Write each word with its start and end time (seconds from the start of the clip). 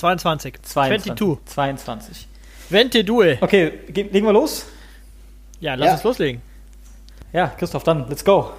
22. 0.00 0.54
22. 0.62 1.14
22. 1.44 2.26
22. 2.70 3.38
Okay, 3.42 3.72
ge- 3.88 4.08
legen 4.10 4.26
wir 4.26 4.32
los? 4.32 4.66
Ja, 5.60 5.74
lass 5.74 5.86
Ja. 5.86 5.92
uns 5.94 6.04
loslegen. 6.04 6.42
Ja, 7.32 7.48
Christoph, 7.48 7.84
dann, 7.84 8.08
let's 8.08 8.24
go. 8.24 8.50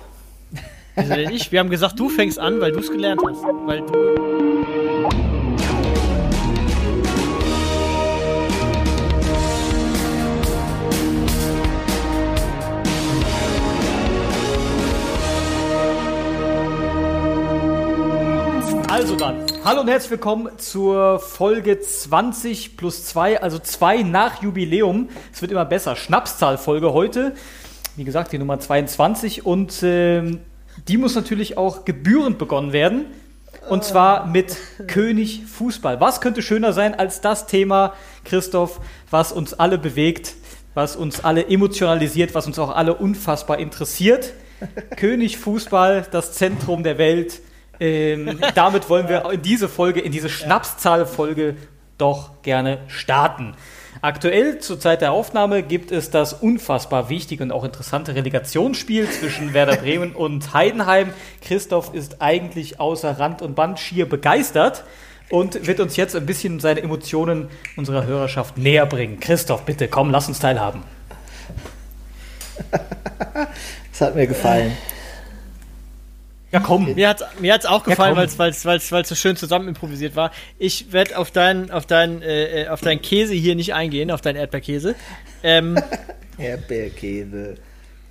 Wieso 0.96 1.14
denn 1.16 1.32
ich? 1.32 1.52
Wir 1.52 1.60
haben 1.60 1.70
gesagt, 1.70 2.00
du 2.00 2.10
fängst 2.10 2.38
an, 2.38 2.62
weil 2.62 2.72
du 2.72 2.80
es 2.80 2.90
gelernt 2.92 3.22
hast. 3.26 3.42
Weil 3.66 3.82
du. 3.82 5.22
Also 18.90 19.16
dann, 19.16 19.38
hallo 19.64 19.82
und 19.82 19.90
herzlich 19.90 20.12
willkommen 20.12 20.58
zur 20.58 21.20
Folge 21.20 21.80
20 21.80 22.78
plus 22.78 23.06
2, 23.06 23.42
also 23.42 23.60
2 23.60 24.02
nach 24.02 24.42
Jubiläum. 24.42 25.10
Es 25.32 25.42
wird 25.42 25.52
immer 25.52 25.66
besser. 25.66 25.96
Schnapszahlfolge 25.96 26.94
heute. 26.94 27.34
Wie 27.96 28.04
gesagt, 28.04 28.32
die 28.32 28.40
Nummer 28.40 28.60
22 28.60 29.46
und 29.46 29.84
ähm, 29.84 30.40
die 30.88 30.98
muss 30.98 31.14
natürlich 31.14 31.58
auch 31.58 31.86
gebührend 31.86 32.40
begonnen 32.40 32.74
werden. 32.74 33.06
Und 33.70 33.84
zwar 33.84 34.26
mit 34.26 34.58
König 34.88 35.44
Fußball. 35.46 36.02
Was 36.02 36.22
könnte 36.22 36.42
schöner 36.42 36.74
sein 36.74 36.98
als 36.98 37.22
das 37.22 37.46
Thema, 37.46 37.94
Christoph, 38.24 38.80
was 39.12 39.32
uns 39.32 39.54
alle 39.54 39.78
bewegt, 39.78 40.34
was 40.74 40.96
uns 40.96 41.24
alle 41.24 41.48
emotionalisiert, 41.48 42.34
was 42.34 42.48
uns 42.48 42.58
auch 42.58 42.76
alle 42.76 42.96
unfassbar 42.96 43.60
interessiert? 43.60 44.34
König 44.98 45.38
Fußball, 45.38 46.08
das 46.10 46.34
Zentrum 46.34 46.82
der 46.82 46.98
Welt. 46.98 47.42
Ähm, 47.82 48.40
damit 48.54 48.90
wollen 48.90 49.10
wir 49.10 49.32
in 49.32 49.42
diese 49.42 49.68
Folge, 49.68 50.02
in 50.02 50.12
diese 50.12 50.30
Schnapszahlfolge 50.30 51.56
doch 51.98 52.44
gerne 52.44 52.78
starten. 52.88 53.56
Aktuell 54.04 54.60
zur 54.60 54.80
Zeit 54.80 55.02
der 55.02 55.12
Aufnahme 55.12 55.64
gibt 55.64 55.92
es 55.92 56.12
das 56.12 56.34
unfassbar 56.34 57.10
wichtige 57.10 57.44
und 57.44 57.52
auch 57.52 57.64
interessante 57.64 58.14
Relegationsspiel 58.14 59.10
zwischen 59.10 59.56
Werder 59.56 59.78
Bremen 59.78 60.12
und 60.16 60.54
Heidenheim. 60.54 61.12
Christoph 61.42 61.92
ist 61.96 62.22
eigentlich 62.22 62.80
außer 62.80 63.20
Rand 63.20 63.42
und 63.42 63.56
Band 63.56 63.80
schier 63.80 64.08
begeistert 64.08 64.84
und 65.32 65.66
wird 65.66 65.80
uns 65.80 65.96
jetzt 65.96 66.16
ein 66.16 66.28
bisschen 66.28 66.60
seine 66.60 66.84
Emotionen 66.84 67.50
unserer 67.78 68.06
Hörerschaft 68.06 68.60
näher 68.60 68.86
bringen. 68.86 69.20
Christoph, 69.20 69.66
bitte, 69.66 69.88
komm, 69.88 70.12
lass 70.12 70.28
uns 70.28 70.38
teilhaben. 70.38 70.84
Das 73.92 74.02
hat 74.02 74.16
mir 74.16 74.28
gefallen. 74.28 74.78
Ja, 76.52 76.60
komm. 76.60 76.94
Mir 76.94 77.10
hat's, 77.10 77.24
mir 77.40 77.54
hat's 77.54 77.66
auch 77.66 77.84
gefallen, 77.84 78.12
komm. 78.12 78.20
weil's 78.20 78.38
weil's 78.38 78.66
weil's 78.66 78.92
weil's 78.92 79.10
so 79.10 79.16
schön 79.16 79.36
zusammen 79.36 79.68
improvisiert 79.68 80.16
war. 80.16 80.32
Ich 80.60 80.92
werde 80.92 81.18
auf 81.18 81.32
deinen 81.32 81.72
auf 81.72 81.86
deinen 81.86 82.22
äh, 82.22 82.64
äh, 82.64 82.68
auf 82.68 82.82
deinen 82.82 83.02
Käse 83.02 83.34
hier 83.34 83.56
nicht 83.56 83.74
eingehen, 83.74 84.12
auf 84.12 84.22
deinen 84.22 84.36
Erdbeerkäse. 84.36 84.96
Ähm, 85.44 85.80
Erdbeerkäse. 86.38 87.56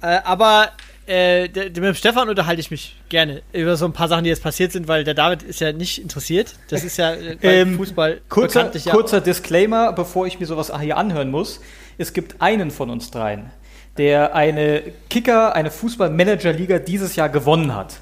äh, 0.03 0.07
aber 0.25 0.71
äh, 1.07 1.49
mit 1.49 1.77
dem 1.77 1.95
Stefan 1.95 2.29
unterhalte 2.29 2.61
ich 2.61 2.71
mich 2.71 2.97
gerne 3.09 3.43
über 3.53 3.77
so 3.77 3.85
ein 3.85 3.93
paar 3.93 4.09
Sachen, 4.09 4.25
die 4.25 4.31
jetzt 4.31 4.43
passiert 4.43 4.71
sind, 4.71 4.87
weil 4.87 5.03
der 5.03 5.15
David 5.15 5.43
ist 5.43 5.61
ja 5.61 5.73
nicht 5.73 6.01
interessiert. 6.01 6.55
Das 6.69 6.85
ist 6.85 6.97
ja 6.99 7.15
äh, 7.15 7.37
bei 7.41 7.55
Ähm, 7.57 7.77
Fußball 7.77 8.21
Kurzer, 8.29 8.71
ja 8.73 8.93
kurzer 8.93 9.21
Disclaimer, 9.21 9.93
bevor 9.93 10.27
ich 10.27 10.39
mir 10.39 10.47
sowas 10.47 10.73
hier 10.81 10.97
anhören 10.97 11.31
muss. 11.31 11.61
Es 11.99 12.13
gibt 12.13 12.41
einen 12.41 12.71
von 12.71 12.91
uns 12.91 13.11
dreien, 13.11 13.51
der 13.99 14.35
eine 14.35 14.83
Kicker, 15.11 15.55
eine 15.55 15.71
Fußball-Manager-Liga 15.71 16.79
dieses 16.79 17.17
Jahr 17.17 17.29
gewonnen 17.29 17.75
hat. 17.75 18.01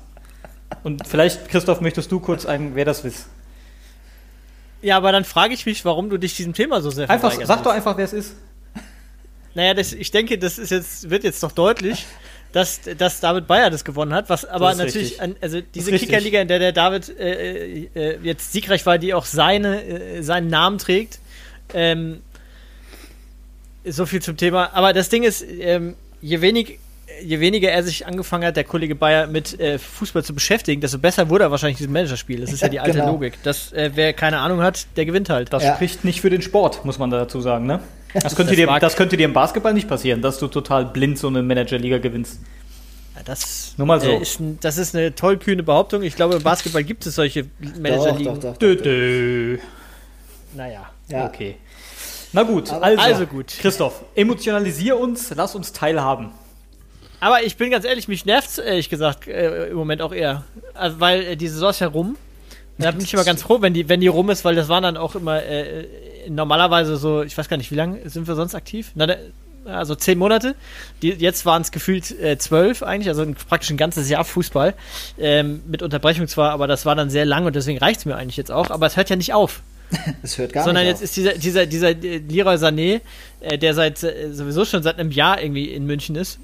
Und 0.83 1.07
vielleicht, 1.07 1.49
Christoph, 1.49 1.81
möchtest 1.81 2.13
du 2.13 2.21
kurz 2.21 2.47
ein, 2.47 2.75
wer 2.75 2.85
das 2.85 3.05
wisst? 3.05 3.27
Ja, 4.81 4.97
aber 4.97 5.13
dann 5.13 5.25
frage 5.25 5.55
ich 5.55 5.67
mich, 5.67 5.85
warum 5.85 6.09
du 6.09 6.19
dich 6.19 6.37
diesem 6.37 6.53
Thema 6.53 6.81
so 6.81 6.91
sehr 6.91 7.11
Einfach, 7.11 7.33
sag 7.45 7.65
doch 7.65 7.73
einfach, 7.73 7.97
wer 7.97 8.05
es 8.05 8.13
ist. 8.13 8.35
Naja, 9.55 9.75
das, 9.75 9.93
ich 9.93 10.11
denke, 10.11 10.39
das 10.39 10.59
ist 10.59 10.71
jetzt, 10.71 11.11
wird 11.11 11.25
jetzt 11.25 11.43
doch 11.43 11.51
deutlich, 11.51 12.07
dass, 12.53 12.81
dass 12.97 13.19
David 13.21 13.47
Bayer 13.49 13.71
das 13.71 13.85
gewonnen 13.85 14.15
hat. 14.15 14.31
Was 14.31 14.45
aber 14.45 14.71
ist 14.71 14.79
natürlich, 14.79 15.21
an, 15.21 15.35
also 15.41 15.61
diese. 15.61 15.91
Kickerliga, 15.93 16.41
in 16.41 16.49
der 16.49 16.61
der 16.61 16.73
David 16.73 17.09
äh, 17.19 17.89
äh, 17.95 18.19
jetzt 18.23 18.53
siegreich 18.53 18.87
war, 18.87 18.99
die 18.99 19.15
auch 19.15 19.25
seine, 19.25 19.83
äh, 19.85 20.23
seinen 20.23 20.49
Namen 20.49 20.79
trägt. 20.79 21.19
Ähm, 21.75 22.23
so 23.85 24.07
viel 24.07 24.23
zum 24.23 24.37
Thema. 24.37 24.73
Aber 24.75 24.93
das 24.93 25.09
Ding 25.09 25.25
ist, 25.25 25.43
ähm, 25.43 25.97
je 26.21 26.41
wenig. 26.41 26.79
Je 27.23 27.41
weniger 27.41 27.71
er 27.71 27.83
sich 27.83 28.07
angefangen 28.07 28.45
hat, 28.47 28.57
der 28.57 28.65
Kollege 28.65 28.95
Bayer, 28.95 29.27
mit 29.27 29.59
äh, 29.61 29.79
Fußball 29.79 30.23
zu 30.25 30.35
beschäftigen, 30.35 30.81
desto 30.81 30.99
besser 30.99 31.29
wurde 31.29 31.45
er 31.45 31.51
wahrscheinlich 31.51 31.79
dieses 31.79 31.93
Managerspiel. 31.93 32.41
Das 32.41 32.53
ist 32.53 32.61
ja 32.63 32.69
die 32.69 32.81
alte 32.81 32.99
Genau. 32.99 33.13
Logik. 33.13 33.35
Das, 33.43 33.73
äh, 33.73 33.91
wer 33.95 34.13
keine 34.13 34.39
Ahnung 34.39 34.63
hat, 34.63 34.87
der 34.97 35.05
gewinnt 35.07 35.29
halt. 35.31 35.53
Das 35.53 35.63
Ja. 35.65 35.75
spricht 35.75 36.05
nicht 36.05 36.21
für 36.21 36.31
den 36.31 36.43
Sport, 36.43 36.85
muss 36.85 36.99
man 36.99 37.11
dazu 37.11 37.41
sagen, 37.41 37.67
ne? 37.67 37.81
Das 38.15 38.35
könnte, 38.37 38.57
Das 38.57 38.57
dir, 38.57 38.79
das 38.81 38.97
könnte 38.97 39.17
dir 39.17 39.25
im 39.27 39.33
Basketball 39.35 39.75
nicht 39.75 39.89
passieren, 39.89 40.23
dass 40.23 40.39
du 40.39 40.47
total 40.49 40.87
blind 40.87 41.19
so 41.19 41.29
eine 41.29 41.43
Manager-Liga 41.43 41.99
gewinnst. 41.99 42.41
Ja, 43.17 43.23
das, 43.25 43.75
Nur 43.77 43.87
mal 43.87 44.01
so. 44.01 44.09
äh, 44.11 44.23
ist, 44.23 44.41
das 44.61 44.79
ist 44.79 44.95
eine 44.97 45.15
tollkühne 45.15 45.63
Behauptung. 45.63 46.03
Ich 46.03 46.17
glaube, 46.17 46.37
im 46.37 46.43
Basketball 46.43 46.85
gibt 46.85 47.05
es 47.05 47.15
solche 47.17 47.45
Doch, 47.45 47.79
Managerligen. 47.81 48.35
doch, 48.41 48.53
doch. 48.53 48.57
Dö, 48.57 48.77
dö. 48.77 49.59
Naja. 50.55 50.89
Ja. 51.09 51.27
Okay. 51.27 51.57
Na 52.33 52.43
gut, 52.43 52.71
also, 52.73 53.03
Also 53.03 53.27
gut. 53.27 53.47
Christoph, 53.61 54.03
emotionalisier 54.15 54.99
uns, 54.99 55.33
lass 55.35 55.55
uns 55.55 55.73
teilhaben. 55.73 56.31
Aber 57.21 57.43
ich 57.43 57.57
bin 57.57 57.71
ganz 57.71 57.85
ehrlich, 57.85 58.09
mich 58.09 58.25
nervt 58.27 58.59
ehrlich 58.59 58.89
gesagt 58.89 59.27
äh, 59.27 59.69
im 59.69 59.77
Moment 59.77 60.03
auch 60.03 60.13
eher. 60.13 60.45
Also, 60.75 61.01
weil 61.01 61.23
äh, 61.23 61.37
die 61.37 61.49
Saison 61.49 61.71
ist 61.71 61.81
ja 61.81 61.89
rum. 61.89 62.17
Da 62.79 62.93
bin 62.93 63.03
ich 63.03 63.13
immer 63.13 63.25
ganz 63.25 63.43
froh, 63.43 63.61
wenn 63.61 63.75
die, 63.75 63.89
wenn 63.89 64.01
die 64.01 64.07
rum 64.07 64.31
ist, 64.31 64.45
weil 64.45 64.55
das 64.55 64.69
waren 64.69 64.85
dann 64.85 64.97
auch 64.97 65.17
immer 65.17 65.43
äh, 65.43 65.87
normalerweise 66.29 66.97
so, 66.97 67.23
ich 67.23 67.37
weiß 67.37 67.49
gar 67.49 67.57
nicht, 67.57 67.73
wie 67.73 67.75
lange 67.75 68.09
sind 68.09 68.29
wir 68.29 68.37
sonst 68.37 68.55
aktiv? 68.55 68.93
Na, 68.95 69.17
also 69.65 69.95
zehn 69.97 70.17
Monate. 70.17 70.55
Die, 71.03 71.11
jetzt 71.11 71.45
waren 71.45 71.63
es 71.63 71.73
gefühlt 71.73 72.11
äh, 72.21 72.39
zwölf 72.39 72.83
eigentlich, 72.83 73.09
also 73.09 73.27
praktisch 73.49 73.71
ein 73.71 73.77
ganzes 73.77 74.09
Jahr 74.09 74.25
Fußball. 74.25 74.75
Ähm, 75.19 75.63
mit 75.67 75.83
Unterbrechung 75.83 76.29
zwar, 76.29 76.53
aber 76.53 76.67
das 76.67 76.87
war 76.87 76.95
dann 76.95 77.11
sehr 77.11 77.25
lang 77.25 77.47
und 77.47 77.57
deswegen 77.57 77.79
reicht 77.79 78.01
es 78.01 78.07
mir 78.07 78.17
eigentlich 78.17 78.37
jetzt 78.37 78.53
auch. 78.53 78.71
Aber 78.71 78.87
es 78.87 78.97
hört 78.97 79.11
ja 79.11 79.17
nicht 79.17 79.35
auf. 79.35 79.63
Es 80.23 80.37
hört 80.37 80.53
gar 80.53 80.65
Sondern 80.65 80.85
nicht 80.85 80.93
jetzt 80.93 81.03
ist 81.03 81.17
dieser, 81.17 81.33
dieser, 81.33 81.67
dieser 81.67 81.91
äh, 81.91 82.19
Leroy 82.19 82.57
Sané, 82.57 83.01
äh, 83.41 83.57
der 83.59 83.73
seit 83.75 84.03
äh, 84.03 84.33
sowieso 84.33 84.65
schon 84.65 84.83
seit 84.83 84.99
einem 84.99 85.11
Jahr 85.11 85.41
irgendwie 85.41 85.65
in 85.65 85.87
München 85.87 86.15
ist. 86.15 86.39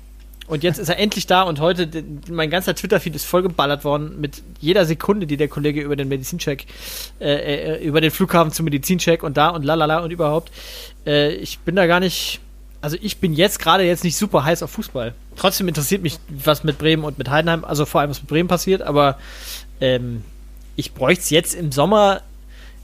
Und 0.47 0.62
jetzt 0.62 0.78
ist 0.78 0.88
er 0.88 0.99
endlich 0.99 1.27
da 1.27 1.43
und 1.43 1.60
heute, 1.60 1.88
mein 2.31 2.50
ganzer 2.50 2.75
Twitter-Feed 2.75 3.15
ist 3.16 3.25
vollgeballert 3.25 3.84
worden 3.84 4.21
mit 4.21 4.43
jeder 4.60 4.84
Sekunde, 4.84 5.27
die 5.27 5.38
der 5.38 5.49
Kollege 5.49 5.81
über 5.81 5.97
den 5.97 6.09
Medizincheck, 6.09 6.66
äh, 7.19 7.77
äh, 7.77 7.84
über 7.84 8.00
den 8.03 8.10
Flughafen 8.10 8.53
zum 8.53 8.65
Medizincheck 8.65 9.22
und 9.22 9.37
da 9.37 9.49
und 9.49 9.65
lalala 9.65 10.00
und 10.00 10.10
überhaupt. 10.10 10.50
Äh, 11.06 11.34
ich 11.34 11.60
bin 11.60 11.77
da 11.77 11.87
gar 11.87 12.00
nicht, 12.00 12.41
also 12.83 12.99
ich 13.00 13.19
bin 13.19 13.33
jetzt 13.33 13.59
gerade 13.59 13.84
jetzt 13.84 14.04
nicht 14.04 14.16
super 14.16 14.44
heiß 14.44 14.62
auf 14.62 14.71
Fußball. 14.72 15.15
Trotzdem 15.37 15.66
interessiert 15.66 16.03
mich, 16.03 16.19
was 16.28 16.62
mit 16.62 16.77
Bremen 16.77 17.04
und 17.04 17.16
mit 17.16 17.31
Heidenheim, 17.31 17.65
also 17.65 17.87
vor 17.87 18.03
allem 18.03 18.10
was 18.10 18.21
mit 18.21 18.28
Bremen 18.28 18.49
passiert, 18.49 18.83
aber 18.83 19.19
ähm, 19.81 20.25
ich 20.77 20.93
bräuchte 20.93 21.22
es 21.22 21.31
jetzt 21.31 21.54
im 21.54 21.72
Sommer 21.72 22.21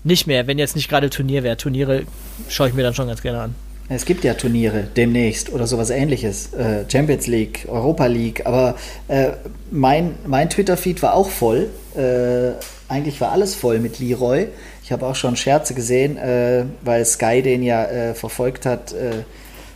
nicht 0.03 0.27
mehr, 0.27 0.47
wenn 0.47 0.59
jetzt 0.59 0.77
nicht 0.77 0.89
gerade 0.89 1.11
Turnier 1.11 1.43
wäre. 1.43 1.59
Turniere 1.59 2.05
schaue 2.49 2.69
ich 2.69 2.75
mir 2.75 2.83
dann 2.83 2.95
schon 2.95 3.09
ganz 3.09 3.21
gerne 3.21 3.41
an. 3.41 3.55
Es 3.93 4.05
gibt 4.05 4.23
ja 4.23 4.35
Turniere 4.35 4.85
demnächst 4.85 5.53
oder 5.53 5.67
sowas 5.67 5.91
ähnliches. 5.91 6.53
Äh, 6.55 6.85
Champions 6.89 7.27
League, 7.27 7.67
Europa 7.69 8.07
League. 8.07 8.47
Aber 8.47 8.77
äh, 9.09 9.31
mein, 9.73 10.15
mein 10.29 10.49
Twitter-Feed 10.49 11.03
war 11.03 11.15
auch 11.15 11.29
voll. 11.29 11.69
Äh, 11.97 12.53
eigentlich 12.89 13.21
war 13.21 13.33
alles 13.33 13.57
voll 13.57 13.81
mit 13.81 13.99
Leroy. 13.99 14.47
Ich 14.85 14.93
habe 14.93 15.05
auch 15.07 15.17
schon 15.17 15.35
Scherze 15.35 15.75
gesehen, 15.75 16.17
äh, 16.19 16.67
weil 16.83 17.05
Sky 17.05 17.43
den 17.43 17.65
ja 17.65 17.85
äh, 17.85 18.15
verfolgt 18.15 18.65
hat 18.65 18.93
äh, 18.93 19.25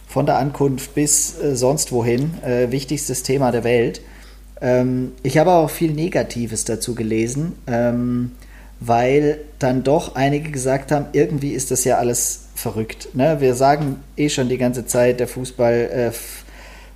von 0.07 0.27
der 0.27 0.39
Ankunft 0.39 0.95
bis 0.95 1.35
sonst 1.55 1.91
wohin. 1.91 2.35
Wichtigstes 2.69 3.25
Thema 3.25 3.51
der 3.51 3.65
Welt. 3.65 4.01
Ähm, 4.61 5.11
ich 5.25 5.39
habe 5.39 5.51
auch 5.51 5.71
viel 5.71 5.91
Negatives 5.91 6.65
dazu 6.65 6.95
gelesen. 6.95 7.55
Ähm, 7.67 8.31
weil 8.79 9.39
dann 9.59 9.83
doch 9.83 10.15
einige 10.15 10.51
gesagt 10.51 10.93
haben, 10.93 11.07
irgendwie 11.13 11.51
ist 11.51 11.71
das 11.71 11.85
ja 11.85 11.99
alles 11.99 12.44
verrückt. 12.65 13.09
Ne? 13.13 13.37
Wir 13.41 13.55
sagen 13.55 14.03
eh 14.17 14.31
schon 14.31 14.49
die 14.49 14.59
ganze 14.59 14.87
Zeit, 14.87 15.21
der 15.21 15.29
Fußball 15.29 15.75
äh, 15.75 16.11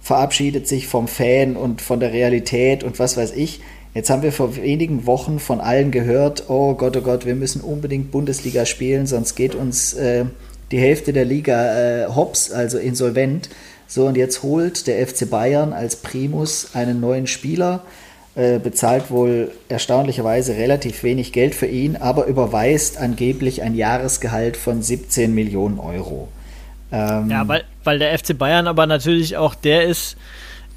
verabschiedet 0.01 0.67
sich 0.67 0.87
vom 0.87 1.07
Fan 1.07 1.57
und 1.57 1.83
von 1.83 2.01
der 2.01 2.13
Realität 2.13 2.83
und 2.83 2.99
was 2.99 3.17
weiß 3.19 3.33
ich. 3.33 3.61
Jetzt 3.95 4.09
haben 4.09 4.23
wir 4.23 4.33
vor 4.33 4.57
wenigen 4.57 5.07
Wochen 5.07 5.39
von 5.39 5.61
allen 5.61 5.91
gehört, 5.91 6.49
oh 6.49 6.75
Gott, 6.75 6.97
oh 6.97 7.03
Gott, 7.03 7.27
wir 7.27 7.35
müssen 7.35 7.61
unbedingt 7.61 8.11
Bundesliga 8.11 8.65
spielen, 8.65 9.07
sonst 9.07 9.35
geht 9.35 9.55
uns 9.55 9.93
äh, 9.93 10.25
die 10.71 10.79
Hälfte 10.79 11.13
der 11.13 11.27
Liga 11.27 12.05
äh, 12.05 12.07
hops, 12.07 12.51
also 12.51 12.79
insolvent. 12.79 13.51
So, 13.87 14.07
und 14.07 14.17
jetzt 14.17 14.43
holt 14.43 14.87
der 14.87 15.07
FC 15.07 15.29
Bayern 15.29 15.73
als 15.73 15.97
Primus 15.97 16.71
einen 16.75 17.01
neuen 17.01 17.27
Spieler, 17.27 17.85
äh, 18.39 18.59
bezahlt 18.59 19.11
wohl 19.11 19.51
erstaunlicherweise 19.69 20.55
relativ 20.55 21.03
wenig 21.03 21.33
Geld 21.33 21.55
für 21.55 21.67
ihn, 21.67 21.97
aber 21.97 22.27
überweist 22.27 22.97
angeblich 22.97 23.63
ein 23.63 23.75
Jahresgehalt 23.75 24.57
von 24.57 24.81
17 24.81 25.35
Millionen 25.35 25.79
Euro. 25.79 26.29
Ähm, 26.93 27.31
Ja, 27.31 27.47
weil, 27.49 27.65
weil 27.85 27.99
der 27.99 28.17
FC 28.19 28.39
Bayern 28.39 28.67
aber 28.67 28.87
natürlich 28.87 29.37
auch 29.37 29.55
der 29.55 29.85
ist, 29.85 30.17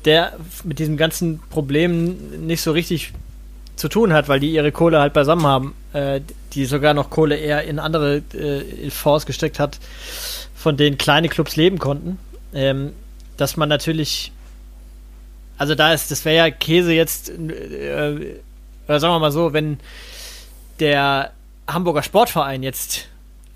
der 0.06 0.34
mit 0.64 0.80
diesem 0.80 0.98
ganzen 0.98 1.40
Problem 1.50 2.48
nicht 2.48 2.62
so 2.62 2.72
richtig 2.72 3.14
zu 3.76 3.90
tun 3.90 4.12
hat, 4.12 4.28
weil 4.28 4.40
die 4.40 4.52
ihre 4.52 4.72
Kohle 4.72 5.00
halt 5.00 5.14
beisammen 5.14 5.46
haben. 5.46 5.76
äh, 5.94 6.22
die 6.54 6.66
sogar 6.66 6.94
noch 6.94 7.10
Kohle 7.10 7.38
eher 7.38 7.64
in 7.64 7.80
andere 7.80 8.18
äh, 8.34 8.90
Fonds 8.90 9.26
gesteckt 9.26 9.60
hat, 9.60 9.80
von 10.56 10.78
denen 10.78 10.98
kleine 10.98 11.30
Clubs 11.30 11.56
leben 11.56 11.80
konnten, 11.80 12.18
ähm, 12.54 12.92
dass 13.38 13.56
man 13.56 13.70
natürlich, 13.70 14.32
also 15.62 15.76
da 15.76 15.94
ist, 15.94 16.10
das 16.10 16.26
wäre 16.26 16.38
ja 16.38 16.50
Käse 16.50 16.92
jetzt, 16.92 17.30
äh, 17.30 18.40
oder 18.88 19.00
sagen 19.00 19.14
wir 19.14 19.20
mal 19.20 19.32
so, 19.32 19.54
wenn 19.54 19.78
der 20.80 21.34
Hamburger 21.68 22.02
Sportverein 22.02 22.64
jetzt 22.64 23.10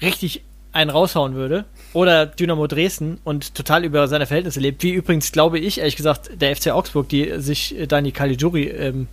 richtig 0.04 0.44
einen 0.72 0.92
raushauen 0.92 1.34
würde 1.34 1.66
oder 1.94 2.28
Dynamo 2.28 2.68
Dresden 2.68 3.18
und 3.24 3.56
total 3.56 3.84
über 3.84 4.08
seine 4.08 4.28
Verhältnisse 4.28 4.60
lebt, 4.60 4.84
wie 4.84 4.92
übrigens 4.92 5.32
glaube 5.32 5.58
ich, 5.58 5.80
ehrlich 5.80 5.96
gesagt, 5.96 6.30
der 6.40 6.56
FC 6.56 6.68
Augsburg, 6.68 7.10
die 7.10 7.40
sich 7.40 7.74
Dani 7.88 8.12
Caligiuri 8.12 8.66
ähm, 8.66 9.08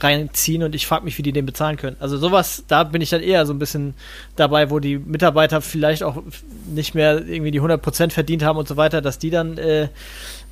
reinziehen 0.00 0.62
und 0.62 0.74
ich 0.74 0.86
frage 0.86 1.04
mich, 1.04 1.16
wie 1.16 1.22
die 1.22 1.32
den 1.32 1.46
bezahlen 1.46 1.78
können. 1.78 1.96
Also 1.98 2.18
sowas, 2.18 2.64
da 2.68 2.84
bin 2.84 3.00
ich 3.00 3.08
dann 3.08 3.22
eher 3.22 3.46
so 3.46 3.54
ein 3.54 3.58
bisschen 3.58 3.94
dabei, 4.36 4.70
wo 4.70 4.80
die 4.80 4.98
Mitarbeiter 4.98 5.62
vielleicht 5.62 6.02
auch 6.02 6.22
nicht 6.66 6.94
mehr 6.94 7.26
irgendwie 7.26 7.50
die 7.50 7.60
100% 7.62 8.10
verdient 8.10 8.42
haben 8.42 8.58
und 8.58 8.68
so 8.68 8.76
weiter, 8.76 9.00
dass 9.00 9.18
die 9.18 9.30
dann 9.30 9.56
äh, 9.56 9.88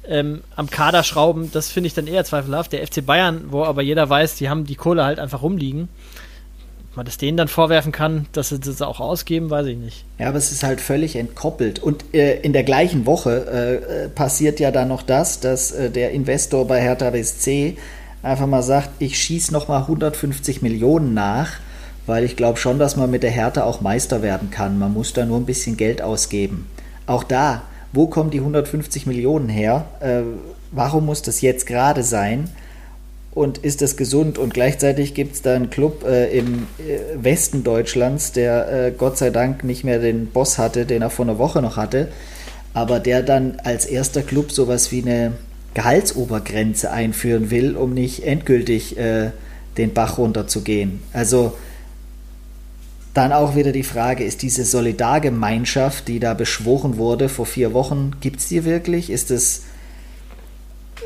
ähm, 0.08 0.42
am 0.56 0.70
Kader 0.70 1.02
schrauben, 1.02 1.50
das 1.52 1.70
finde 1.70 1.88
ich 1.88 1.94
dann 1.94 2.06
eher 2.06 2.24
zweifelhaft. 2.24 2.72
Der 2.72 2.86
FC 2.86 3.04
Bayern, 3.04 3.46
wo 3.50 3.64
aber 3.64 3.82
jeder 3.82 4.08
weiß, 4.08 4.36
die 4.36 4.48
haben 4.48 4.64
die 4.64 4.74
Kohle 4.74 5.04
halt 5.04 5.18
einfach 5.18 5.42
rumliegen. 5.42 5.88
Ob 6.90 6.96
man 6.96 7.06
das 7.06 7.18
denen 7.18 7.36
dann 7.36 7.48
vorwerfen 7.48 7.92
kann, 7.92 8.26
dass 8.32 8.48
sie 8.48 8.58
das 8.58 8.82
auch 8.82 9.00
ausgeben, 9.00 9.50
weiß 9.50 9.66
ich 9.66 9.76
nicht. 9.76 10.04
Ja, 10.18 10.28
aber 10.28 10.38
es 10.38 10.50
ist 10.50 10.62
halt 10.62 10.80
völlig 10.80 11.16
entkoppelt. 11.16 11.78
Und 11.78 12.04
äh, 12.14 12.40
in 12.40 12.52
der 12.52 12.64
gleichen 12.64 13.06
Woche 13.06 13.46
äh, 13.46 14.08
passiert 14.08 14.58
ja 14.58 14.70
dann 14.70 14.88
noch 14.88 15.02
das, 15.02 15.40
dass 15.40 15.70
äh, 15.70 15.90
der 15.90 16.10
Investor 16.12 16.66
bei 16.66 16.80
Hertha 16.80 17.10
BSC 17.10 17.76
einfach 18.22 18.46
mal 18.46 18.62
sagt, 18.62 18.90
ich 18.98 19.18
schieße 19.18 19.52
nochmal 19.52 19.82
150 19.82 20.62
Millionen 20.62 21.14
nach, 21.14 21.50
weil 22.06 22.24
ich 22.24 22.36
glaube 22.36 22.58
schon, 22.58 22.78
dass 22.78 22.96
man 22.96 23.10
mit 23.10 23.22
der 23.22 23.30
Härte 23.30 23.64
auch 23.64 23.80
Meister 23.80 24.22
werden 24.22 24.50
kann. 24.50 24.78
Man 24.78 24.94
muss 24.94 25.12
da 25.12 25.26
nur 25.26 25.38
ein 25.38 25.46
bisschen 25.46 25.76
Geld 25.76 26.00
ausgeben. 26.00 26.66
Auch 27.06 27.22
da, 27.22 27.62
wo 27.92 28.06
kommen 28.06 28.30
die 28.30 28.40
150 28.40 29.06
Millionen 29.06 29.48
her? 29.48 29.86
Äh, 30.00 30.22
warum 30.72 31.06
muss 31.06 31.22
das 31.22 31.40
jetzt 31.40 31.66
gerade 31.66 32.02
sein? 32.02 32.50
Und 33.32 33.58
ist 33.58 33.82
das 33.82 33.96
gesund? 33.96 34.36
Und 34.36 34.52
gleichzeitig 34.52 35.14
gibt 35.14 35.34
es 35.34 35.42
da 35.42 35.54
einen 35.54 35.70
Club 35.70 36.04
äh, 36.04 36.36
im 36.36 36.66
äh, 36.78 37.22
Westen 37.22 37.62
Deutschlands, 37.62 38.32
der 38.32 38.86
äh, 38.86 38.92
Gott 38.96 39.16
sei 39.16 39.30
Dank 39.30 39.64
nicht 39.64 39.84
mehr 39.84 40.00
den 40.00 40.26
Boss 40.26 40.58
hatte, 40.58 40.86
den 40.86 41.02
er 41.02 41.10
vor 41.10 41.24
einer 41.24 41.38
Woche 41.38 41.62
noch 41.62 41.76
hatte, 41.76 42.08
aber 42.74 43.00
der 43.00 43.22
dann 43.22 43.60
als 43.62 43.86
erster 43.86 44.22
Club 44.22 44.50
sowas 44.50 44.90
wie 44.92 45.02
eine 45.02 45.32
Gehaltsobergrenze 45.74 46.90
einführen 46.90 47.50
will, 47.50 47.76
um 47.76 47.94
nicht 47.94 48.24
endgültig 48.24 48.98
äh, 48.98 49.30
den 49.76 49.94
Bach 49.94 50.18
runterzugehen. 50.18 51.00
Also 51.12 51.52
dann 53.18 53.32
auch 53.32 53.56
wieder 53.56 53.72
die 53.72 53.82
Frage, 53.82 54.22
ist 54.22 54.42
diese 54.42 54.64
Solidargemeinschaft, 54.64 56.06
die 56.06 56.20
da 56.20 56.34
beschworen 56.34 56.98
wurde 56.98 57.28
vor 57.28 57.46
vier 57.46 57.74
Wochen, 57.74 58.12
gibt 58.20 58.38
es 58.38 58.46
die 58.46 58.64
wirklich? 58.64 59.10
Ist 59.10 59.32
es, 59.32 59.64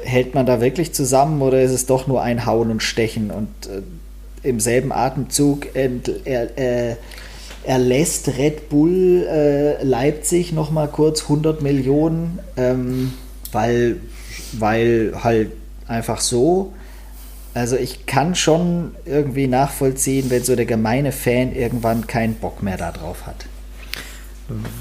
hält 0.04 0.34
man 0.34 0.44
da 0.44 0.60
wirklich 0.60 0.92
zusammen 0.92 1.40
oder 1.40 1.62
ist 1.62 1.70
es 1.70 1.86
doch 1.86 2.06
nur 2.06 2.20
ein 2.20 2.44
Hauen 2.44 2.70
und 2.70 2.82
Stechen 2.82 3.30
und 3.30 3.48
äh, 3.66 4.46
im 4.46 4.60
selben 4.60 4.92
Atemzug 4.92 5.74
ent, 5.74 6.10
er, 6.26 6.58
äh, 6.58 6.96
erlässt 7.64 8.28
Red 8.36 8.68
Bull 8.68 9.26
äh, 9.26 9.82
Leipzig 9.82 10.52
nochmal 10.52 10.88
kurz 10.88 11.22
100 11.22 11.62
Millionen, 11.62 12.40
ähm, 12.58 13.14
weil 13.52 13.96
weil 14.52 15.14
halt 15.24 15.52
einfach 15.86 16.20
so. 16.20 16.74
Also 17.54 17.76
ich 17.76 18.06
kann 18.06 18.34
schon 18.34 18.94
irgendwie 19.04 19.46
nachvollziehen, 19.46 20.30
wenn 20.30 20.42
so 20.42 20.56
der 20.56 20.64
gemeine 20.64 21.12
Fan 21.12 21.54
irgendwann 21.54 22.06
keinen 22.06 22.34
Bock 22.34 22.62
mehr 22.62 22.78
darauf 22.78 23.26
hat. 23.26 23.46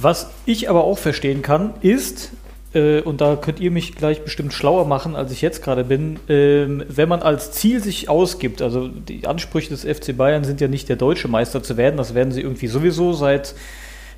Was 0.02 0.30
ich 0.46 0.70
aber 0.70 0.84
auch 0.84 0.98
verstehen 0.98 1.42
kann, 1.42 1.74
ist, 1.82 2.32
äh, 2.74 3.02
und 3.02 3.22
da 3.22 3.36
könnt 3.36 3.60
ihr 3.60 3.72
mich 3.72 3.96
gleich 3.96 4.24
bestimmt 4.24 4.54
schlauer 4.54 4.86
machen, 4.86 5.16
als 5.16 5.32
ich 5.32 5.42
jetzt 5.42 5.64
gerade 5.64 5.84
bin, 5.84 6.16
äh, 6.28 6.66
wenn 6.88 7.10
man 7.10 7.22
als 7.22 7.52
Ziel 7.52 7.82
sich 7.82 8.10
ausgibt, 8.10 8.62
also 8.62 8.88
die 8.88 9.28
Ansprüche 9.28 9.70
des 9.70 9.84
FC 9.84 10.16
Bayern 10.16 10.44
sind 10.44 10.62
ja 10.62 10.68
nicht 10.68 10.90
der 10.90 10.96
deutsche 10.96 11.28
Meister 11.28 11.62
zu 11.62 11.78
werden, 11.78 11.98
das 11.98 12.14
werden 12.16 12.32
sie 12.32 12.42
irgendwie 12.42 12.68
sowieso 12.68 13.14
seit 13.14 13.54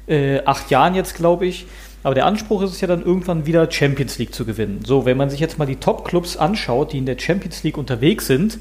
äh, 0.07 0.41
acht 0.45 0.69
Jahren 0.69 0.95
jetzt, 0.95 1.15
glaube 1.15 1.45
ich. 1.45 1.65
Aber 2.03 2.15
der 2.15 2.25
Anspruch 2.25 2.61
ist 2.61 2.71
es 2.71 2.81
ja 2.81 2.87
dann 2.87 3.03
irgendwann 3.03 3.45
wieder 3.45 3.71
Champions 3.71 4.17
League 4.17 4.35
zu 4.35 4.45
gewinnen. 4.45 4.81
So, 4.85 5.05
wenn 5.05 5.15
man 5.15 5.29
sich 5.29 5.39
jetzt 5.39 5.57
mal 5.57 5.65
die 5.65 5.77
Top-Clubs 5.77 6.35
anschaut, 6.35 6.91
die 6.91 6.97
in 6.97 7.05
der 7.05 7.17
Champions 7.17 7.63
League 7.63 7.77
unterwegs 7.77 8.27
sind, 8.27 8.59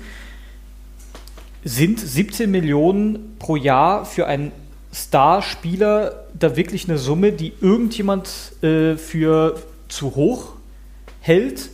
sind 1.65 1.99
17 1.99 2.51
Millionen 2.51 3.37
pro 3.39 3.57
Jahr 3.57 4.05
für 4.05 4.27
einen 4.27 4.53
Starspieler 4.93 6.27
da 6.39 6.57
wirklich 6.57 6.89
eine 6.89 6.99
Summe, 6.99 7.33
die 7.33 7.53
irgendjemand 7.61 8.29
äh, 8.63 8.97
für 8.97 9.57
zu 9.89 10.15
hoch 10.15 10.55
hält? 11.21 11.71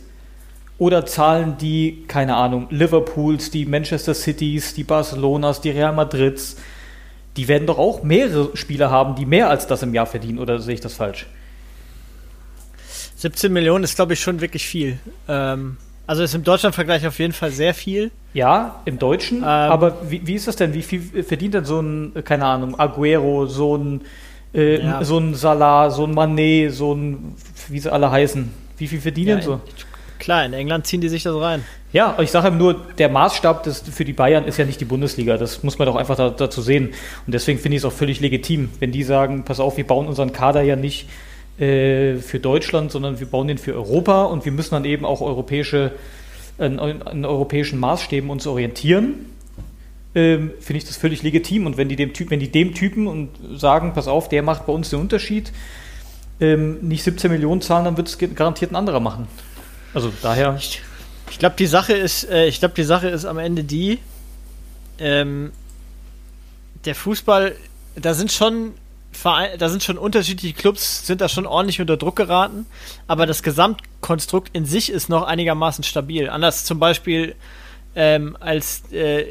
Oder 0.77 1.05
zahlen 1.05 1.57
die, 1.59 2.05
keine 2.07 2.35
Ahnung, 2.35 2.67
Liverpools, 2.69 3.51
die 3.51 3.65
Manchester 3.65 4.13
Cities, 4.13 4.73
die 4.73 4.85
Barcelonas, 4.85 5.59
die 5.59 5.71
Real 5.71 5.93
Madrids, 5.93 6.55
die 7.35 7.47
werden 7.49 7.67
doch 7.67 7.77
auch 7.77 8.01
mehrere 8.01 8.55
Spieler 8.55 8.89
haben, 8.89 9.15
die 9.15 9.25
mehr 9.25 9.49
als 9.49 9.67
das 9.67 9.83
im 9.83 9.93
Jahr 9.93 10.05
verdienen, 10.05 10.39
oder 10.39 10.59
sehe 10.59 10.75
ich 10.75 10.79
das 10.79 10.93
falsch? 10.93 11.27
17 13.19 13.51
Millionen 13.51 13.83
ist, 13.83 13.97
glaube 13.97 14.13
ich, 14.13 14.21
schon 14.21 14.39
wirklich 14.39 14.65
viel. 14.65 14.97
Ähm, 15.27 15.75
also 16.07 16.23
ist 16.23 16.33
im 16.33 16.43
Deutschland-Vergleich 16.43 17.05
auf 17.05 17.19
jeden 17.19 17.33
Fall 17.33 17.51
sehr 17.51 17.73
viel. 17.73 18.11
Ja, 18.33 18.81
im 18.85 18.97
Deutschen. 18.97 19.39
Ähm, 19.39 19.43
aber 19.43 20.09
wie, 20.09 20.25
wie, 20.25 20.35
ist 20.35 20.47
das 20.47 20.55
denn? 20.55 20.73
Wie 20.73 20.81
viel 20.81 21.01
verdient 21.23 21.53
denn 21.53 21.65
so 21.65 21.81
ein, 21.81 22.13
keine 22.23 22.45
Ahnung, 22.45 22.79
Aguero, 22.79 23.45
so 23.45 23.75
ein, 23.75 24.01
äh, 24.53 24.81
ja. 24.81 25.03
so 25.03 25.17
ein 25.17 25.35
Salah, 25.35 25.91
so 25.91 26.05
ein 26.05 26.13
Manet, 26.13 26.73
so 26.73 26.93
ein, 26.93 27.35
wie 27.67 27.79
sie 27.79 27.91
alle 27.91 28.09
heißen? 28.09 28.49
Wie 28.77 28.87
viel 28.87 29.01
verdienen 29.01 29.39
ja, 29.39 29.43
so? 29.43 29.61
Klar, 30.17 30.45
in 30.45 30.53
England 30.53 30.87
ziehen 30.87 31.01
die 31.01 31.09
sich 31.09 31.23
das 31.23 31.35
rein. 31.35 31.65
Ja, 31.91 32.15
ich 32.21 32.31
sage 32.31 32.51
nur, 32.51 32.87
der 32.97 33.09
Maßstab 33.09 33.63
des, 33.63 33.81
für 33.81 34.05
die 34.05 34.13
Bayern 34.13 34.45
ist 34.45 34.57
ja 34.57 34.63
nicht 34.63 34.79
die 34.79 34.85
Bundesliga. 34.85 35.35
Das 35.35 35.61
muss 35.63 35.77
man 35.77 35.87
doch 35.87 35.97
einfach 35.97 36.15
da, 36.15 36.29
dazu 36.29 36.61
sehen. 36.61 36.91
Und 37.25 37.33
deswegen 37.33 37.59
finde 37.59 37.75
ich 37.75 37.81
es 37.83 37.85
auch 37.85 37.91
völlig 37.91 38.21
legitim, 38.21 38.69
wenn 38.79 38.93
die 38.93 39.03
sagen, 39.03 39.43
pass 39.43 39.59
auf, 39.59 39.75
wir 39.75 39.85
bauen 39.85 40.07
unseren 40.07 40.31
Kader 40.31 40.61
ja 40.61 40.77
nicht 40.77 41.09
äh, 41.59 42.17
für 42.17 42.39
Deutschland, 42.39 42.91
sondern 42.91 43.19
wir 43.19 43.27
bauen 43.27 43.47
den 43.47 43.57
für 43.57 43.73
Europa 43.73 44.23
und 44.23 44.45
wir 44.45 44.51
müssen 44.51 44.71
dann 44.71 44.85
eben 44.85 45.05
auch 45.05 45.21
europäische, 45.21 45.91
an, 46.57 46.79
an 46.79 47.25
europäischen 47.25 47.79
Maßstäben 47.79 48.29
uns 48.29 48.47
orientieren. 48.47 49.25
Ähm, 50.15 50.51
Finde 50.59 50.77
ich 50.77 50.85
das 50.85 50.97
völlig 50.97 51.21
legitim. 51.21 51.65
Und 51.65 51.77
wenn 51.77 51.89
die 51.89 51.95
dem 51.95 52.13
Typ, 52.13 52.31
wenn 52.31 52.39
die 52.39 52.51
dem 52.51 52.73
Typen 52.73 53.07
und 53.07 53.29
sagen, 53.55 53.93
pass 53.93 54.07
auf, 54.07 54.29
der 54.29 54.41
macht 54.41 54.65
bei 54.65 54.73
uns 54.73 54.89
den 54.89 54.99
Unterschied, 54.99 55.51
ähm, 56.39 56.79
nicht 56.81 57.03
17 57.03 57.29
Millionen 57.29 57.61
zahlen, 57.61 57.85
dann 57.85 57.97
wird 57.97 58.07
es 58.07 58.17
garantiert 58.17 58.71
ein 58.71 58.75
anderer 58.75 58.99
machen. 58.99 59.27
Also 59.93 60.11
daher. 60.21 60.55
Ich, 60.57 60.81
ich 61.29 61.39
glaube, 61.39 61.55
die 61.59 61.67
Sache 61.67 61.93
ist, 61.93 62.29
äh, 62.29 62.47
ich 62.47 62.59
glaube, 62.59 62.73
die 62.75 62.83
Sache 62.83 63.09
ist 63.09 63.25
am 63.25 63.37
Ende 63.37 63.63
die, 63.63 63.99
ähm, 64.99 65.51
der 66.85 66.95
Fußball, 66.95 67.55
da 67.95 68.13
sind 68.13 68.31
schon 68.31 68.73
Verein, 69.11 69.57
da 69.57 69.69
sind 69.69 69.83
schon 69.83 69.97
unterschiedliche 69.97 70.53
Clubs, 70.53 71.05
sind 71.05 71.21
da 71.21 71.29
schon 71.29 71.45
ordentlich 71.45 71.81
unter 71.81 71.97
Druck 71.97 72.15
geraten, 72.15 72.65
aber 73.07 73.25
das 73.25 73.43
Gesamtkonstrukt 73.43 74.55
in 74.55 74.65
sich 74.65 74.91
ist 74.91 75.09
noch 75.09 75.23
einigermaßen 75.23 75.83
stabil. 75.83 76.29
Anders 76.29 76.65
zum 76.65 76.79
Beispiel 76.79 77.35
ähm, 77.95 78.37
als 78.39 78.83
äh, 78.91 79.25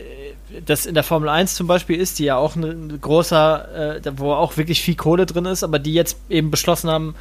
das 0.66 0.84
in 0.84 0.94
der 0.94 1.04
Formel 1.04 1.28
1 1.28 1.54
zum 1.54 1.66
Beispiel 1.66 1.98
ist, 1.98 2.18
die 2.18 2.24
ja 2.24 2.36
auch 2.36 2.56
ein 2.56 3.00
großer, 3.00 3.96
äh, 4.04 4.12
wo 4.16 4.32
auch 4.32 4.56
wirklich 4.56 4.82
viel 4.82 4.96
Kohle 4.96 5.26
drin 5.26 5.46
ist, 5.46 5.62
aber 5.62 5.78
die 5.78 5.94
jetzt 5.94 6.18
eben 6.28 6.50
beschlossen 6.50 6.90
haben, 6.90 7.14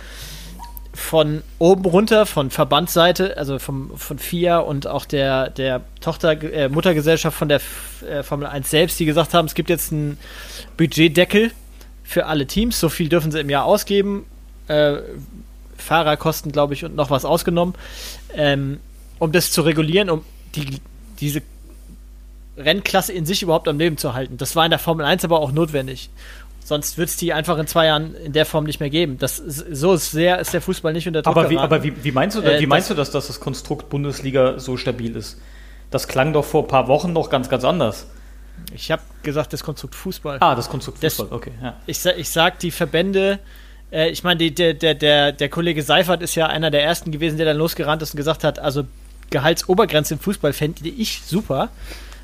von 0.93 1.43
oben 1.59 1.85
runter, 1.85 2.25
von 2.25 2.49
Verbandsseite, 2.49 3.37
also 3.37 3.59
vom, 3.59 3.95
von 3.95 4.17
FIA 4.17 4.57
und 4.57 4.87
auch 4.87 5.05
der, 5.05 5.51
der 5.51 5.81
Tochter, 6.01 6.41
äh, 6.41 6.69
Muttergesellschaft 6.69 7.37
von 7.37 7.49
der 7.49 7.61
äh, 8.09 8.23
Formel 8.23 8.47
1 8.47 8.67
selbst, 8.67 8.99
die 8.99 9.05
gesagt 9.05 9.35
haben, 9.35 9.45
es 9.45 9.53
gibt 9.53 9.69
jetzt 9.69 9.91
einen 9.91 10.17
Budgetdeckel 10.75 11.51
für 12.07 12.25
alle 12.25 12.47
Teams. 12.47 12.79
So 12.79 12.89
viel 12.89 13.09
dürfen 13.09 13.31
sie 13.31 13.39
im 13.39 13.49
Jahr 13.49 13.65
ausgeben. 13.65 14.25
Äh, 14.67 14.97
Fahrerkosten, 15.77 16.51
glaube 16.51 16.73
ich, 16.73 16.83
und 16.85 16.95
noch 16.95 17.11
was 17.11 17.25
ausgenommen. 17.25 17.75
Ähm, 18.33 18.79
um 19.19 19.31
das 19.31 19.51
zu 19.51 19.61
regulieren, 19.61 20.09
um 20.09 20.23
die, 20.55 20.79
diese 21.19 21.41
Rennklasse 22.57 23.11
in 23.13 23.25
sich 23.25 23.43
überhaupt 23.43 23.67
am 23.67 23.77
Leben 23.77 23.97
zu 23.97 24.13
halten. 24.13 24.37
Das 24.37 24.55
war 24.55 24.65
in 24.65 24.71
der 24.71 24.79
Formel 24.79 25.05
1 25.05 25.25
aber 25.25 25.39
auch 25.39 25.51
notwendig. 25.51 26.09
Sonst 26.63 26.97
wird 26.97 27.09
es 27.09 27.17
die 27.17 27.33
einfach 27.33 27.57
in 27.57 27.67
zwei 27.67 27.85
Jahren 27.85 28.15
in 28.15 28.33
der 28.33 28.45
Form 28.45 28.63
nicht 28.63 28.79
mehr 28.79 28.89
geben. 28.89 29.17
Das 29.19 29.37
so 29.37 29.93
ist 29.93 30.11
sehr 30.11 30.39
ist 30.39 30.53
der 30.53 30.61
Fußball 30.61 30.93
nicht 30.93 31.07
unter 31.07 31.21
Druck. 31.21 31.35
Aber 31.35 31.49
wie, 31.49 31.57
aber 31.57 31.83
wie, 31.83 32.03
wie 32.03 32.11
meinst 32.11 32.37
du, 32.37 32.41
äh, 32.41 32.59
wie 32.59 32.67
meinst 32.67 32.89
das, 32.89 32.95
du, 32.95 32.99
dass, 32.99 33.11
dass 33.11 33.27
das 33.27 33.39
Konstrukt 33.39 33.89
Bundesliga 33.89 34.59
so 34.59 34.75
stabil 34.75 35.15
ist? 35.15 35.39
Das 35.91 36.07
klang 36.07 36.33
doch 36.33 36.43
vor 36.43 36.63
ein 36.63 36.67
paar 36.67 36.87
Wochen 36.87 37.13
noch 37.13 37.29
ganz, 37.29 37.49
ganz 37.49 37.63
anders. 37.63 38.07
Ich 38.73 38.91
habe 38.91 39.01
gesagt, 39.23 39.53
das 39.53 39.63
Konstrukt 39.63 39.95
Fußball. 39.95 40.37
Ah, 40.39 40.55
das 40.55 40.69
Konstrukt 40.69 40.99
Fußball, 40.99 41.27
das, 41.27 41.35
okay. 41.35 41.51
Ja. 41.61 41.75
Ich, 41.85 42.05
ich 42.05 42.29
sag, 42.29 42.59
die 42.59 42.71
Verbände, 42.71 43.39
äh, 43.91 44.09
ich 44.09 44.23
meine, 44.23 44.51
der, 44.51 44.73
der, 44.73 44.93
der, 44.93 45.31
der 45.31 45.49
Kollege 45.49 45.83
Seifert 45.83 46.21
ist 46.21 46.35
ja 46.35 46.47
einer 46.47 46.71
der 46.71 46.83
ersten 46.83 47.11
gewesen, 47.11 47.37
der 47.37 47.45
dann 47.45 47.57
losgerannt 47.57 48.01
ist 48.01 48.13
und 48.13 48.17
gesagt 48.17 48.43
hat, 48.43 48.59
also 48.59 48.83
Gehaltsobergrenze 49.29 50.15
im 50.15 50.19
Fußball 50.19 50.53
fände 50.53 50.87
ich 50.87 51.21
super. 51.23 51.69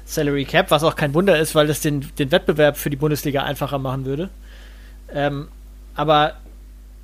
Salary 0.06 0.46
Cap, 0.46 0.70
was 0.70 0.84
auch 0.84 0.96
kein 0.96 1.14
Wunder 1.14 1.40
ist, 1.40 1.56
weil 1.56 1.68
das 1.68 1.80
den, 1.80 2.10
den 2.20 2.32
Wettbewerb 2.32 2.78
für 2.78 2.90
die 2.90 2.98
Bundesliga 2.98 3.44
einfacher 3.44 3.80
machen 3.80 4.06
würde. 4.06 4.30
Ähm, 5.14 5.48
aber 5.96 6.36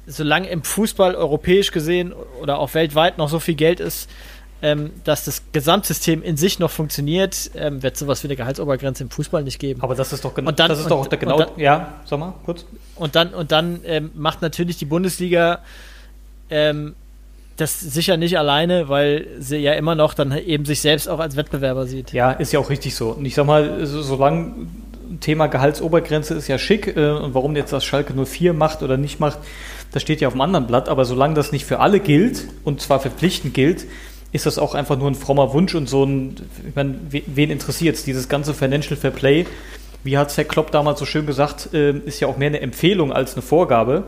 solange 0.06 0.50
im 0.50 0.64
Fußball 0.64 1.16
europäisch 1.16 1.72
gesehen 1.72 2.14
oder 2.42 2.60
auch 2.60 2.74
weltweit 2.74 3.18
noch 3.18 3.30
so 3.30 3.40
viel 3.40 3.56
Geld 3.56 3.80
ist, 3.80 4.10
ähm, 4.62 4.92
dass 5.06 5.24
das 5.26 5.42
Gesamtsystem 5.54 6.22
in 6.22 6.36
sich 6.38 6.60
noch 6.60 6.70
funktioniert, 6.72 7.52
ähm, 7.56 7.82
wird 7.82 7.96
sowas 7.98 8.24
wie 8.24 8.28
eine 8.28 8.36
Gehaltsobergrenze 8.36 9.04
im 9.04 9.10
Fußball 9.10 9.44
nicht 9.44 9.60
geben. 9.60 9.82
Aber 9.82 9.96
das 9.96 10.12
ist 10.12 10.26
doch 10.26 10.34
genau, 10.34 10.50
Und 10.50 10.60
das 10.60 10.80
ist 10.80 10.90
doch 10.92 11.02
und- 11.10 11.20
genau, 11.20 11.38
und 11.38 11.40
dann- 11.52 11.60
ja, 11.60 11.94
sag 12.06 12.20
mal, 12.20 12.34
kurz. 12.46 12.66
Und 12.96 13.16
dann, 13.16 13.34
und 13.34 13.52
dann 13.52 13.80
ähm, 13.86 14.12
macht 14.16 14.42
natürlich 14.42 14.78
die 14.78 14.86
Bundesliga 14.86 15.60
ähm, 16.50 16.96
das 17.58 17.80
sicher 17.80 18.16
nicht 18.18 18.38
alleine, 18.38 18.88
weil 18.90 19.28
sie 19.40 19.58
ja 19.58 19.74
immer 19.74 19.94
noch 19.96 20.14
dann 20.14 20.38
eben 20.38 20.64
sich 20.66 20.80
selbst 20.82 21.10
auch 21.10 21.20
als 21.20 21.36
Wettbewerber 21.36 21.86
sieht. 21.88 22.14
Ja, 22.14 22.32
ist 22.32 22.54
ja 22.54 22.60
auch 22.60 22.70
richtig 22.70 22.96
so. 22.96 23.10
Und 23.10 23.26
ich 23.26 23.36
sag 23.36 23.46
mal, 23.46 23.86
so, 23.86 24.02
solange 24.02 24.54
Thema 25.20 25.48
Gehaltsobergrenze 25.48 26.36
ist 26.36 26.48
ja 26.48 26.58
schick 26.58 26.96
äh, 26.96 27.10
und 27.12 27.34
warum 27.34 27.56
jetzt 27.58 27.74
das 27.74 27.84
Schalke 27.84 28.14
04 28.14 28.54
macht 28.54 28.82
oder 28.82 28.96
nicht 28.96 29.20
macht, 29.20 29.40
das 29.92 30.02
steht 30.02 30.22
ja 30.22 30.28
auf 30.30 30.34
dem 30.36 30.42
anderen 30.42 30.68
Blatt, 30.68 30.88
aber 30.88 31.04
solange 31.04 31.34
das 31.34 31.52
nicht 31.52 31.66
für 31.66 31.80
alle 31.80 32.00
gilt 32.00 32.46
und 32.64 32.80
zwar 32.82 33.00
verpflichtend 33.02 33.54
gilt, 33.54 33.86
ist 34.32 34.46
das 34.46 34.58
auch 34.60 34.76
einfach 34.76 34.98
nur 34.98 35.10
ein 35.10 35.16
frommer 35.16 35.54
Wunsch 35.54 35.74
und 35.76 35.90
so 35.90 36.04
ein, 36.04 36.36
ich 36.68 36.76
meine, 36.76 36.96
we- 37.10 37.24
wen 37.28 37.50
interessiert 37.50 37.96
es, 37.96 38.04
dieses 38.04 38.30
ganze 38.30 38.54
Financial 38.54 38.96
Fair 38.96 39.12
Play, 39.12 39.46
wie 40.04 40.18
hat 40.18 40.36
Herr 40.38 40.44
Klopp 40.46 40.72
damals 40.72 41.00
so 41.00 41.06
schön 41.06 41.26
gesagt, 41.26 41.74
äh, 41.74 41.92
ist 41.92 42.20
ja 42.20 42.28
auch 42.28 42.38
mehr 42.38 42.48
eine 42.48 42.62
Empfehlung 42.62 43.12
als 43.12 43.34
eine 43.34 43.42
Vorgabe. 43.42 44.04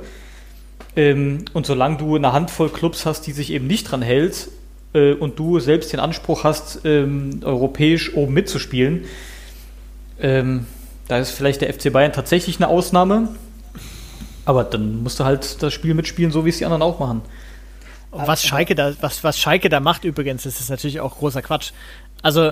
Ähm, 0.96 1.46
und 1.54 1.66
solange 1.66 1.98
du 1.98 2.16
eine 2.16 2.34
Handvoll 2.34 2.70
Clubs 2.70 3.06
hast, 3.06 3.22
die 3.28 3.32
sich 3.32 3.52
eben 3.52 3.68
nicht 3.68 3.90
dran 3.90 4.02
hält 4.02 4.50
äh, 4.94 5.14
und 5.14 5.40
du 5.40 5.60
selbst 5.60 5.92
den 5.94 6.00
Anspruch 6.00 6.44
hast, 6.44 6.82
ähm, 6.86 7.40
europäisch 7.44 8.14
oben 8.16 8.34
mitzuspielen, 8.34 9.06
ähm, 10.22 10.66
da 11.08 11.18
ist 11.18 11.32
vielleicht 11.32 11.62
der 11.62 11.74
FC 11.74 11.92
Bayern 11.92 12.14
tatsächlich 12.14 12.58
eine 12.58 12.68
Ausnahme. 12.68 13.30
Aber 14.46 14.64
dann 14.64 15.04
musst 15.04 15.20
du 15.20 15.26
halt 15.26 15.62
das 15.62 15.74
Spiel 15.74 15.94
mitspielen, 15.94 16.32
so 16.32 16.46
wie 16.46 16.50
es 16.50 16.58
die 16.58 16.66
anderen 16.66 16.82
auch 16.82 17.00
machen. 17.00 17.22
Was 18.12 18.44
Schalke 18.46 18.76
da, 18.76 18.94
was, 19.02 19.24
was 19.24 19.40
Schalke 19.40 19.70
da 19.70 19.80
macht 19.80 20.04
übrigens, 20.04 20.44
das 20.44 20.60
ist 20.60 20.70
natürlich 20.70 21.00
auch 21.00 21.18
großer 21.18 21.42
Quatsch. 21.42 21.72
Also 22.22 22.52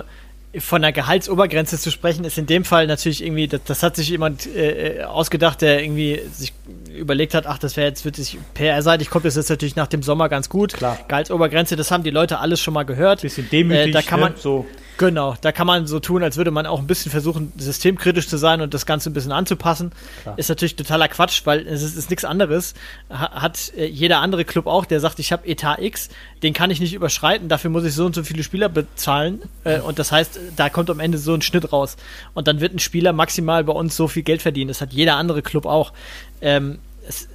von 0.58 0.82
der 0.82 0.90
Gehaltsobergrenze 0.92 1.78
zu 1.78 1.90
sprechen, 1.90 2.24
ist 2.24 2.36
in 2.36 2.46
dem 2.46 2.64
Fall 2.64 2.86
natürlich 2.88 3.22
irgendwie, 3.24 3.46
das, 3.46 3.60
das 3.64 3.82
hat 3.82 3.94
sich 3.94 4.08
jemand 4.08 4.46
äh, 4.46 5.04
ausgedacht, 5.04 5.62
der 5.62 5.82
irgendwie 5.82 6.20
sich 6.32 6.52
überlegt 6.96 7.34
hat, 7.34 7.46
ach, 7.46 7.58
das 7.58 7.76
wäre 7.76 7.86
jetzt 7.88 8.04
wirklich 8.04 8.36
PR-seitig, 8.54 9.10
kommt 9.10 9.24
das 9.24 9.36
jetzt 9.36 9.48
natürlich 9.48 9.76
nach 9.76 9.86
dem 9.86 10.02
Sommer 10.02 10.28
ganz 10.28 10.48
gut. 10.48 10.72
Klar. 10.72 10.98
Gehaltsobergrenze, 11.06 11.76
das 11.76 11.90
haben 11.92 12.02
die 12.02 12.10
Leute 12.10 12.40
alles 12.40 12.60
schon 12.60 12.74
mal 12.74 12.82
gehört. 12.82 13.22
Bisschen 13.22 13.48
demütig, 13.48 13.88
Äh, 13.88 13.90
da 13.92 14.02
kann 14.02 14.20
ne? 14.20 14.26
man, 14.26 14.36
so. 14.36 14.66
Genau, 14.98 15.34
da 15.40 15.50
kann 15.50 15.66
man 15.66 15.86
so 15.86 15.98
tun, 15.98 16.22
als 16.22 16.36
würde 16.36 16.50
man 16.50 16.66
auch 16.66 16.78
ein 16.78 16.86
bisschen 16.86 17.10
versuchen, 17.10 17.52
systemkritisch 17.56 18.28
zu 18.28 18.36
sein 18.36 18.60
und 18.60 18.74
das 18.74 18.84
Ganze 18.84 19.08
ein 19.08 19.14
bisschen 19.14 19.32
anzupassen. 19.32 19.92
Klar. 20.22 20.36
Ist 20.38 20.48
natürlich 20.50 20.76
totaler 20.76 21.08
Quatsch, 21.08 21.40
weil 21.44 21.66
es 21.66 21.82
ist, 21.82 21.96
ist 21.96 22.10
nichts 22.10 22.24
anderes. 22.26 22.74
Ha, 23.08 23.40
hat 23.40 23.72
äh, 23.76 23.86
jeder 23.86 24.18
andere 24.18 24.44
Club 24.44 24.66
auch, 24.66 24.84
der 24.84 25.00
sagt, 25.00 25.18
ich 25.20 25.32
habe 25.32 25.46
Etat 25.46 25.78
X, 25.78 26.10
den 26.42 26.54
kann 26.54 26.70
ich 26.70 26.80
nicht 26.80 26.94
überschreiten, 26.94 27.48
dafür 27.48 27.70
muss 27.70 27.84
ich 27.84 27.94
so 27.94 28.06
und 28.06 28.14
so 28.14 28.22
viele 28.22 28.42
Spieler 28.42 28.68
bezahlen. 28.68 29.42
Äh, 29.64 29.80
und 29.80 29.98
das 29.98 30.10
heißt, 30.10 30.38
da 30.56 30.70
kommt 30.70 30.90
am 30.90 31.00
Ende 31.00 31.18
so 31.18 31.34
ein 31.34 31.42
Schnitt 31.42 31.72
raus. 31.72 31.96
Und 32.34 32.48
dann 32.48 32.60
wird 32.60 32.74
ein 32.74 32.78
Spieler 32.78 33.12
maximal 33.12 33.64
bei 33.64 33.72
uns 33.72 33.96
so 33.96 34.08
viel 34.08 34.22
Geld 34.22 34.42
verdienen. 34.42 34.68
Das 34.68 34.80
hat 34.80 34.92
jeder 34.92 35.16
andere 35.16 35.42
Club 35.42 35.66
auch. 35.66 35.92
Ähm, 36.40 36.78
es, 37.06 37.28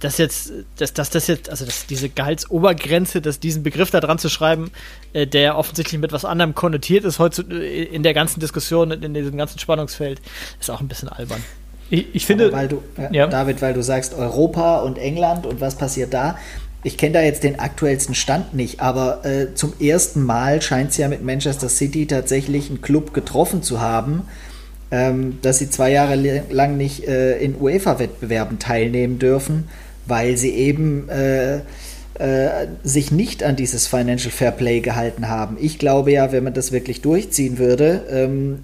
das 0.00 0.18
jetzt, 0.18 0.52
dass, 0.78 0.92
dass 0.92 1.10
das 1.10 1.28
jetzt, 1.28 1.48
also 1.48 1.64
dass 1.64 1.86
diese 1.86 2.08
Gehaltsobergrenze, 2.08 3.20
dass 3.20 3.38
diesen 3.38 3.62
Begriff 3.62 3.90
da 3.90 4.00
dran 4.00 4.18
zu 4.18 4.28
schreiben, 4.28 4.72
äh, 5.12 5.26
der 5.26 5.56
offensichtlich 5.56 6.00
mit 6.00 6.12
was 6.12 6.24
anderem 6.24 6.54
konnotiert 6.54 7.04
ist 7.04 7.20
heute 7.20 7.42
äh, 7.42 7.84
in 7.84 8.02
der 8.02 8.14
ganzen 8.14 8.40
Diskussion, 8.40 8.90
in 8.90 9.14
diesem 9.14 9.36
ganzen 9.36 9.60
Spannungsfeld, 9.60 10.20
ist 10.60 10.70
auch 10.70 10.80
ein 10.80 10.88
bisschen 10.88 11.08
albern. 11.08 11.42
Ich, 11.88 12.06
ich 12.14 12.26
finde, 12.26 12.46
Aber 12.46 12.56
weil 12.56 12.68
du, 12.68 12.82
äh, 12.96 13.14
Ja. 13.14 13.26
David, 13.26 13.60
weil 13.62 13.74
du 13.74 13.82
sagst 13.82 14.14
Europa 14.14 14.80
und 14.80 14.98
England 14.98 15.46
und 15.46 15.60
was 15.60 15.76
passiert 15.76 16.12
da. 16.14 16.38
Ich 16.84 16.96
kenne 16.96 17.12
da 17.12 17.22
jetzt 17.22 17.44
den 17.44 17.60
aktuellsten 17.60 18.14
Stand 18.14 18.54
nicht, 18.54 18.80
aber 18.80 19.24
äh, 19.24 19.54
zum 19.54 19.72
ersten 19.80 20.22
Mal 20.22 20.60
scheint 20.62 20.90
es 20.90 20.96
ja 20.96 21.08
mit 21.08 21.22
Manchester 21.22 21.68
City 21.68 22.06
tatsächlich 22.06 22.70
einen 22.70 22.82
Club 22.82 23.14
getroffen 23.14 23.62
zu 23.62 23.80
haben, 23.80 24.22
ähm, 24.90 25.38
dass 25.42 25.58
sie 25.58 25.70
zwei 25.70 25.92
Jahre 25.92 26.16
lang 26.50 26.76
nicht 26.76 27.06
äh, 27.06 27.38
in 27.38 27.54
UEFA-Wettbewerben 27.60 28.58
teilnehmen 28.58 29.20
dürfen, 29.20 29.68
weil 30.06 30.36
sie 30.36 30.50
eben 30.50 31.08
äh, 31.08 31.60
äh, 32.14 32.66
sich 32.82 33.12
nicht 33.12 33.44
an 33.44 33.54
dieses 33.54 33.86
Financial 33.86 34.32
Fair 34.32 34.50
Play 34.50 34.80
gehalten 34.80 35.28
haben. 35.28 35.56
Ich 35.60 35.78
glaube 35.78 36.10
ja, 36.10 36.32
wenn 36.32 36.44
man 36.44 36.52
das 36.54 36.72
wirklich 36.72 37.00
durchziehen 37.00 37.58
würde, 37.58 38.02
ähm, 38.10 38.58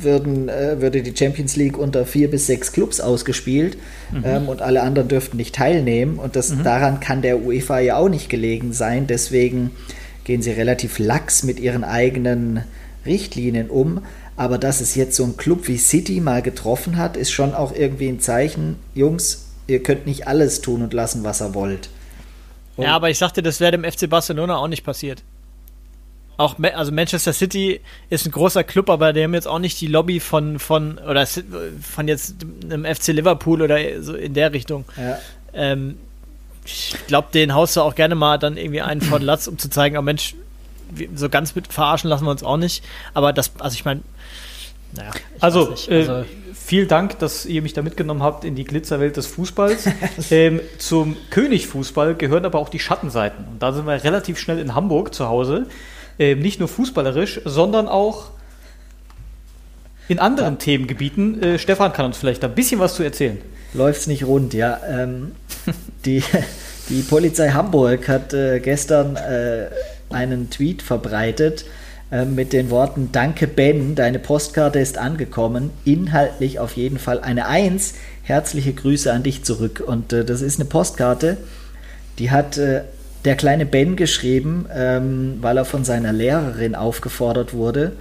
würden, 0.00 0.48
äh, 0.48 0.80
würde 0.80 1.02
die 1.02 1.16
Champions 1.16 1.56
League 1.56 1.78
unter 1.78 2.04
vier 2.06 2.30
bis 2.30 2.46
sechs 2.46 2.72
Clubs 2.72 3.00
ausgespielt 3.00 3.76
ähm, 4.24 4.48
und 4.48 4.62
alle 4.62 4.82
anderen 4.82 5.08
dürften 5.08 5.36
nicht 5.36 5.54
teilnehmen. 5.54 6.18
Und 6.18 6.36
das, 6.36 6.52
daran 6.62 7.00
kann 7.00 7.22
der 7.22 7.40
UEFA 7.42 7.78
ja 7.80 7.96
auch 7.96 8.08
nicht 8.08 8.28
gelegen 8.28 8.72
sein. 8.72 9.06
Deswegen 9.06 9.70
gehen 10.24 10.42
sie 10.42 10.50
relativ 10.52 10.98
lax 10.98 11.42
mit 11.42 11.58
ihren 11.60 11.84
eigenen 11.84 12.64
Richtlinien 13.06 13.70
um. 13.70 14.02
Aber 14.36 14.58
dass 14.58 14.80
es 14.80 14.94
jetzt 14.94 15.16
so 15.16 15.24
ein 15.24 15.36
Club 15.36 15.66
wie 15.68 15.78
City 15.78 16.20
mal 16.20 16.42
getroffen 16.42 16.96
hat, 16.96 17.16
ist 17.16 17.32
schon 17.32 17.54
auch 17.54 17.74
irgendwie 17.74 18.08
ein 18.08 18.20
Zeichen, 18.20 18.76
Jungs, 18.94 19.46
ihr 19.66 19.82
könnt 19.82 20.06
nicht 20.06 20.28
alles 20.28 20.60
tun 20.60 20.82
und 20.82 20.92
lassen, 20.94 21.24
was 21.24 21.40
ihr 21.42 21.54
wollt. 21.54 21.88
Und- 22.76 22.84
ja, 22.84 22.94
aber 22.94 23.10
ich 23.10 23.18
sagte, 23.18 23.42
das 23.42 23.58
wäre 23.58 23.72
dem 23.72 23.84
FC 23.84 24.08
Barcelona 24.08 24.56
auch 24.58 24.68
nicht 24.68 24.84
passiert. 24.84 25.22
Auch 26.38 26.54
also 26.72 26.92
Manchester 26.92 27.32
City 27.32 27.80
ist 28.10 28.24
ein 28.24 28.30
großer 28.30 28.62
Club, 28.64 28.88
aber 28.90 29.12
die 29.12 29.24
haben 29.24 29.34
jetzt 29.34 29.48
auch 29.48 29.58
nicht 29.58 29.80
die 29.80 29.88
Lobby 29.88 30.20
von 30.20 30.58
von 30.60 30.98
oder 30.98 31.26
von 31.26 32.06
jetzt 32.06 32.36
einem 32.62 32.84
FC 32.84 33.08
Liverpool 33.08 33.60
oder 33.60 33.78
so 34.00 34.14
in 34.14 34.34
der 34.34 34.52
Richtung. 34.52 34.84
Ja. 34.96 35.18
Ähm, 35.52 35.98
ich 36.64 36.94
glaube, 37.08 37.28
den 37.34 37.54
haust 37.54 37.76
du 37.76 37.80
auch 37.80 37.94
gerne 37.94 38.14
mal 38.14 38.38
dann 38.38 38.56
irgendwie 38.56 38.82
einen 38.82 39.00
von 39.00 39.20
Latz, 39.20 39.48
um 39.48 39.58
zu 39.58 39.68
zeigen, 39.68 39.96
oh 39.98 40.02
Mensch, 40.02 40.36
so 41.14 41.28
ganz 41.28 41.54
mit 41.54 41.72
verarschen 41.72 42.08
lassen 42.08 42.24
wir 42.24 42.30
uns 42.30 42.44
auch 42.44 42.56
nicht. 42.56 42.84
Aber 43.14 43.32
das, 43.32 43.50
also 43.58 43.74
ich 43.74 43.84
meine, 43.84 44.02
naja, 44.92 45.10
ich 45.36 45.42
Also, 45.42 45.62
weiß 45.62 45.68
nicht. 45.70 45.90
äh, 45.90 45.94
also 46.08 46.24
vielen 46.54 46.88
Dank, 46.88 47.18
dass 47.18 47.46
ihr 47.46 47.62
mich 47.62 47.72
da 47.72 47.82
mitgenommen 47.82 48.22
habt 48.22 48.44
in 48.44 48.54
die 48.54 48.64
Glitzerwelt 48.64 49.16
des 49.16 49.26
Fußballs. 49.26 49.86
ähm, 50.30 50.60
zum 50.78 51.16
Königfußball 51.30 52.14
gehören 52.14 52.44
aber 52.44 52.58
auch 52.58 52.68
die 52.68 52.78
Schattenseiten. 52.78 53.44
Und 53.50 53.62
da 53.62 53.72
sind 53.72 53.86
wir 53.86 54.04
relativ 54.04 54.38
schnell 54.38 54.58
in 54.58 54.74
Hamburg 54.74 55.14
zu 55.14 55.28
Hause. 55.28 55.66
Ähm, 56.18 56.40
nicht 56.40 56.58
nur 56.58 56.68
fußballerisch, 56.68 57.40
sondern 57.44 57.88
auch 57.88 58.30
in 60.08 60.18
anderen 60.18 60.58
Themengebieten. 60.58 61.42
Äh, 61.42 61.58
Stefan 61.58 61.92
kann 61.92 62.06
uns 62.06 62.16
vielleicht 62.16 62.42
ein 62.44 62.54
bisschen 62.54 62.80
was 62.80 62.94
zu 62.94 63.02
erzählen. 63.02 63.38
läuft's 63.74 64.06
nicht 64.06 64.24
rund, 64.24 64.54
ja. 64.54 64.80
Ähm, 64.88 65.32
die, 66.04 66.22
die 66.88 67.02
Polizei 67.02 67.50
Hamburg 67.50 68.08
hat 68.08 68.32
äh, 68.32 68.60
gestern 68.60 69.16
äh, 69.16 69.68
einen 70.10 70.50
Tweet 70.50 70.82
verbreitet 70.82 71.66
äh, 72.10 72.24
mit 72.24 72.52
den 72.52 72.70
Worten 72.70 73.10
Danke 73.12 73.46
Ben, 73.46 73.94
deine 73.94 74.18
Postkarte 74.18 74.78
ist 74.78 74.98
angekommen. 74.98 75.70
Inhaltlich 75.84 76.58
auf 76.58 76.76
jeden 76.76 76.98
Fall 76.98 77.20
eine 77.20 77.46
Eins. 77.46 77.94
Herzliche 78.22 78.72
Grüße 78.72 79.12
an 79.12 79.22
dich 79.22 79.44
zurück. 79.44 79.82
Und 79.86 80.12
äh, 80.12 80.24
das 80.24 80.40
ist 80.40 80.58
eine 80.58 80.68
Postkarte, 80.68 81.36
die 82.18 82.30
hat 82.30 82.58
äh, 82.58 82.82
der 83.24 83.36
kleine 83.36 83.66
Ben 83.66 83.96
geschrieben, 83.96 84.66
ähm, 84.74 85.38
weil 85.40 85.56
er 85.56 85.64
von 85.64 85.84
seiner 85.84 86.12
Lehrerin 86.12 86.74
aufgefordert 86.74 87.52
wurde, 87.52 87.92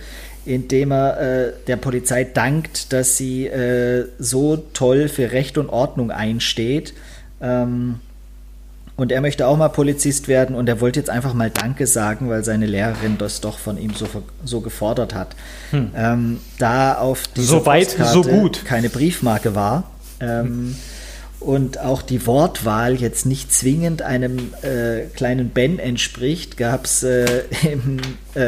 indem 0.45 0.91
er 0.91 1.19
äh, 1.19 1.53
der 1.67 1.77
Polizei 1.77 2.23
dankt, 2.23 2.93
dass 2.93 3.17
sie 3.17 3.47
äh, 3.47 4.05
so 4.19 4.57
toll 4.73 5.09
für 5.09 5.31
Recht 5.31 5.57
und 5.57 5.69
Ordnung 5.69 6.11
einsteht. 6.11 6.93
Ähm, 7.41 7.99
und 8.95 9.11
er 9.11 9.21
möchte 9.21 9.45
auch 9.45 9.57
mal 9.57 9.69
Polizist 9.69 10.27
werden 10.27 10.55
und 10.55 10.67
er 10.67 10.81
wollte 10.81 10.99
jetzt 10.99 11.11
einfach 11.11 11.35
mal 11.35 11.51
Danke 11.51 11.85
sagen, 11.85 12.29
weil 12.29 12.43
seine 12.43 12.65
Lehrerin 12.65 13.19
das 13.19 13.41
doch 13.41 13.59
von 13.59 13.77
ihm 13.77 13.93
so, 13.93 14.07
so 14.43 14.61
gefordert 14.61 15.13
hat. 15.13 15.35
Ähm, 15.95 16.39
da 16.57 16.95
auf 16.95 17.27
dieser 17.27 17.59
So 17.59 17.65
weit, 17.67 17.89
so 17.89 18.23
gut. 18.23 18.65
keine 18.65 18.89
Briefmarke 18.89 19.53
war 19.53 19.83
ähm, 20.19 20.75
und 21.39 21.79
auch 21.79 22.01
die 22.01 22.25
Wortwahl 22.25 22.95
jetzt 22.95 23.25
nicht 23.25 23.53
zwingend 23.53 24.01
einem 24.01 24.53
äh, 24.63 25.01
kleinen 25.15 25.49
Ben 25.49 25.79
entspricht, 25.79 26.57
gab 26.57 26.85
es 26.85 27.03
äh, 27.03 27.43
im, 27.71 27.97
äh, 28.33 28.47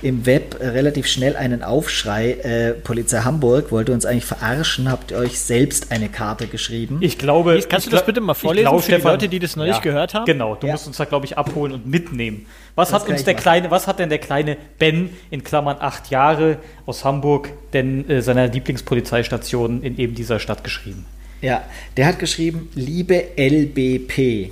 im 0.00 0.26
Web 0.26 0.58
relativ 0.60 1.08
schnell 1.08 1.34
einen 1.34 1.64
Aufschrei. 1.64 2.30
Äh, 2.34 2.72
Polizei 2.74 3.18
Hamburg 3.22 3.72
wollte 3.72 3.92
uns 3.92 4.06
eigentlich 4.06 4.26
verarschen, 4.26 4.88
habt 4.88 5.10
ihr 5.10 5.16
euch 5.18 5.40
selbst 5.40 5.90
eine 5.90 6.08
Karte 6.08 6.46
geschrieben? 6.46 6.98
Ich 7.00 7.18
glaube. 7.18 7.54
Kannst 7.54 7.70
du 7.70 7.76
ich 7.76 7.82
das 7.82 7.90
glaub- 7.90 8.06
bitte 8.06 8.20
mal 8.20 8.32
ich 8.34 8.38
vorlesen 8.38 8.68
glaub, 8.68 8.80
für 8.84 8.92
die 8.96 9.02
Leute, 9.02 9.28
die 9.28 9.40
das 9.40 9.56
noch 9.56 9.64
nicht 9.64 9.82
gehört 9.82 10.14
haben? 10.14 10.24
Genau, 10.24 10.54
du 10.54 10.68
Ja. 10.68 10.74
musst 10.74 10.86
uns 10.86 10.98
da, 10.98 11.04
glaube 11.04 11.26
ich, 11.26 11.36
abholen 11.36 11.72
und 11.72 11.86
mitnehmen. 11.88 12.46
Was 12.76 12.90
Das 12.90 13.00
hat 13.02 13.08
uns 13.08 13.18
ich 13.18 13.24
der 13.24 13.34
machen. 13.34 13.42
kleine, 13.42 13.70
was 13.72 13.88
hat 13.88 13.98
denn 13.98 14.08
der 14.08 14.18
kleine 14.18 14.56
Ben 14.78 15.10
in 15.30 15.42
Klammern 15.42 15.78
acht 15.80 16.10
Jahre 16.10 16.58
aus 16.86 17.04
Hamburg 17.04 17.50
denn 17.72 18.08
äh, 18.08 18.22
seiner 18.22 18.46
Lieblingspolizeistation 18.46 19.82
in 19.82 19.98
eben 19.98 20.14
dieser 20.14 20.38
Stadt 20.38 20.62
geschrieben? 20.62 21.04
Ja, 21.40 21.62
der 21.96 22.06
hat 22.06 22.18
geschrieben, 22.18 22.68
liebe 22.74 23.24
LBP, 23.36 24.50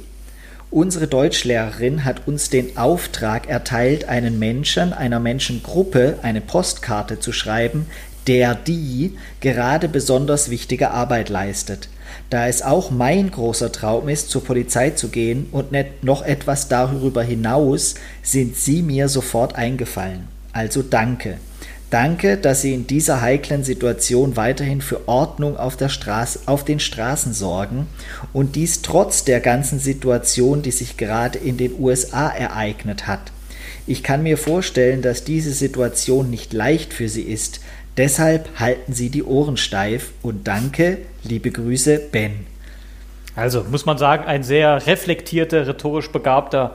Unsere 0.70 1.06
Deutschlehrerin 1.06 2.04
hat 2.04 2.26
uns 2.26 2.50
den 2.50 2.76
Auftrag 2.76 3.48
erteilt, 3.48 4.08
einen 4.08 4.38
Menschen, 4.38 4.92
einer 4.92 5.20
Menschengruppe 5.20 6.18
eine 6.22 6.40
Postkarte 6.40 7.20
zu 7.20 7.32
schreiben, 7.32 7.86
der 8.26 8.54
die 8.54 9.16
gerade 9.40 9.88
besonders 9.88 10.50
wichtige 10.50 10.90
Arbeit 10.90 11.28
leistet. 11.28 11.88
Da 12.30 12.48
es 12.48 12.62
auch 12.62 12.90
mein 12.90 13.30
großer 13.30 13.70
Traum 13.70 14.08
ist, 14.08 14.30
zur 14.30 14.42
Polizei 14.42 14.90
zu 14.90 15.08
gehen 15.08 15.46
und 15.52 15.68
noch 16.02 16.22
etwas 16.22 16.68
darüber 16.68 17.22
hinaus, 17.22 17.94
sind 18.22 18.56
Sie 18.56 18.82
mir 18.82 19.08
sofort 19.08 19.54
eingefallen. 19.54 20.26
Also 20.52 20.82
danke. 20.82 21.38
Danke, 21.90 22.36
dass 22.36 22.62
Sie 22.62 22.74
in 22.74 22.86
dieser 22.86 23.20
heiklen 23.20 23.62
Situation 23.62 24.36
weiterhin 24.36 24.80
für 24.80 25.08
Ordnung 25.08 25.56
auf, 25.56 25.76
der 25.76 25.88
Straße, 25.88 26.40
auf 26.46 26.64
den 26.64 26.80
Straßen 26.80 27.32
sorgen 27.32 27.86
und 28.32 28.56
dies 28.56 28.82
trotz 28.82 29.24
der 29.24 29.40
ganzen 29.40 29.78
Situation, 29.78 30.62
die 30.62 30.72
sich 30.72 30.96
gerade 30.96 31.38
in 31.38 31.56
den 31.56 31.78
USA 31.78 32.28
ereignet 32.28 33.06
hat. 33.06 33.32
Ich 33.86 34.02
kann 34.02 34.24
mir 34.24 34.36
vorstellen, 34.36 35.00
dass 35.00 35.22
diese 35.22 35.52
Situation 35.52 36.28
nicht 36.28 36.52
leicht 36.52 36.92
für 36.92 37.08
Sie 37.08 37.22
ist, 37.22 37.60
Deshalb 37.96 38.60
halten 38.60 38.92
Sie 38.92 39.08
die 39.08 39.22
Ohren 39.22 39.56
steif 39.56 40.10
und 40.22 40.46
danke, 40.46 40.98
liebe 41.22 41.50
Grüße, 41.50 41.98
Ben. 42.12 42.46
Also 43.34 43.64
muss 43.64 43.86
man 43.86 43.96
sagen, 43.96 44.24
ein 44.26 44.42
sehr 44.42 44.86
reflektierter, 44.86 45.66
rhetorisch 45.66 46.10
begabter 46.10 46.74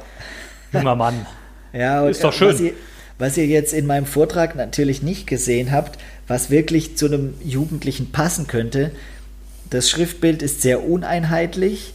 junger 0.74 0.96
Mann. 0.96 1.28
ja, 1.74 2.08
ist 2.08 2.24
doch 2.24 2.34
schön. 2.34 2.74
Was 3.22 3.38
ihr, 3.38 3.46
jetzt 3.46 3.72
in 3.72 3.86
meinem 3.86 4.08
Vortrag 4.08 4.56
natürlich 4.56 5.04
nicht 5.04 5.28
gesehen 5.28 5.72
habt, 5.72 6.00
was 6.28 6.50
wirklich 6.50 6.98
zu 6.98 7.06
einem 7.06 7.36
Jugendlichen 7.44 8.12
passen 8.12 8.48
könnte, 8.48 8.90
das 9.70 9.92
Schriftbild 9.92 10.42
ist 10.42 10.64
sehr 10.64 10.84
uneinheitlich. 10.84 11.94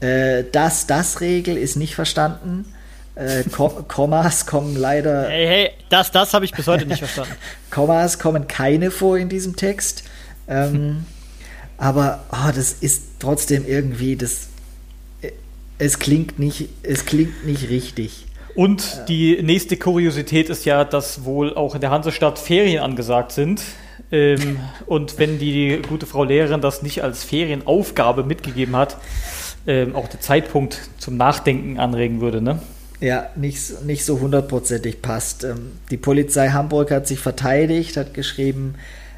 Äh, 0.00 0.42
das, 0.50 0.88
das 0.88 1.20
Regel 1.20 1.56
ist 1.56 1.76
nicht 1.76 1.94
verstanden. 1.94 2.64
Äh, 3.14 3.44
Kommas 3.86 4.46
kommen 4.46 4.74
leider. 4.74 5.28
Hey, 5.28 5.46
hey, 5.46 5.70
das, 5.90 6.10
das 6.10 6.34
habe 6.34 6.44
ich 6.44 6.50
bis 6.50 6.66
heute 6.66 6.86
nicht 6.86 6.98
verstanden. 6.98 7.36
Kommas 7.70 8.18
kommen 8.18 8.48
keine 8.48 8.90
vor 8.90 9.16
in 9.16 9.28
diesem 9.28 9.54
Text. 9.54 10.02
Ähm, 10.48 11.06
aber 11.78 12.24
oh, 12.32 12.50
das 12.52 12.72
ist 12.72 13.04
trotzdem 13.20 13.64
irgendwie, 13.64 14.16
das, 14.16 14.48
äh, 15.22 15.30
es 15.78 16.00
klingt 16.00 16.40
nicht, 16.40 16.68
es 16.82 17.06
klingt 17.06 17.46
nicht 17.46 17.68
richtig. 17.68 18.26
Und 18.54 19.04
die 19.08 19.42
nächste 19.42 19.76
Kuriosität 19.76 20.48
ist 20.48 20.64
ja, 20.64 20.84
dass 20.84 21.24
wohl 21.24 21.54
auch 21.54 21.74
in 21.74 21.80
der 21.80 21.90
Hansestadt 21.90 22.38
Ferien 22.38 22.82
angesagt 22.82 23.32
sind. 23.32 23.62
Ähm, 24.12 24.58
und 24.86 25.18
wenn 25.18 25.38
die 25.38 25.80
gute 25.88 26.06
Frau 26.06 26.24
Lehrerin 26.24 26.60
das 26.60 26.82
nicht 26.82 27.02
als 27.02 27.24
Ferienaufgabe 27.24 28.22
mitgegeben 28.22 28.76
hat, 28.76 28.96
ähm, 29.66 29.96
auch 29.96 30.08
der 30.08 30.20
Zeitpunkt 30.20 30.88
zum 30.98 31.16
Nachdenken 31.16 31.80
anregen 31.80 32.20
würde, 32.20 32.40
ne? 32.40 32.60
ja, 33.00 33.30
nicht, 33.36 33.84
nicht 33.84 34.04
so 34.04 34.20
hundertprozentig 34.20 35.02
passt. 35.02 35.44
Ähm, 35.44 35.72
die 35.90 35.96
Polizei 35.96 36.48
Hamburg 36.48 36.90
hat 36.90 37.06
sich 37.06 37.18
verteidigt, 37.18 37.96
hat 37.96 38.14
geschrieben, 38.14 38.76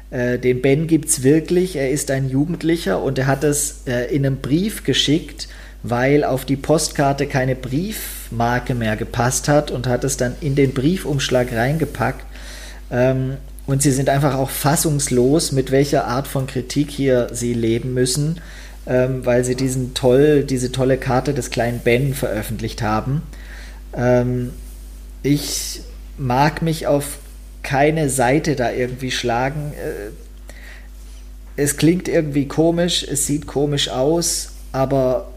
äh, 0.09 0.37
den 0.37 0.61
Ben 0.61 0.87
gibt 0.87 1.09
es 1.09 1.23
wirklich, 1.23 1.75
er 1.75 1.89
ist 1.89 2.11
ein 2.11 2.29
Jugendlicher 2.29 3.01
und 3.01 3.17
er 3.17 3.27
hat 3.27 3.43
es 3.43 3.83
äh, 3.87 4.13
in 4.13 4.25
einem 4.25 4.37
Brief 4.37 4.83
geschickt, 4.83 5.47
weil 5.83 6.23
auf 6.23 6.45
die 6.45 6.55
Postkarte 6.55 7.27
keine 7.27 7.55
Briefmarke 7.55 8.75
mehr 8.75 8.95
gepasst 8.95 9.47
hat 9.47 9.71
und 9.71 9.87
hat 9.87 10.03
es 10.03 10.17
dann 10.17 10.35
in 10.41 10.55
den 10.55 10.73
Briefumschlag 10.73 11.53
reingepackt. 11.53 12.25
Ähm, 12.91 13.37
und 13.65 13.81
sie 13.81 13.91
sind 13.91 14.09
einfach 14.09 14.35
auch 14.35 14.49
fassungslos, 14.49 15.51
mit 15.51 15.71
welcher 15.71 16.05
Art 16.05 16.27
von 16.27 16.47
Kritik 16.47 16.89
hier 16.89 17.27
sie 17.33 17.53
leben 17.53 17.93
müssen, 17.93 18.39
ähm, 18.85 19.25
weil 19.25 19.43
sie 19.43 19.55
diesen 19.55 19.93
toll, 19.93 20.43
diese 20.43 20.71
tolle 20.71 20.97
Karte 20.97 21.33
des 21.33 21.49
kleinen 21.49 21.79
Ben 21.79 22.13
veröffentlicht 22.13 22.81
haben. 22.81 23.23
Ähm, 23.93 24.51
ich 25.21 25.81
mag 26.17 26.61
mich 26.61 26.87
auf 26.87 27.19
keine 27.61 28.09
Seite 28.09 28.55
da 28.55 28.71
irgendwie 28.71 29.11
schlagen. 29.11 29.73
Äh, 29.73 30.11
es 31.61 31.75
klingt 31.75 32.07
irgendwie 32.07 32.47
komisch, 32.47 33.03
es 33.03 33.25
sieht 33.25 33.47
komisch 33.47 33.89
aus, 33.89 34.51
aber 34.71 35.27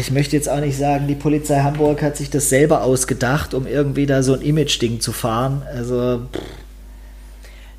ich 0.00 0.10
möchte 0.10 0.36
jetzt 0.36 0.48
auch 0.48 0.60
nicht 0.60 0.78
sagen, 0.78 1.06
die 1.06 1.14
Polizei 1.14 1.60
Hamburg 1.60 2.02
hat 2.02 2.16
sich 2.16 2.30
das 2.30 2.48
selber 2.48 2.82
ausgedacht, 2.82 3.54
um 3.54 3.66
irgendwie 3.66 4.06
da 4.06 4.22
so 4.22 4.34
ein 4.34 4.40
Image-Ding 4.40 5.00
zu 5.00 5.12
fahren. 5.12 5.62
Also. 5.74 6.22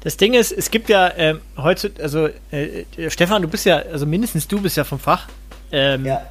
Das 0.02 0.18
Ding 0.18 0.34
ist, 0.34 0.52
es 0.52 0.70
gibt 0.70 0.90
ja 0.90 1.12
ähm, 1.18 1.42
heute, 1.58 1.92
also 2.00 2.30
äh, 2.52 2.86
Stefan, 3.08 3.42
du 3.42 3.48
bist 3.48 3.66
ja, 3.66 3.78
also 3.78 4.06
mindestens 4.06 4.48
du 4.48 4.62
bist 4.62 4.78
ja 4.78 4.84
vom 4.84 5.00
Fach. 5.00 5.28
Ähm, 5.72 6.06
ja. 6.06 6.22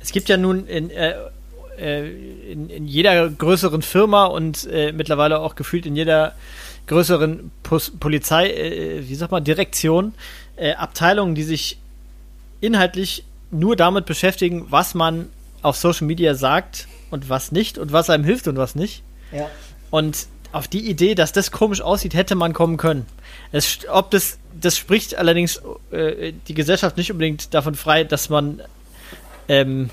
Es 0.00 0.12
gibt 0.12 0.28
ja 0.28 0.36
nun 0.36 0.66
in, 0.68 0.90
äh, 0.90 1.14
äh, 1.78 2.52
in, 2.52 2.70
in, 2.70 2.86
jeder 2.86 3.28
größeren 3.28 3.82
Firma 3.82 4.26
und 4.26 4.68
äh, 4.70 4.92
mittlerweile 4.92 5.40
auch 5.40 5.56
gefühlt 5.56 5.84
in 5.86 5.96
jeder 5.96 6.34
größeren 6.86 7.50
Pos 7.64 7.92
Polizei, 7.98 8.50
äh, 8.50 9.08
wie 9.08 9.14
sagt 9.16 9.32
man, 9.32 9.42
Direktion, 9.42 10.14
äh, 10.56 10.74
Abteilungen, 10.74 11.34
die 11.34 11.42
sich 11.42 11.78
inhaltlich 12.60 13.24
nur 13.50 13.76
damit 13.76 14.06
beschäftigen, 14.06 14.66
was 14.70 14.94
man 14.94 15.28
auf 15.62 15.76
Social 15.76 16.06
Media 16.06 16.34
sagt 16.34 16.88
und 17.10 17.28
was 17.28 17.52
nicht 17.52 17.78
und 17.78 17.92
was 17.92 18.10
einem 18.10 18.24
hilft 18.24 18.48
und 18.48 18.56
was 18.56 18.74
nicht. 18.74 19.02
Ja. 19.32 19.48
Und 19.90 20.26
auf 20.52 20.68
die 20.68 20.88
Idee, 20.88 21.14
dass 21.14 21.32
das 21.32 21.50
komisch 21.50 21.80
aussieht, 21.80 22.14
hätte 22.14 22.34
man 22.34 22.52
kommen 22.52 22.76
können. 22.76 23.06
Es, 23.52 23.80
ob 23.90 24.10
das, 24.10 24.38
das 24.58 24.76
spricht 24.76 25.16
allerdings 25.16 25.60
äh, 25.90 26.32
die 26.46 26.54
Gesellschaft 26.54 26.96
nicht 26.96 27.12
unbedingt 27.12 27.52
davon 27.54 27.74
frei, 27.74 28.04
dass 28.04 28.28
man 28.28 28.62
ähm, 29.48 29.90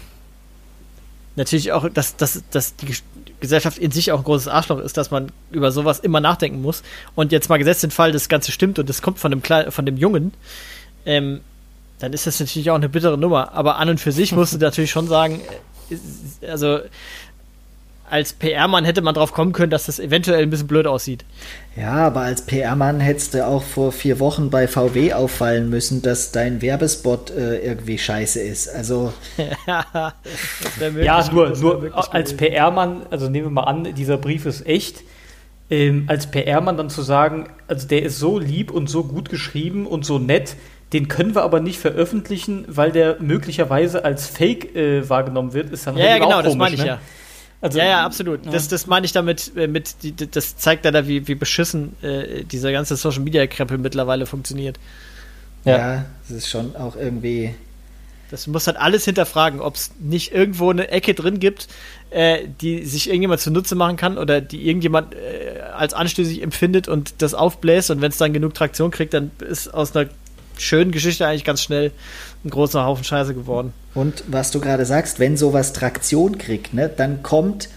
natürlich 1.35 1.71
auch, 1.71 1.89
dass, 1.89 2.15
dass, 2.15 2.43
dass 2.51 2.75
die 2.75 2.95
Gesellschaft 3.39 3.77
in 3.77 3.91
sich 3.91 4.11
auch 4.11 4.19
ein 4.19 4.23
großes 4.23 4.47
Arschloch 4.47 4.79
ist, 4.79 4.97
dass 4.97 5.11
man 5.11 5.31
über 5.51 5.71
sowas 5.71 5.99
immer 5.99 6.21
nachdenken 6.21 6.61
muss. 6.61 6.83
Und 7.15 7.31
jetzt 7.31 7.49
mal 7.49 7.57
gesetzt 7.57 7.83
den 7.83 7.91
Fall, 7.91 8.11
das 8.11 8.29
Ganze 8.29 8.51
stimmt 8.51 8.79
und 8.79 8.87
das 8.89 9.01
kommt 9.01 9.19
von 9.19 9.31
dem, 9.31 9.41
Kle 9.41 9.71
von 9.71 9.85
dem 9.85 9.97
Jungen, 9.97 10.33
ähm, 11.05 11.41
dann 11.99 12.13
ist 12.13 12.27
das 12.27 12.39
natürlich 12.39 12.69
auch 12.69 12.75
eine 12.75 12.89
bittere 12.89 13.17
Nummer. 13.17 13.53
Aber 13.53 13.77
an 13.77 13.89
und 13.89 13.99
für 13.99 14.11
sich 14.11 14.31
musst 14.31 14.53
du 14.53 14.57
natürlich 14.59 14.91
schon 14.91 15.07
sagen, 15.07 15.41
also 16.47 16.79
als 18.09 18.33
PR-Mann 18.33 18.85
hätte 18.85 19.01
man 19.01 19.15
drauf 19.15 19.33
kommen 19.33 19.51
können, 19.51 19.71
dass 19.71 19.87
das 19.87 19.99
eventuell 19.99 20.43
ein 20.43 20.49
bisschen 20.49 20.67
blöd 20.67 20.85
aussieht. 20.85 21.25
Ja, 21.75 21.93
aber 21.93 22.21
als 22.21 22.43
PR-Mann 22.43 22.99
hättest 22.99 23.33
du 23.33 23.45
auch 23.45 23.63
vor 23.63 23.91
vier 23.91 24.19
Wochen 24.19 24.49
bei 24.49 24.67
VW 24.67 25.13
auffallen 25.13 25.69
müssen, 25.69 26.01
dass 26.01 26.31
dein 26.31 26.61
Werbespot 26.61 27.31
äh, 27.31 27.57
irgendwie 27.65 27.97
scheiße 27.97 28.39
ist. 28.39 28.69
Also. 28.69 29.11
ja, 29.65 31.29
nur, 31.31 31.57
nur 31.57 32.13
als 32.13 32.37
PR-Mann, 32.37 33.07
also 33.09 33.27
nehmen 33.27 33.47
wir 33.47 33.51
mal 33.51 33.63
an, 33.63 33.95
dieser 33.95 34.17
Brief 34.17 34.45
ist 34.45 34.65
echt. 34.67 35.01
Ähm, 35.71 36.05
als 36.07 36.29
PR-Mann 36.29 36.77
dann 36.77 36.91
zu 36.91 37.01
sagen, 37.01 37.49
also 37.67 37.87
der 37.87 38.03
ist 38.03 38.19
so 38.19 38.37
lieb 38.37 38.69
und 38.69 38.87
so 38.87 39.03
gut 39.03 39.29
geschrieben 39.29 39.87
und 39.87 40.05
so 40.05 40.19
nett, 40.19 40.55
den 40.93 41.07
können 41.07 41.35
wir 41.35 41.43
aber 41.43 41.59
nicht 41.59 41.79
veröffentlichen, 41.79 42.65
weil 42.67 42.91
der 42.91 43.17
möglicherweise 43.19 44.05
als 44.05 44.27
Fake 44.27 44.75
äh, 44.75 45.09
wahrgenommen 45.09 45.53
wird, 45.53 45.71
ist 45.71 45.87
dann 45.87 45.97
ja, 45.97 46.05
ja, 46.05 46.17
genau, 46.17 46.29
komisch, 46.29 46.45
das 46.45 46.55
meine 46.55 46.75
ich 46.75 46.81
ne? 46.81 46.87
ja. 46.87 46.99
Also, 47.61 47.79
ja, 47.79 47.85
ja, 47.85 48.05
absolut. 48.05 48.45
Ja. 48.45 48.51
Das, 48.51 48.67
das 48.67 48.85
meine 48.85 49.05
ich 49.05 49.11
damit, 49.11 49.51
äh, 49.55 49.67
mit, 49.67 49.95
das 50.35 50.57
zeigt 50.57 50.85
da, 50.85 51.07
wie, 51.07 51.27
wie 51.27 51.35
beschissen 51.35 51.95
äh, 52.03 52.43
dieser 52.43 52.71
ganze 52.71 52.95
Social 52.95 53.21
Media 53.21 53.47
Krempel 53.47 53.77
mittlerweile 53.79 54.25
funktioniert. 54.25 54.77
Ja. 55.63 55.77
ja, 55.77 56.05
das 56.27 56.37
ist 56.37 56.49
schon 56.49 56.75
auch 56.75 56.95
irgendwie. 56.95 57.55
Das 58.29 58.45
muss 58.47 58.67
halt 58.67 58.77
alles 58.77 59.05
hinterfragen, 59.05 59.61
ob 59.61 59.75
es 59.75 59.91
nicht 59.99 60.31
irgendwo 60.31 60.69
eine 60.69 60.89
Ecke 60.89 61.13
drin 61.13 61.39
gibt, 61.39 61.67
äh, 62.09 62.47
die 62.61 62.85
sich 62.85 63.07
irgendjemand 63.07 63.41
zunutze 63.41 63.75
machen 63.75 63.97
kann 63.97 64.17
oder 64.17 64.41
die 64.41 64.67
irgendjemand 64.67 65.13
äh, 65.13 65.61
als 65.75 65.93
anstößig 65.93 66.41
empfindet 66.41 66.87
und 66.87 67.15
das 67.19 67.33
aufbläst 67.33 67.91
und 67.91 68.01
wenn 68.01 68.09
es 68.09 68.17
dann 68.17 68.33
genug 68.33 68.53
Traktion 68.53 68.91
kriegt, 68.91 69.13
dann 69.13 69.31
ist 69.39 69.73
aus 69.73 69.95
einer 69.95 70.09
schönen 70.57 70.91
Geschichte 70.91 71.27
eigentlich 71.27 71.43
ganz 71.43 71.61
schnell 71.61 71.91
ein 72.43 72.49
großer 72.49 72.85
Haufen 72.85 73.03
Scheiße 73.03 73.33
geworden. 73.33 73.73
Und 73.93 74.23
was 74.27 74.51
du 74.51 74.59
gerade 74.59 74.85
sagst, 74.85 75.19
wenn 75.19 75.37
sowas 75.37 75.73
Traktion 75.73 76.37
kriegt, 76.37 76.73
ne, 76.73 76.89
dann 76.89 77.23
kommt 77.23 77.69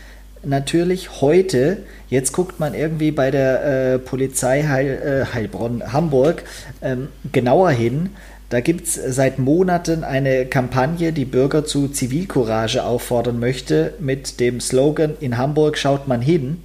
natürlich 0.44 1.20
heute, 1.20 1.78
jetzt 2.08 2.32
guckt 2.32 2.60
man 2.60 2.74
irgendwie 2.74 3.10
bei 3.10 3.30
der 3.30 3.64
äh, 3.94 3.98
Polizei 3.98 4.64
Heil, 4.64 5.26
äh, 5.30 5.34
Heilbronn, 5.34 5.92
Hamburg 5.92 6.44
ähm, 6.82 7.08
genauer 7.32 7.70
hin. 7.70 8.10
Da 8.50 8.60
gibt 8.60 8.86
es 8.86 8.94
seit 8.94 9.38
Monaten 9.38 10.04
eine 10.04 10.46
Kampagne, 10.46 11.12
die 11.12 11.26
Bürger 11.26 11.64
zu 11.66 11.88
Zivilcourage 11.88 12.82
auffordern 12.82 13.38
möchte, 13.38 13.94
mit 13.98 14.40
dem 14.40 14.60
Slogan: 14.60 15.14
In 15.20 15.36
Hamburg 15.36 15.76
schaut 15.76 16.08
man 16.08 16.22
hin. 16.22 16.62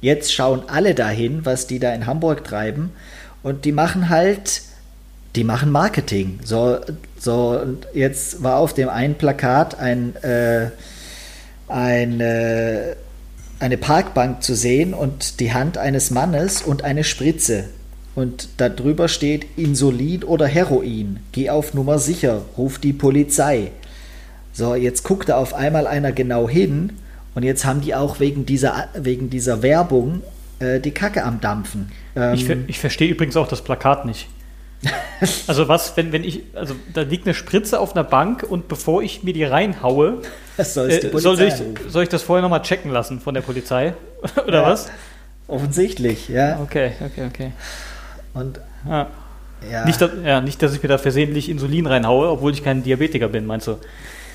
Jetzt 0.00 0.34
schauen 0.34 0.64
alle 0.66 0.94
dahin, 0.94 1.46
was 1.46 1.66
die 1.66 1.78
da 1.78 1.94
in 1.94 2.06
Hamburg 2.06 2.44
treiben. 2.44 2.90
Und 3.42 3.64
die 3.64 3.72
machen 3.72 4.08
halt 4.08 4.62
die 5.36 5.44
machen 5.44 5.70
Marketing. 5.70 6.38
So, 6.44 6.78
so 7.18 7.58
und 7.60 7.86
jetzt 7.94 8.42
war 8.42 8.58
auf 8.58 8.74
dem 8.74 8.88
einen 8.88 9.14
Plakat 9.14 9.78
ein, 9.78 10.16
äh, 10.16 10.70
ein, 11.68 12.20
äh, 12.20 12.94
eine 13.58 13.78
Parkbank 13.78 14.42
zu 14.42 14.54
sehen 14.54 14.92
und 14.94 15.40
die 15.40 15.52
Hand 15.54 15.78
eines 15.78 16.10
Mannes 16.10 16.62
und 16.62 16.82
eine 16.84 17.04
Spritze. 17.04 17.64
Und 18.14 18.48
darüber 18.58 19.08
steht 19.08 19.46
Insulin 19.56 20.22
oder 20.22 20.46
Heroin. 20.46 21.20
Geh 21.32 21.48
auf 21.48 21.72
Nummer 21.72 21.98
sicher, 21.98 22.42
ruf 22.58 22.78
die 22.78 22.92
Polizei. 22.92 23.70
So, 24.52 24.74
jetzt 24.74 25.02
guckt 25.02 25.30
da 25.30 25.38
auf 25.38 25.54
einmal 25.54 25.86
einer 25.86 26.12
genau 26.12 26.46
hin 26.46 26.92
und 27.34 27.42
jetzt 27.42 27.64
haben 27.64 27.80
die 27.80 27.94
auch 27.94 28.20
wegen 28.20 28.44
dieser, 28.44 28.88
wegen 28.94 29.30
dieser 29.30 29.62
Werbung 29.62 30.20
äh, 30.58 30.78
die 30.78 30.90
Kacke 30.90 31.24
am 31.24 31.40
Dampfen. 31.40 31.90
Ähm, 32.14 32.34
ich, 32.34 32.50
ich 32.66 32.78
verstehe 32.78 33.08
übrigens 33.08 33.36
auch 33.36 33.48
das 33.48 33.62
Plakat 33.62 34.04
nicht. 34.04 34.28
also 35.46 35.68
was, 35.68 35.96
wenn, 35.96 36.12
wenn 36.12 36.24
ich, 36.24 36.42
also 36.54 36.74
da 36.92 37.02
liegt 37.02 37.26
eine 37.26 37.34
Spritze 37.34 37.78
auf 37.78 37.92
einer 37.92 38.04
Bank 38.04 38.44
und 38.48 38.68
bevor 38.68 39.02
ich 39.02 39.22
mir 39.22 39.32
die 39.32 39.44
reinhaue, 39.44 40.22
äh, 40.56 40.64
soll, 40.64 40.90
ich, 40.90 41.56
soll 41.88 42.02
ich 42.02 42.08
das 42.08 42.22
vorher 42.22 42.42
nochmal 42.42 42.62
checken 42.62 42.90
lassen 42.90 43.20
von 43.20 43.34
der 43.34 43.42
Polizei? 43.42 43.94
Oder 44.46 44.62
ja, 44.62 44.66
was? 44.66 44.88
Offensichtlich, 45.46 46.28
ja. 46.28 46.60
Okay, 46.60 46.92
okay, 47.04 47.26
okay. 47.26 47.52
Und 48.34 48.60
ja. 48.88 49.08
Ja. 49.70 49.84
Nicht, 49.84 50.00
dass, 50.00 50.10
ja, 50.24 50.40
nicht, 50.40 50.60
dass 50.62 50.74
ich 50.74 50.82
mir 50.82 50.88
da 50.88 50.98
versehentlich 50.98 51.48
Insulin 51.48 51.86
reinhaue, 51.86 52.28
obwohl 52.28 52.52
ich 52.52 52.64
kein 52.64 52.82
Diabetiker 52.82 53.28
bin, 53.28 53.46
meinst 53.46 53.68
du? 53.68 53.78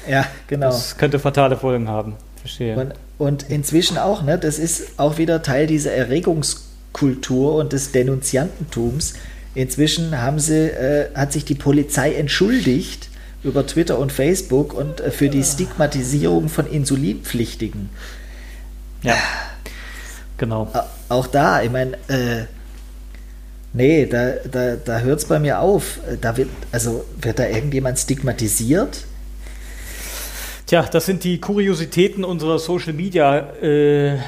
Ja, 0.10 0.25
genau. 0.47 0.67
Das 0.67 0.97
könnte 0.97 1.19
fatale 1.19 1.57
Folgen 1.57 1.89
haben. 1.89 2.15
Verstehe. 2.39 2.77
Und, 2.77 2.93
und 3.17 3.49
inzwischen 3.49 3.97
auch, 3.97 4.23
ne? 4.23 4.38
Das 4.38 4.57
ist 4.57 4.97
auch 4.97 5.17
wieder 5.17 5.41
Teil 5.41 5.67
dieser 5.67 5.91
Erregungskultur 5.91 7.55
und 7.55 7.73
des 7.73 7.91
Denunziantentums. 7.91 9.15
Inzwischen 9.58 10.22
haben 10.22 10.38
sie, 10.38 10.70
äh, 10.70 11.10
hat 11.15 11.34
sich 11.34 11.43
die 11.43 11.56
Polizei 11.56 12.13
entschuldigt 12.13 13.10
über 13.43 13.65
Twitter 13.65 13.98
und 13.98 14.12
Facebook 14.12 14.72
und 14.72 15.02
äh, 15.02 15.10
für 15.10 15.30
die 15.30 15.43
Stigmatisierung 15.43 16.48
von 16.48 16.67
Insulinpflichtigen. 16.67 17.89
Ja. 19.02 19.15
Genau. 20.38 20.72
Auch 21.10 21.26
da, 21.26 21.63
ich 21.63 21.72
meine, 21.72 21.93
äh, 22.08 22.46
nee, 23.74 24.06
da, 24.06 24.34
da, 24.52 24.76
da 24.76 25.00
hört 25.00 25.22
es 25.22 25.26
bei 25.26 25.39
mir 25.39 25.60
auf. 25.60 26.02
Da 26.22 26.38
wird, 26.38 26.50
also 26.72 27.06
wird 27.20 27.39
da 27.39 27.48
irgendjemand 27.48 27.98
stigmatisiert? 27.98 29.06
Tja, 30.67 30.84
das 30.84 31.08
sind 31.08 31.24
die 31.24 31.41
Kuriositäten 31.41 32.24
unserer 32.24 32.60
Social 32.60 32.93
Media 32.93 33.39
äh, 33.60 34.20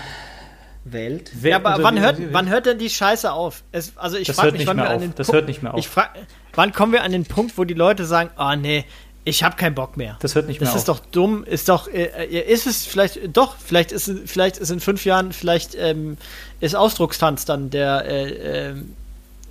Welt. 0.92 1.32
Ja, 1.42 1.58
aber 1.58 1.82
wann 1.84 2.00
hört, 2.00 2.18
wann 2.32 2.50
hört 2.50 2.66
denn 2.66 2.78
die 2.78 2.90
Scheiße 2.90 3.32
auf? 3.32 3.64
Es, 3.72 3.94
also 3.98 4.18
ich 4.18 4.32
frage 4.32 4.54
mich, 4.54 4.68
wann 4.68 4.78
wir 4.78 4.90
an 4.90 5.00
den 5.02 5.16
Das 5.16 5.32
hört 5.32 5.48
nicht 5.48 5.64
mehr 5.64 5.74
auf. 5.74 5.80
Ich 5.80 5.88
frag, 5.88 6.12
wann 6.54 6.72
kommen 6.74 6.92
wir 6.92 7.04
an 7.04 7.12
den 7.12 7.26
Punkt, 7.26 7.58
wo 7.58 7.64
die 7.64 7.74
Leute 7.74 8.06
sagen, 8.06 8.30
oh 8.38 8.56
nee, 8.56 8.86
ich 9.26 9.44
habe 9.44 9.56
keinen 9.56 9.76
Bock 9.76 9.98
mehr. 9.98 10.18
Das 10.22 10.36
hört 10.36 10.48
nicht 10.48 10.60
mehr 10.60 10.70
auf. 10.70 10.74
Das 10.74 10.82
ist 10.82 10.90
doch 10.90 11.00
dumm, 11.00 11.44
ist 11.44 11.70
doch, 11.70 11.88
äh, 11.88 12.06
äh, 12.06 12.52
ist 12.52 12.68
es 12.68 12.86
vielleicht, 12.86 13.20
doch, 13.36 13.56
vielleicht 13.58 13.92
ist, 13.92 14.12
vielleicht 14.26 14.58
ist 14.58 14.72
in 14.72 14.80
fünf 14.80 15.06
Jahren, 15.06 15.34
vielleicht 15.34 15.76
ähm, 15.76 16.18
ist 16.60 16.76
Ausdruckstanz 16.76 17.46
dann 17.46 17.70
der, 17.70 18.06
äh, 18.06 18.70
äh, 18.70 18.76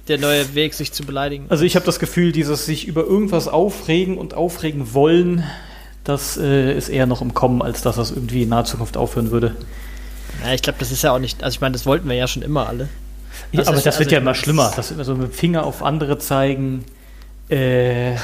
der 0.08 0.18
neue 0.18 0.54
Weg, 0.54 0.74
sich 0.74 0.92
zu 0.92 1.04
beleidigen. 1.04 1.46
Also 1.48 1.64
ich 1.64 1.76
habe 1.76 1.84
das 1.86 1.98
Gefühl, 1.98 2.32
dieses 2.32 2.66
sich 2.66 2.86
über 2.88 3.04
irgendwas 3.04 3.46
aufregen 3.46 4.16
und 4.18 4.34
aufregen 4.34 4.94
wollen, 4.94 5.44
das 6.04 6.38
äh, 6.38 6.76
ist 6.76 6.88
eher 6.88 7.06
noch 7.06 7.20
im 7.20 7.34
Kommen, 7.34 7.60
als 7.60 7.82
dass 7.82 7.96
das 7.96 8.10
irgendwie 8.10 8.44
in 8.44 8.48
naher 8.48 8.64
Zukunft 8.64 8.96
aufhören 8.96 9.30
würde. 9.30 9.54
Ja, 10.44 10.54
ich 10.54 10.62
glaube, 10.62 10.78
das 10.78 10.90
ist 10.92 11.02
ja 11.02 11.12
auch 11.12 11.18
nicht, 11.18 11.42
also 11.42 11.56
ich 11.56 11.60
meine, 11.60 11.72
das 11.72 11.86
wollten 11.86 12.08
wir 12.08 12.16
ja 12.16 12.28
schon 12.28 12.42
immer 12.42 12.68
alle. 12.68 12.88
Ja, 13.52 13.62
aber 13.62 13.76
das 13.76 13.86
also 13.86 14.00
wird 14.00 14.12
ja 14.12 14.18
immer 14.18 14.34
schlimmer, 14.34 14.72
dass 14.74 14.96
wir 14.96 15.04
so 15.04 15.14
mit 15.14 15.32
dem 15.32 15.32
Finger 15.32 15.64
auf 15.64 15.82
andere 15.82 16.18
zeigen, 16.18 16.84
äh, 17.50 18.14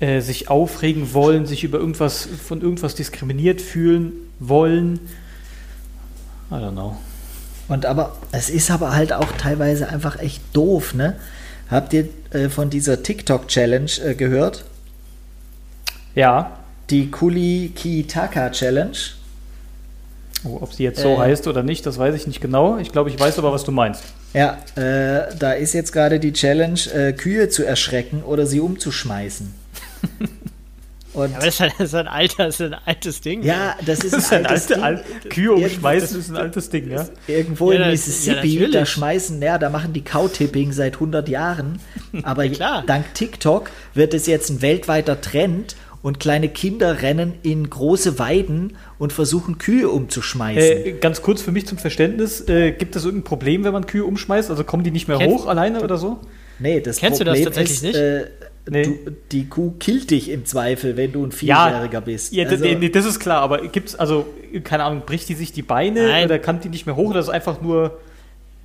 äh, 0.00 0.20
sich 0.20 0.48
aufregen 0.48 1.14
wollen, 1.14 1.46
sich 1.46 1.64
über 1.64 1.78
irgendwas, 1.78 2.28
von 2.46 2.60
irgendwas 2.60 2.94
diskriminiert 2.94 3.60
fühlen 3.60 4.12
wollen. 4.38 5.00
I 6.50 6.54
don't 6.54 6.72
know. 6.72 6.96
Und 7.68 7.86
aber, 7.86 8.16
es 8.32 8.50
ist 8.50 8.70
aber 8.70 8.92
halt 8.92 9.12
auch 9.12 9.30
teilweise 9.38 9.88
einfach 9.88 10.18
echt 10.18 10.42
doof, 10.52 10.94
ne? 10.94 11.16
Habt 11.70 11.92
ihr 11.92 12.08
äh, 12.30 12.48
von 12.48 12.68
dieser 12.68 13.02
TikTok-Challenge 13.02 13.90
äh, 14.04 14.14
gehört? 14.14 14.64
Ja 16.14 16.58
die 16.92 17.10
Kuli 17.10 17.72
Kitaka 17.74 18.50
Challenge. 18.50 18.96
Oh, 20.44 20.58
ob 20.60 20.72
sie 20.72 20.82
jetzt 20.82 21.00
so 21.00 21.14
äh, 21.14 21.18
heißt 21.18 21.46
oder 21.46 21.62
nicht, 21.62 21.86
das 21.86 21.98
weiß 21.98 22.14
ich 22.14 22.26
nicht 22.26 22.40
genau. 22.40 22.78
Ich 22.78 22.90
glaube, 22.90 23.10
ich 23.10 23.18
weiß 23.18 23.38
aber, 23.38 23.52
was 23.52 23.64
du 23.64 23.72
meinst. 23.72 24.02
Ja, 24.34 24.58
äh, 24.76 25.34
da 25.38 25.52
ist 25.52 25.72
jetzt 25.72 25.92
gerade 25.92 26.18
die 26.18 26.32
Challenge, 26.32 26.80
äh, 26.94 27.12
Kühe 27.12 27.48
zu 27.48 27.64
erschrecken 27.64 28.22
oder 28.22 28.46
sie 28.46 28.60
umzuschmeißen. 28.60 29.54
Und 31.14 31.30
ja, 31.30 31.36
aber 31.36 31.44
das 31.44 31.54
ist, 31.54 31.60
ein, 31.60 31.72
das 31.78 31.88
ist, 31.88 31.94
ein, 31.94 32.08
alter, 32.08 32.44
das 32.46 32.60
ist 32.60 32.72
ein 32.72 32.78
altes 32.86 33.20
Ding. 33.20 33.42
Ja, 33.42 33.76
das 33.84 33.98
ist, 34.00 34.14
das 34.14 34.24
ist 34.24 34.32
ein, 34.32 34.46
altes 34.46 34.72
alte, 34.72 35.04
Ding. 35.24 35.30
Kühe 35.30 35.52
umschmeißen 35.52 36.18
ist 36.18 36.30
ein 36.30 36.36
altes 36.36 36.70
Ding, 36.70 36.90
ja. 36.90 37.06
Irgendwo 37.26 37.70
ja, 37.70 37.82
in 37.82 37.90
Mississippi, 37.90 38.58
ja, 38.58 38.68
da 38.68 38.86
schmeißen, 38.86 39.42
ja, 39.42 39.58
da 39.58 39.68
machen 39.68 39.92
die 39.92 40.02
Cow-Tipping 40.02 40.72
seit 40.72 40.94
100 40.94 41.28
Jahren. 41.28 41.80
Aber 42.22 42.48
dank 42.48 43.12
TikTok 43.14 43.70
wird 43.92 44.14
es 44.14 44.26
jetzt 44.26 44.48
ein 44.48 44.62
weltweiter 44.62 45.20
Trend 45.20 45.76
und 46.00 46.18
kleine 46.18 46.48
Kinder 46.48 47.02
rennen 47.02 47.34
in 47.42 47.68
große 47.68 48.18
Weiden 48.18 48.76
und 49.02 49.12
versuchen 49.12 49.58
Kühe 49.58 49.88
umzuschmeißen. 49.88 50.86
Äh, 50.86 50.92
ganz 50.92 51.22
kurz 51.22 51.42
für 51.42 51.50
mich 51.50 51.66
zum 51.66 51.76
Verständnis, 51.76 52.48
äh, 52.48 52.70
gibt 52.70 52.94
es 52.94 53.04
irgendein 53.04 53.24
Problem, 53.24 53.64
wenn 53.64 53.72
man 53.72 53.84
Kühe 53.84 54.04
umschmeißt? 54.04 54.48
Also 54.48 54.62
kommen 54.62 54.84
die 54.84 54.92
nicht 54.92 55.08
mehr 55.08 55.18
Kennst 55.18 55.34
hoch 55.34 55.46
alleine 55.48 55.82
oder 55.82 55.98
so? 55.98 56.20
Nee, 56.60 56.80
das 56.80 56.98
Kennst 56.98 57.18
Problem 57.18 57.42
du 57.42 57.50
das 57.50 57.56
tatsächlich 57.56 57.78
ist, 57.78 57.82
nicht? 57.82 57.96
Äh, 57.96 58.26
nee. 58.70 58.82
du, 58.84 59.16
die 59.32 59.48
Kuh 59.48 59.72
killt 59.80 60.12
dich 60.12 60.28
im 60.28 60.44
Zweifel, 60.44 60.96
wenn 60.96 61.10
du 61.10 61.26
ein 61.26 61.32
Vierjähriger 61.32 61.94
ja, 61.94 62.00
bist. 62.00 62.32
Ja, 62.32 62.46
also, 62.46 62.64
nee, 62.64 62.90
das 62.90 63.04
ist 63.04 63.18
klar, 63.18 63.42
aber 63.42 63.66
gibt 63.66 63.88
es, 63.88 63.96
also, 63.96 64.24
keine 64.62 64.84
Ahnung, 64.84 65.02
bricht 65.04 65.28
die 65.28 65.34
sich 65.34 65.50
die 65.50 65.62
Beine 65.62 66.06
Nein. 66.06 66.26
oder 66.26 66.38
kann 66.38 66.60
die 66.60 66.68
nicht 66.68 66.86
mehr 66.86 66.94
hoch 66.94 67.10
oder 67.10 67.18
ist 67.18 67.28
einfach 67.28 67.60
nur. 67.60 67.98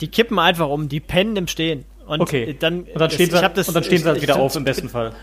Die 0.01 0.07
kippen 0.07 0.37
einfach 0.37 0.69
um, 0.69 0.87
die 0.87 0.99
pennen 0.99 1.35
im 1.35 1.47
Stehen. 1.47 1.85
Und 2.05 2.21
okay. 2.21 2.55
dann, 2.59 2.81
und 2.81 3.01
dann 3.01 3.09
stehen, 3.09 3.31
sie, 3.31 3.41
das, 3.55 3.67
und 3.67 3.73
dann 3.73 3.83
stehen 3.83 3.97
sie 3.97 4.05
halt 4.05 4.21
wieder 4.21 4.35
auf, 4.35 4.55
im 4.55 4.65
besten 4.65 4.87
Fall. 4.87 5.13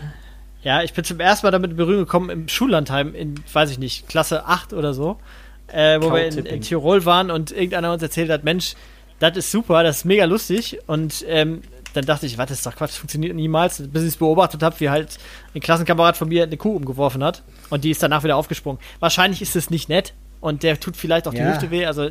Ja, 0.65 0.81
ich 0.81 0.93
bin 0.93 1.03
zum 1.03 1.19
ersten 1.19 1.45
Mal 1.45 1.51
damit 1.51 1.69
in 1.71 1.77
Berührung 1.77 2.05
gekommen 2.05 2.31
im 2.31 2.47
Schullandheim 2.47 3.13
in, 3.13 3.35
weiß 3.53 3.69
ich 3.69 3.77
nicht, 3.77 4.09
Klasse 4.09 4.47
8 4.47 4.73
oder 4.73 4.95
so, 4.95 5.19
äh, 5.67 6.01
wo 6.01 6.11
wir 6.11 6.25
in, 6.25 6.43
in, 6.43 6.61
Tirol 6.61 7.05
waren 7.05 7.29
und 7.29 7.51
irgendeiner 7.51 7.93
uns 7.93 8.01
erzählt 8.01 8.31
hat, 8.31 8.43
Mensch, 8.43 8.73
das 9.19 9.37
ist 9.37 9.51
super, 9.51 9.83
das 9.83 9.97
ist 9.97 10.05
mega 10.05 10.25
lustig. 10.25 10.79
Und 10.87 11.23
ähm, 11.27 11.61
dann 11.93 12.05
dachte 12.05 12.25
ich, 12.25 12.39
was 12.39 12.49
ist 12.49 12.65
doch 12.65 12.75
Quatsch, 12.75 12.89
das 12.89 12.97
funktioniert 12.97 13.35
niemals, 13.35 13.77
bis 13.89 14.01
ich 14.01 14.07
es 14.07 14.17
beobachtet 14.17 14.63
habe, 14.63 14.79
wie 14.79 14.89
halt 14.89 15.19
ein 15.53 15.61
Klassenkamerad 15.61 16.17
von 16.17 16.29
mir 16.29 16.41
eine 16.41 16.57
Kuh 16.57 16.75
umgeworfen 16.75 17.23
hat. 17.23 17.43
Und 17.69 17.83
die 17.83 17.91
ist 17.91 18.01
danach 18.01 18.23
wieder 18.23 18.35
aufgesprungen. 18.35 18.81
Wahrscheinlich 18.99 19.43
ist 19.43 19.55
es 19.55 19.69
nicht 19.69 19.87
nett, 19.87 20.15
und 20.45 20.63
der 20.63 20.79
tut 20.79 20.95
vielleicht 20.95 21.27
auch 21.27 21.33
die 21.33 21.39
ja. 21.39 21.51
Hüfte 21.51 21.71
weh. 21.71 21.85
Also 21.85 22.09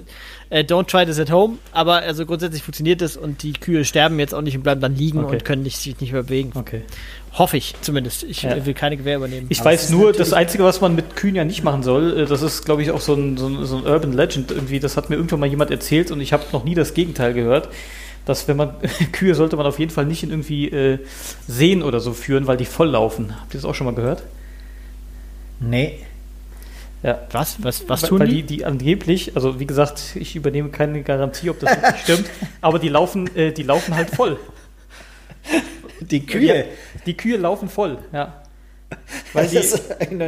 äh, 0.50 0.60
don't 0.60 0.86
try 0.86 1.06
this 1.06 1.20
at 1.20 1.30
home, 1.30 1.58
aber 1.72 1.96
also 1.96 2.26
grundsätzlich 2.26 2.62
funktioniert 2.62 3.00
es 3.00 3.16
und 3.16 3.42
die 3.42 3.52
Kühe 3.52 3.84
sterben 3.84 4.18
jetzt 4.18 4.34
auch 4.34 4.42
nicht 4.42 4.56
und 4.56 4.62
bleiben 4.62 4.80
dann 4.80 4.96
liegen 4.96 5.24
okay. 5.24 5.34
und 5.34 5.44
können 5.44 5.62
nicht, 5.62 5.78
sich 5.78 6.00
nicht 6.00 6.12
mehr 6.12 6.24
bewegen. 6.24 6.52
Okay. 6.54 6.82
Hoffe 7.32 7.56
ich 7.56 7.74
zumindest. 7.80 8.24
Ich 8.24 8.42
ja. 8.42 8.66
will 8.66 8.74
keine 8.74 8.96
Gewehr 8.96 9.16
übernehmen. 9.16 9.46
Ich 9.50 9.60
aber 9.60 9.70
weiß 9.70 9.90
nur, 9.90 10.12
das 10.12 10.32
Einzige, 10.32 10.64
was 10.64 10.80
man 10.80 10.94
mit 10.94 11.16
Kühen 11.16 11.34
ja 11.34 11.44
nicht 11.44 11.64
machen 11.64 11.82
soll, 11.82 12.20
äh, 12.20 12.26
das 12.26 12.42
ist, 12.42 12.64
glaube 12.64 12.82
ich, 12.82 12.90
auch 12.90 13.00
so 13.00 13.14
ein, 13.14 13.36
so, 13.36 13.46
ein, 13.46 13.64
so 13.64 13.76
ein 13.76 13.84
Urban 13.84 14.12
Legend 14.12 14.50
irgendwie. 14.50 14.80
Das 14.80 14.96
hat 14.96 15.10
mir 15.10 15.16
irgendwann 15.16 15.40
mal 15.40 15.48
jemand 15.48 15.70
erzählt 15.70 16.10
und 16.10 16.20
ich 16.20 16.32
habe 16.32 16.44
noch 16.52 16.64
nie 16.64 16.74
das 16.74 16.94
Gegenteil 16.94 17.34
gehört 17.34 17.68
dass 18.26 18.48
wenn 18.48 18.56
man 18.56 18.74
Kühe 19.12 19.34
sollte 19.34 19.56
man 19.56 19.66
auf 19.66 19.78
jeden 19.78 19.90
Fall 19.90 20.06
nicht 20.06 20.22
in 20.22 20.30
irgendwie 20.30 20.70
äh, 20.70 20.98
Seen 21.46 21.82
oder 21.82 22.00
so 22.00 22.14
führen, 22.14 22.46
weil 22.46 22.56
die 22.56 22.64
volllaufen. 22.64 23.38
Habt 23.38 23.52
ihr 23.52 23.60
das 23.60 23.66
auch 23.66 23.74
schon 23.74 23.84
mal 23.84 23.94
gehört? 23.94 24.22
Nee. 25.60 25.98
Ja. 27.04 27.18
Was? 27.32 27.62
Was, 27.62 27.86
was 27.86 28.00
tun 28.00 28.20
Weil 28.20 28.28
die? 28.28 28.42
die? 28.42 28.64
angeblich, 28.64 29.36
also 29.36 29.60
wie 29.60 29.66
gesagt, 29.66 30.16
ich 30.16 30.36
übernehme 30.36 30.70
keine 30.70 31.02
Garantie, 31.02 31.50
ob 31.50 31.60
das 31.60 31.70
wirklich 31.70 32.00
stimmt, 32.02 32.30
aber 32.62 32.78
die 32.78 32.88
laufen, 32.88 33.28
äh, 33.36 33.52
die 33.52 33.62
laufen 33.62 33.94
halt 33.94 34.08
voll. 34.08 34.38
Die 36.00 36.24
Kühe? 36.24 36.56
Ja, 36.56 36.64
die 37.04 37.14
Kühe 37.14 37.36
laufen 37.36 37.68
voll, 37.68 37.98
ja. 38.12 38.40
Weil 39.34 39.48
die, 39.48 39.56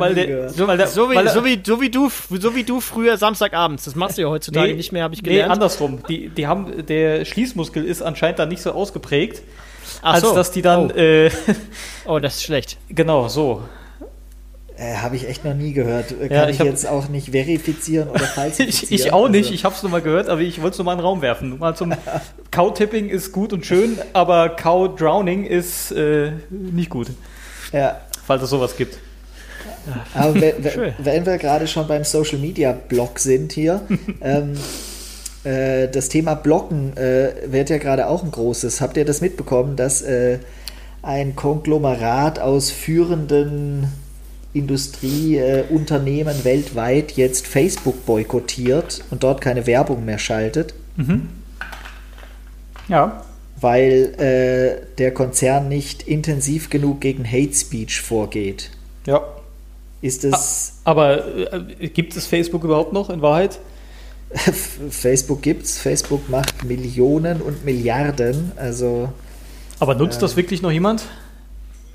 weil 0.01 0.15
der, 0.15 0.51
so, 0.51 0.67
weil 0.67 0.77
der, 0.77 0.89
so, 0.89 1.11
wie, 1.11 1.15
weil 1.15 1.29
so, 1.29 1.45
wie, 1.45 1.63
so, 1.65 1.81
wie 1.81 1.91
du, 1.91 2.11
so 2.11 2.55
wie 2.55 2.65
du 2.65 2.81
früher 2.81 3.17
Samstagabends, 3.17 3.85
das 3.85 3.95
machst 3.95 4.19
du 4.19 4.23
ja 4.23 4.29
heutzutage 4.29 4.69
nee, 4.69 4.75
nicht 4.75 4.93
mehr, 4.93 5.05
habe 5.05 5.15
ich 5.15 5.23
gelernt. 5.23 5.49
Nee, 5.49 5.53
andersrum. 5.53 6.01
Die, 6.09 6.29
die 6.29 6.47
haben, 6.47 6.85
der 6.87 7.25
Schließmuskel 7.25 7.85
ist 7.85 8.03
anscheinend 8.03 8.39
da 8.39 8.45
nicht 8.45 8.61
so 8.61 8.73
ausgeprägt, 8.73 9.43
Ach 10.03 10.15
als 10.15 10.23
so. 10.23 10.35
dass 10.35 10.51
die 10.51 10.63
dann. 10.63 10.91
Oh. 10.91 10.95
Äh, 10.95 11.31
oh, 12.07 12.19
das 12.19 12.37
ist 12.37 12.43
schlecht. 12.43 12.77
Genau, 12.89 13.29
so. 13.29 13.63
Äh, 14.79 14.97
habe 14.97 15.17
ich 15.17 15.27
echt 15.27 15.43
noch 15.43 15.55
nie 15.55 15.73
gehört. 15.73 16.09
Kann 16.09 16.31
ja, 16.31 16.49
ich, 16.49 16.61
ich 16.61 16.67
jetzt 16.67 16.87
auch 16.87 17.09
nicht 17.09 17.31
verifizieren 17.31 18.09
oder 18.11 18.21
falsifizieren. 18.25 18.95
ich, 18.95 19.07
ich 19.07 19.13
auch 19.13 19.29
nicht, 19.29 19.47
also. 19.47 19.55
ich 19.55 19.65
habe 19.65 19.75
es 19.75 19.83
nur 19.83 19.91
mal 19.91 20.03
gehört, 20.03 20.29
aber 20.29 20.43
ich 20.43 20.61
wollte 20.61 20.75
es 20.75 20.79
nur 20.79 20.85
mal 20.85 20.93
in 20.93 20.99
den 20.99 21.07
Raum 21.07 21.23
werfen. 21.23 21.59
Mal 21.59 21.75
zum 21.75 21.95
Cow-Tipping 22.51 23.09
ist 23.09 23.33
gut 23.33 23.55
und 23.55 23.65
schön, 23.65 23.99
aber 24.13 24.51
Cow-Drowning 24.51 25.45
ist 25.45 25.93
äh, 25.93 26.33
nicht 26.51 26.91
gut. 26.91 27.09
Ja. 27.73 28.01
Falls 28.27 28.43
es 28.43 28.51
sowas 28.51 28.77
gibt. 28.77 28.99
Aber 30.15 30.35
wenn, 30.99 31.27
wir 31.27 31.39
gerade 31.39 31.67
schon 31.67 31.87
beim 31.89 32.05
Social 32.05 32.39
Media 32.39 32.73
Blog 32.73 33.19
sind 33.19 33.53
hier, 33.53 33.81
ähm, 34.21 34.55
äh, 35.45 35.89
das 35.89 36.11
Thema 36.11 36.35
Blocken 36.35 36.95
äh, 36.97 37.33
wird 37.47 37.71
ja 37.71 37.79
gerade 37.79 38.09
auch 38.09 38.23
ein 38.23 38.31
großes. 38.31 38.81
Habt 38.83 38.99
ihr 38.99 39.07
das 39.07 39.23
mitbekommen, 39.23 39.77
dass 39.77 40.03
äh, 40.03 40.41
ein 41.03 41.35
Konglomerat 41.35 42.41
aus 42.41 42.71
führenden 42.71 43.89
Industrieunternehmen 44.57 46.41
äh, 46.41 46.45
weltweit 46.45 47.13
jetzt 47.13 47.47
Facebook 47.47 48.07
boykottiert 48.07 49.05
und 49.11 49.23
dort 49.23 49.41
keine 49.41 49.67
Werbung 49.67 50.05
mehr 50.05 50.19
schaltet. 50.19 50.75
Mhm. 50.97 51.29
Ja. 52.89 53.25
Weil 53.61 54.15
äh, 54.19 54.95
der 54.97 55.13
Konzern 55.13 55.69
nicht 55.69 56.03
intensiv 56.03 56.71
genug 56.71 57.01
gegen 57.01 57.25
Hate 57.25 57.55
Speech 57.55 58.01
vorgeht. 58.01 58.71
Ja. 59.07 59.23
ist 60.01 60.25
es. 60.25 60.81
Aber 60.85 61.53
äh, 61.53 61.89
gibt 61.89 62.17
es 62.17 62.27
Facebook 62.27 62.65
überhaupt 62.65 62.93
noch 62.93 63.11
in 63.11 63.23
Wahrheit? 63.23 63.61
Facebook 64.91 65.43
gibt's, 65.43 65.79
Facebook 65.79 66.29
macht 66.29 66.65
Millionen 66.65 67.41
und 67.41 67.65
Milliarden, 67.65 68.53
also. 68.57 69.11
Aber 69.79 69.95
nutzt 69.95 70.23
das 70.23 70.37
wirklich 70.37 70.63
noch 70.63 70.73
jemand? 70.73 71.05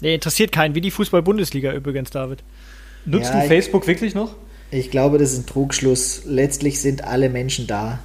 Nee, 0.01 0.15
interessiert 0.15 0.51
keinen, 0.51 0.75
wie 0.75 0.81
die 0.81 0.91
Fußball-Bundesliga 0.91 1.71
übrigens, 1.73 2.09
David. 2.09 2.39
Nutzt 3.05 3.29
Ja, 3.29 3.37
du 3.37 3.41
ich- 3.43 3.47
Facebook 3.47 3.87
wirklich 3.87 4.13
noch? 4.15 4.35
Ich 4.71 4.89
glaube, 4.91 5.17
das 5.17 5.33
ist 5.33 5.39
ein 5.39 5.45
Trugschluss. 5.45 6.21
Letztlich 6.25 6.79
sind 6.81 7.03
alle 7.03 7.29
Menschen 7.29 7.67
da. 7.67 7.99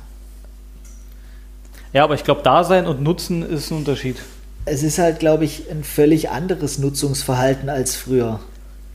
Ja, 1.92 2.04
aber 2.04 2.14
ich 2.14 2.24
glaube, 2.24 2.42
Dasein 2.42 2.86
und 2.86 3.02
Nutzen 3.02 3.42
ist 3.48 3.70
ein 3.70 3.78
Unterschied. 3.78 4.16
Es 4.64 4.82
ist 4.82 4.98
halt, 4.98 5.20
glaube 5.20 5.44
ich, 5.44 5.70
ein 5.70 5.84
völlig 5.84 6.30
anderes 6.30 6.78
Nutzungsverhalten 6.78 7.68
als 7.68 7.94
früher. 7.94 8.40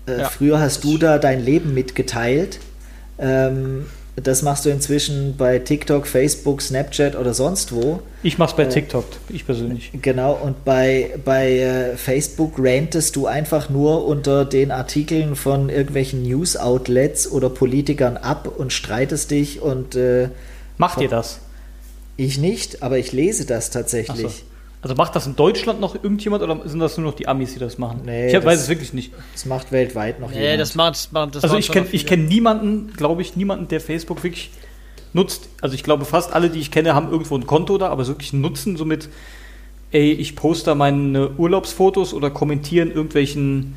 Äh, 0.06 0.20
Ja. 0.20 0.30
Früher 0.30 0.60
hast 0.60 0.84
du 0.84 0.98
da 0.98 1.18
dein 1.18 1.44
Leben 1.44 1.74
mitgeteilt. 1.74 2.60
Ähm, 3.18 3.86
das 4.18 4.42
machst 4.42 4.66
du 4.66 4.70
inzwischen 4.70 5.36
bei 5.38 5.60
TikTok, 5.60 6.06
Facebook, 6.06 6.62
Snapchat 6.62 7.16
oder 7.16 7.34
sonst 7.34 7.72
wo. 7.74 8.02
Ich 8.24 8.38
mach's 8.38 8.56
bei 8.56 8.64
Äh, 8.64 8.70
TikTok, 8.70 9.06
ich 9.30 9.46
persönlich. 9.46 9.92
Genau, 10.02 10.34
und 10.34 10.66
bei, 10.66 11.12
bei 11.24 11.60
äh, 11.60 11.98
Facebook 11.98 12.56
rantest 12.58 13.16
du 13.16 13.26
einfach 13.28 13.70
nur 13.70 14.06
unter 14.06 14.44
den 14.46 14.72
Artikeln 14.72 15.36
von 15.36 15.70
irgendwelchen 15.70 16.24
News-Outlets 16.24 17.32
oder 17.32 17.50
Politikern 17.50 18.18
ab 18.18 18.50
und 18.58 18.74
streitest 18.74 19.32
dich 19.32 19.62
und 19.62 19.96
äh, 19.96 20.30
Macht 20.78 21.00
ihr 21.02 21.10
das? 21.10 21.40
ich 22.18 22.38
nicht, 22.38 22.84
aber 22.84 22.98
ich 22.98 23.12
lese 23.14 23.46
das 23.46 23.70
tatsächlich. 23.70 24.44
Also 24.84 24.96
macht 24.96 25.16
das 25.16 25.28
in 25.28 25.36
Deutschland 25.36 25.80
noch 25.80 25.94
irgendjemand 25.96 26.42
oder 26.42 26.60
sind 26.68 26.80
das 26.80 26.98
nur 26.98 27.06
noch 27.06 27.14
die 27.16 27.28
Amis, 27.28 27.54
die 27.54 27.60
das 27.60 27.78
machen? 27.78 28.02
Nee, 28.06 28.30
ich 28.30 28.36
hab- 28.36 28.42
das- 28.44 28.52
weiß 28.54 28.62
es 28.64 28.70
wirklich 28.70 28.94
nicht. 28.94 29.14
Das 29.34 29.46
macht 29.46 29.72
weltweit 29.72 30.20
noch 30.20 30.32
Nee, 30.32 30.42
jemand. 30.42 30.62
das 30.62 30.76
macht, 30.76 30.96
das 30.96 31.12
macht 31.12 31.36
das 31.36 31.44
Also 31.44 31.58
ich 31.58 31.72
kenne 31.72 31.86
kenn 31.88 32.26
niemanden, 32.26 32.92
glaube 32.98 33.22
ich, 33.22 33.36
niemanden, 33.36 33.68
der 33.68 33.80
Facebook 33.80 34.24
wirklich 34.24 34.50
nutzt. 35.14 35.50
Also 35.62 35.76
ich 35.76 35.84
glaube, 35.84 36.06
fast 36.06 36.34
alle, 36.34 36.50
die 36.50 36.60
ich 36.60 36.72
kenne, 36.72 36.96
haben 36.96 37.12
irgendwo 37.12 37.36
ein 37.36 37.46
Konto 37.46 37.78
da, 37.78 37.90
aber 37.90 38.08
wirklich 38.08 38.34
nutzen 38.34 38.76
somit, 38.76 39.10
ey, 39.92 40.14
ich 40.14 40.36
poste 40.36 40.66
da 40.66 40.76
meine 40.76 41.30
Urlaubsfotos 41.38 42.14
oder 42.14 42.32
kommentieren 42.32 42.90
irgendwelchen 42.92 43.76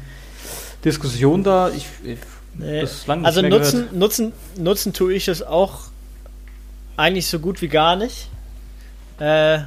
Diskussionen 0.85 1.45
da. 1.45 1.69
Ich, 1.71 1.87
ich 2.05 2.19
Nee. 2.57 2.81
das 2.83 2.93
ist 2.93 3.07
lang 3.09 3.19
nicht 3.19 3.27
Also 3.27 3.41
mehr 3.43 3.51
nutzen, 3.51 3.73
gehört. 3.81 3.93
nutzen, 3.95 4.33
nutzen 4.57 4.93
tue 4.93 5.13
ich 5.13 5.27
es 5.29 5.43
auch 5.43 5.81
eigentlich 6.97 7.27
so 7.27 7.41
gut 7.41 7.61
wie 7.63 7.69
gar 7.69 7.97
nicht. 7.97 8.29
Äh, 9.19 9.59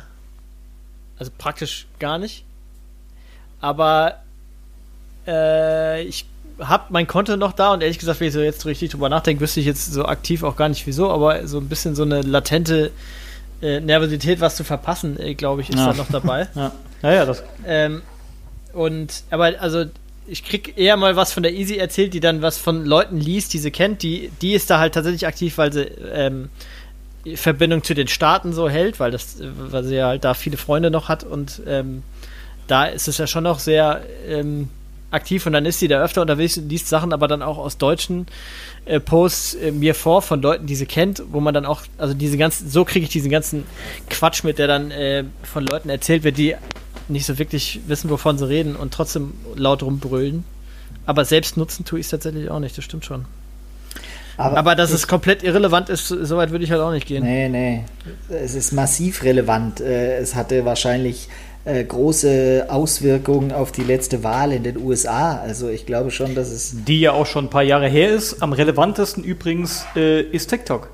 also 1.20 1.32
praktisch 1.38 1.88
gar 2.00 2.18
nicht. 2.18 2.44
Aber 3.60 4.18
äh, 5.28 6.04
ich 6.04 6.26
habe 6.60 6.86
mein 6.90 7.08
Konto 7.08 7.38
noch 7.38 7.54
da 7.54 7.74
und 7.74 7.82
ehrlich 7.82 8.00
gesagt, 8.00 8.20
wenn 8.20 8.28
ich 8.28 8.34
so 8.34 8.40
jetzt 8.40 8.66
richtig 8.66 8.92
drüber 8.92 9.10
nachdenke, 9.10 9.42
wüsste 9.42 9.60
ich 9.60 9.66
jetzt 9.66 9.92
so 9.94 10.06
aktiv 10.06 10.44
auch 10.44 10.56
gar 10.56 10.70
nicht 10.70 10.86
wieso, 10.88 11.12
aber 11.12 11.48
so 11.48 11.60
ein 11.60 11.70
bisschen 11.70 11.96
so 11.96 12.04
eine 12.04 12.22
latente 12.22 12.92
äh, 13.62 13.80
Nervosität, 13.80 14.40
was 14.40 14.56
zu 14.56 14.64
verpassen, 14.64 15.20
äh, 15.20 15.34
glaube 15.36 15.62
ich, 15.62 15.70
ist 15.70 15.78
Ja. 15.78 15.88
da 15.92 15.94
noch 15.94 16.10
dabei. 16.12 16.48
Ja, 16.56 16.72
ja, 17.04 17.14
ja 17.14 17.26
das. 17.26 17.44
Ähm, 17.66 18.02
und, 18.74 19.24
aber 19.30 19.54
also, 19.60 19.86
ich 20.28 20.44
krieg 20.44 20.78
eher 20.78 20.98
mal 20.98 21.16
was 21.16 21.32
von 21.32 21.44
der 21.44 21.54
Easy 21.54 21.78
erzählt, 21.78 22.14
die 22.14 22.20
dann 22.20 22.42
was 22.42 22.58
von 22.58 22.86
Leuten 22.86 23.18
liest, 23.20 23.54
die 23.54 23.60
sie 23.60 23.72
kennt. 23.72 24.02
Die, 24.04 24.32
die 24.42 24.54
ist 24.54 24.70
da 24.70 24.80
halt 24.80 24.94
tatsächlich 24.94 25.26
aktiv, 25.28 25.58
weil 25.58 25.72
sie 25.72 25.84
ähm, 25.84 26.50
Verbindung 27.36 27.84
zu 27.84 27.94
den 27.94 28.08
Staaten 28.08 28.54
so 28.54 28.70
hält, 28.70 29.00
weil 29.00 29.12
das, 29.12 29.38
weil 29.42 29.84
sie 29.84 29.96
ja 29.96 30.08
halt 30.08 30.24
da 30.24 30.34
viele 30.34 30.58
Freunde 30.58 30.92
noch 30.92 31.10
hat 31.10 31.24
und 31.24 31.62
ähm, 31.68 32.04
da 32.68 32.86
ist 32.86 33.08
es 33.08 33.18
ja 33.18 33.28
schon 33.28 33.44
noch 33.44 33.60
sehr 33.60 34.02
ähm, 34.28 34.70
aktiv 35.12 35.46
und 35.46 35.54
dann 35.54 35.66
ist 35.66 35.80
sie 35.80 35.88
da 35.88 36.04
öfter 36.04 36.22
unterwegs 36.22 36.58
und 36.58 36.70
liest 36.70 36.90
Sachen 36.90 37.14
aber 37.14 37.28
dann 37.28 37.42
auch 37.42 37.58
aus 37.58 37.78
deutschen 37.78 38.28
äh, 38.86 39.00
Posts 39.00 39.56
äh, 39.56 39.72
mir 39.72 39.96
vor 39.96 40.22
von 40.22 40.42
Leuten, 40.42 40.68
die 40.68 40.76
sie 40.76 40.86
kennt, 40.86 41.24
wo 41.32 41.40
man 41.40 41.54
dann 41.54 41.66
auch, 41.66 41.82
also 41.98 42.14
diese 42.14 42.38
ganzen, 42.38 42.70
so 42.70 42.84
kriege 42.84 43.06
ich 43.06 43.12
diesen 43.12 43.32
ganzen 43.32 43.64
Quatsch 44.10 44.44
mit, 44.44 44.60
der 44.60 44.68
dann 44.68 44.92
äh, 44.92 45.24
von 45.44 45.66
Leuten 45.66 45.90
erzählt 45.90 46.24
wird, 46.24 46.38
die 46.38 46.56
nicht 47.08 47.26
so 47.26 47.40
wirklich 47.40 47.80
wissen, 47.88 48.10
wovon 48.10 48.38
sie 48.38 48.48
reden 48.48 48.76
und 48.76 48.94
trotzdem 48.94 49.34
laut 49.56 49.82
rumbrüllen. 49.82 50.44
Aber 51.06 51.24
selbst 51.24 51.56
nutzen 51.56 51.86
tue 51.86 52.00
ich 52.00 52.08
es 52.08 52.12
tatsächlich 52.12 52.50
auch 52.50 52.60
nicht, 52.60 52.78
das 52.78 52.84
stimmt 52.84 53.06
schon. 53.06 53.26
Aber 54.38 54.76
dass 54.76 54.92
es 54.92 55.08
komplett 55.08 55.42
irrelevant 55.44 55.90
ist, 55.90 56.08
soweit 56.08 56.52
würde 56.52 56.64
ich 56.64 56.72
halt 56.72 56.82
auch 56.82 56.92
nicht 56.92 57.08
gehen. 57.08 57.24
Nee, 57.24 57.50
nee. 57.50 57.84
Es 58.30 58.54
ist 58.54 58.72
massiv 58.72 59.24
relevant. 59.24 59.80
Äh, 59.82 60.18
Es 60.20 60.36
hatte 60.36 60.64
wahrscheinlich 60.64 61.28
äh, 61.66 61.84
große 61.84 62.68
Auswirkungen 62.70 63.52
auf 63.52 63.72
die 63.72 63.82
letzte 63.84 64.24
Wahl 64.24 64.52
in 64.54 64.64
den 64.64 64.78
USA. 64.78 65.38
Also 65.38 65.70
ich 65.70 65.86
glaube 65.88 66.12
schon, 66.12 66.36
dass 66.36 66.50
es. 66.50 66.74
Die 66.86 67.02
ja 67.02 67.14
auch 67.14 67.26
schon 67.26 67.46
ein 67.46 67.50
paar 67.50 67.64
Jahre 67.64 67.88
her 67.90 68.10
ist. 68.12 68.42
Am 68.44 68.54
relevantesten 68.54 69.24
übrigens 69.24 69.86
äh, 69.96 70.22
ist 70.22 70.48
TikTok. 70.50 70.90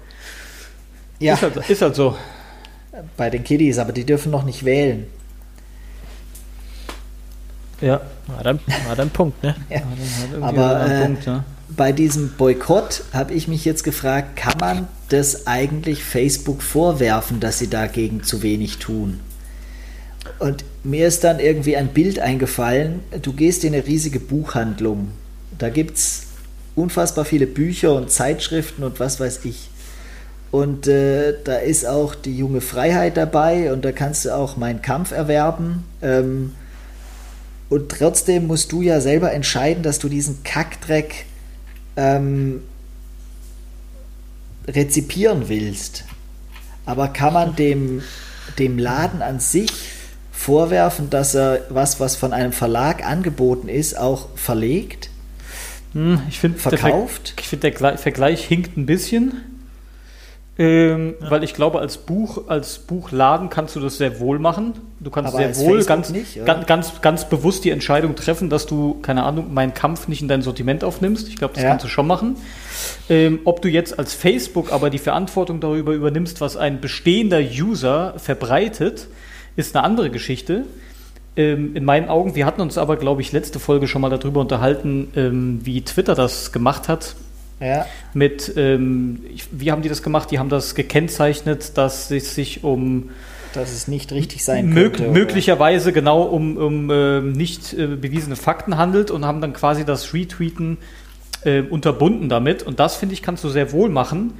Ja, 1.19 1.33
Ist, 1.35 1.41
halt, 1.43 1.69
ist 1.69 1.81
halt 1.81 1.95
so. 1.95 2.15
bei 3.17 3.29
den 3.29 3.43
Kiddies, 3.43 3.77
aber 3.77 3.91
die 3.91 4.05
dürfen 4.05 4.31
noch 4.31 4.43
nicht 4.43 4.63
wählen. 4.65 5.05
Ja. 7.81 8.01
War 8.27 8.43
dann, 8.43 8.59
war 8.87 8.95
dann 8.95 9.09
Punkt, 9.09 9.43
ne? 9.43 9.55
Aber, 10.41 10.85
äh, 10.89 11.05
Punkt, 11.05 11.25
ja. 11.25 11.43
Bei 11.69 11.91
diesem 11.91 12.31
Boykott 12.37 13.03
habe 13.13 13.33
ich 13.33 13.47
mich 13.47 13.65
jetzt 13.65 13.83
gefragt, 13.83 14.35
kann 14.35 14.57
man 14.59 14.87
das 15.09 15.47
eigentlich 15.47 16.03
Facebook 16.03 16.61
vorwerfen, 16.61 17.39
dass 17.39 17.59
sie 17.59 17.69
dagegen 17.69 18.23
zu 18.23 18.43
wenig 18.43 18.79
tun? 18.79 19.21
Und 20.39 20.63
mir 20.83 21.07
ist 21.07 21.23
dann 21.23 21.39
irgendwie 21.39 21.75
ein 21.75 21.89
Bild 21.89 22.19
eingefallen, 22.19 22.99
du 23.21 23.33
gehst 23.33 23.63
in 23.63 23.73
eine 23.73 23.85
riesige 23.85 24.19
Buchhandlung, 24.19 25.09
da 25.57 25.69
gibt 25.69 25.97
es 25.97 26.23
unfassbar 26.75 27.25
viele 27.25 27.47
Bücher 27.47 27.95
und 27.95 28.11
Zeitschriften 28.11 28.83
und 28.83 28.99
was 28.99 29.19
weiß 29.19 29.41
ich. 29.43 29.69
Und 30.51 30.87
äh, 30.87 31.33
da 31.43 31.57
ist 31.57 31.87
auch 31.87 32.13
die 32.13 32.37
junge 32.37 32.61
Freiheit 32.61 33.17
dabei 33.17 33.73
und 33.73 33.83
da 33.83 33.91
kannst 33.91 34.25
du 34.25 34.35
auch 34.35 34.55
meinen 34.55 34.81
Kampf 34.81 35.11
erwerben. 35.11 35.83
Ähm, 36.01 36.53
und 37.69 37.89
trotzdem 37.89 38.45
musst 38.45 38.71
du 38.71 38.81
ja 38.83 39.01
selber 39.01 39.31
entscheiden, 39.31 39.81
dass 39.81 39.97
du 39.97 40.09
diesen 40.09 40.43
Kackdreck 40.43 41.25
ähm, 41.97 42.61
rezipieren 44.67 45.49
willst. 45.49 46.05
Aber 46.85 47.07
kann 47.09 47.33
man 47.33 47.55
dem, 47.55 48.01
dem 48.59 48.77
Laden 48.77 49.21
an 49.21 49.39
sich 49.39 49.71
vorwerfen, 50.31 51.09
dass 51.09 51.35
er 51.35 51.61
was, 51.69 51.99
was 51.99 52.15
von 52.15 52.33
einem 52.33 52.51
Verlag 52.51 53.05
angeboten 53.05 53.69
ist, 53.69 53.97
auch 53.97 54.29
verlegt, 54.35 55.09
Hm, 55.93 56.21
ich 56.27 56.39
finde, 56.39 56.57
der, 56.57 56.79
ich 57.39 57.47
find, 57.47 57.61
der 57.63 57.75
Gle- 57.75 57.97
Vergleich 57.97 58.43
hinkt 58.45 58.77
ein 58.77 58.87
bisschen. 58.87 59.33
Ähm, 60.55 61.15
Weil 61.19 61.43
ich 61.43 61.55
glaube, 61.55 61.79
als 61.79 61.97
Buch, 61.97 62.47
als 62.47 62.77
Buchladen 62.77 63.49
kannst 63.49 63.75
du 63.75 63.79
das 63.79 63.97
sehr 63.97 64.19
wohl 64.19 64.37
machen. 64.37 64.73
Du 64.99 65.09
kannst 65.09 65.33
Aber 65.33 65.51
sehr 65.51 65.65
wohl 65.65 65.83
ganz, 65.83 66.11
nicht, 66.11 66.45
ganz, 66.45 66.67
ganz, 66.67 67.01
ganz 67.01 67.27
bewusst 67.27 67.65
die 67.65 67.71
Entscheidung 67.71 68.15
treffen, 68.15 68.51
dass 68.51 68.67
du, 68.67 68.99
keine 69.01 69.23
Ahnung, 69.23 69.51
meinen 69.51 69.73
Kampf 69.73 70.07
nicht 70.07 70.21
in 70.21 70.27
dein 70.27 70.43
Sortiment 70.43 70.83
aufnimmst. 70.83 71.27
Ich 71.27 71.37
glaube, 71.37 71.55
das 71.55 71.63
Ja. 71.63 71.69
kannst 71.69 71.85
du 71.85 71.89
schon 71.89 72.05
machen. 72.05 72.35
Ähm, 73.09 73.39
ob 73.45 73.63
du 73.63 73.67
jetzt 73.69 73.97
als 73.97 74.13
Facebook 74.13 74.71
aber 74.71 74.91
die 74.91 74.99
Verantwortung 74.99 75.59
darüber 75.59 75.93
übernimmst, 75.93 76.39
was 76.39 76.55
ein 76.55 76.79
bestehender 76.79 77.39
User 77.39 78.13
verbreitet, 78.17 79.07
ist 79.55 79.75
eine 79.75 79.83
andere 79.83 80.11
Geschichte. 80.11 80.65
Ähm, 81.35 81.75
in 81.75 81.83
meinen 81.83 82.09
Augen, 82.09 82.35
wir 82.35 82.45
hatten 82.45 82.61
uns 82.61 82.77
aber, 82.77 82.95
glaube 82.97 83.21
ich, 83.21 83.31
letzte 83.31 83.57
Folge 83.59 83.87
schon 83.87 84.01
mal 84.01 84.09
darüber 84.09 84.41
unterhalten, 84.41 85.11
ähm, 85.15 85.61
wie 85.63 85.81
Twitter 85.81 86.13
das 86.13 86.51
gemacht 86.51 86.87
hat 86.87 87.15
Ja, 87.63 87.85
mit, 88.13 88.53
ähm, 88.57 89.23
wie 89.51 89.71
haben 89.71 89.81
die 89.81 89.89
das 89.89 90.03
gemacht? 90.03 90.31
Die 90.31 90.39
haben 90.39 90.49
das 90.49 90.75
gekennzeichnet, 90.75 91.77
dass 91.77 92.11
es 92.11 92.35
sich 92.35 92.63
um 92.63 93.09
dass 93.53 93.71
es 93.71 93.87
nicht 93.87 94.11
richtig 94.11 94.43
sein 94.43 94.69
mög 94.69 94.93
könnte. 94.93 95.03
oder? 95.03 95.11
möglicherweise 95.13 95.93
genau 95.93 96.23
um, 96.23 96.57
um 96.57 96.89
ähm, 96.89 97.31
nicht 97.33 97.73
äh, 97.73 97.85
bewiesene 97.85 98.35
Fakten 98.35 98.77
handelt 98.77 99.11
und 99.11 99.25
haben 99.25 99.41
dann 99.41 99.53
quasi 99.53 99.85
das 99.85 100.13
Retweeten 100.13 100.79
äh, 101.43 101.61
unterbunden 101.61 102.29
damit. 102.29 102.63
Und 102.63 102.79
das, 102.79 102.95
finde 102.95 103.13
ich, 103.13 103.21
kannst 103.21 103.43
du 103.43 103.49
sehr 103.49 103.71
wohl 103.71 103.89
machen. 103.89 104.33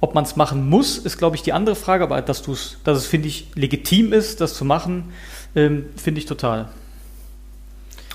Ob 0.00 0.14
man 0.14 0.24
es 0.24 0.36
machen 0.36 0.68
muss, 0.68 0.98
ist, 0.98 1.18
glaube 1.18 1.36
ich, 1.36 1.42
die 1.42 1.52
andere 1.52 1.74
Frage, 1.74 2.04
aber 2.04 2.22
dass, 2.22 2.42
du's, 2.42 2.78
dass 2.84 2.96
es, 2.96 3.06
finde 3.06 3.28
ich, 3.28 3.48
legitim 3.54 4.12
ist, 4.12 4.40
das 4.40 4.54
zu 4.54 4.64
machen, 4.64 5.12
ähm, 5.54 5.86
finde 5.96 6.20
ich 6.20 6.26
total. 6.26 6.68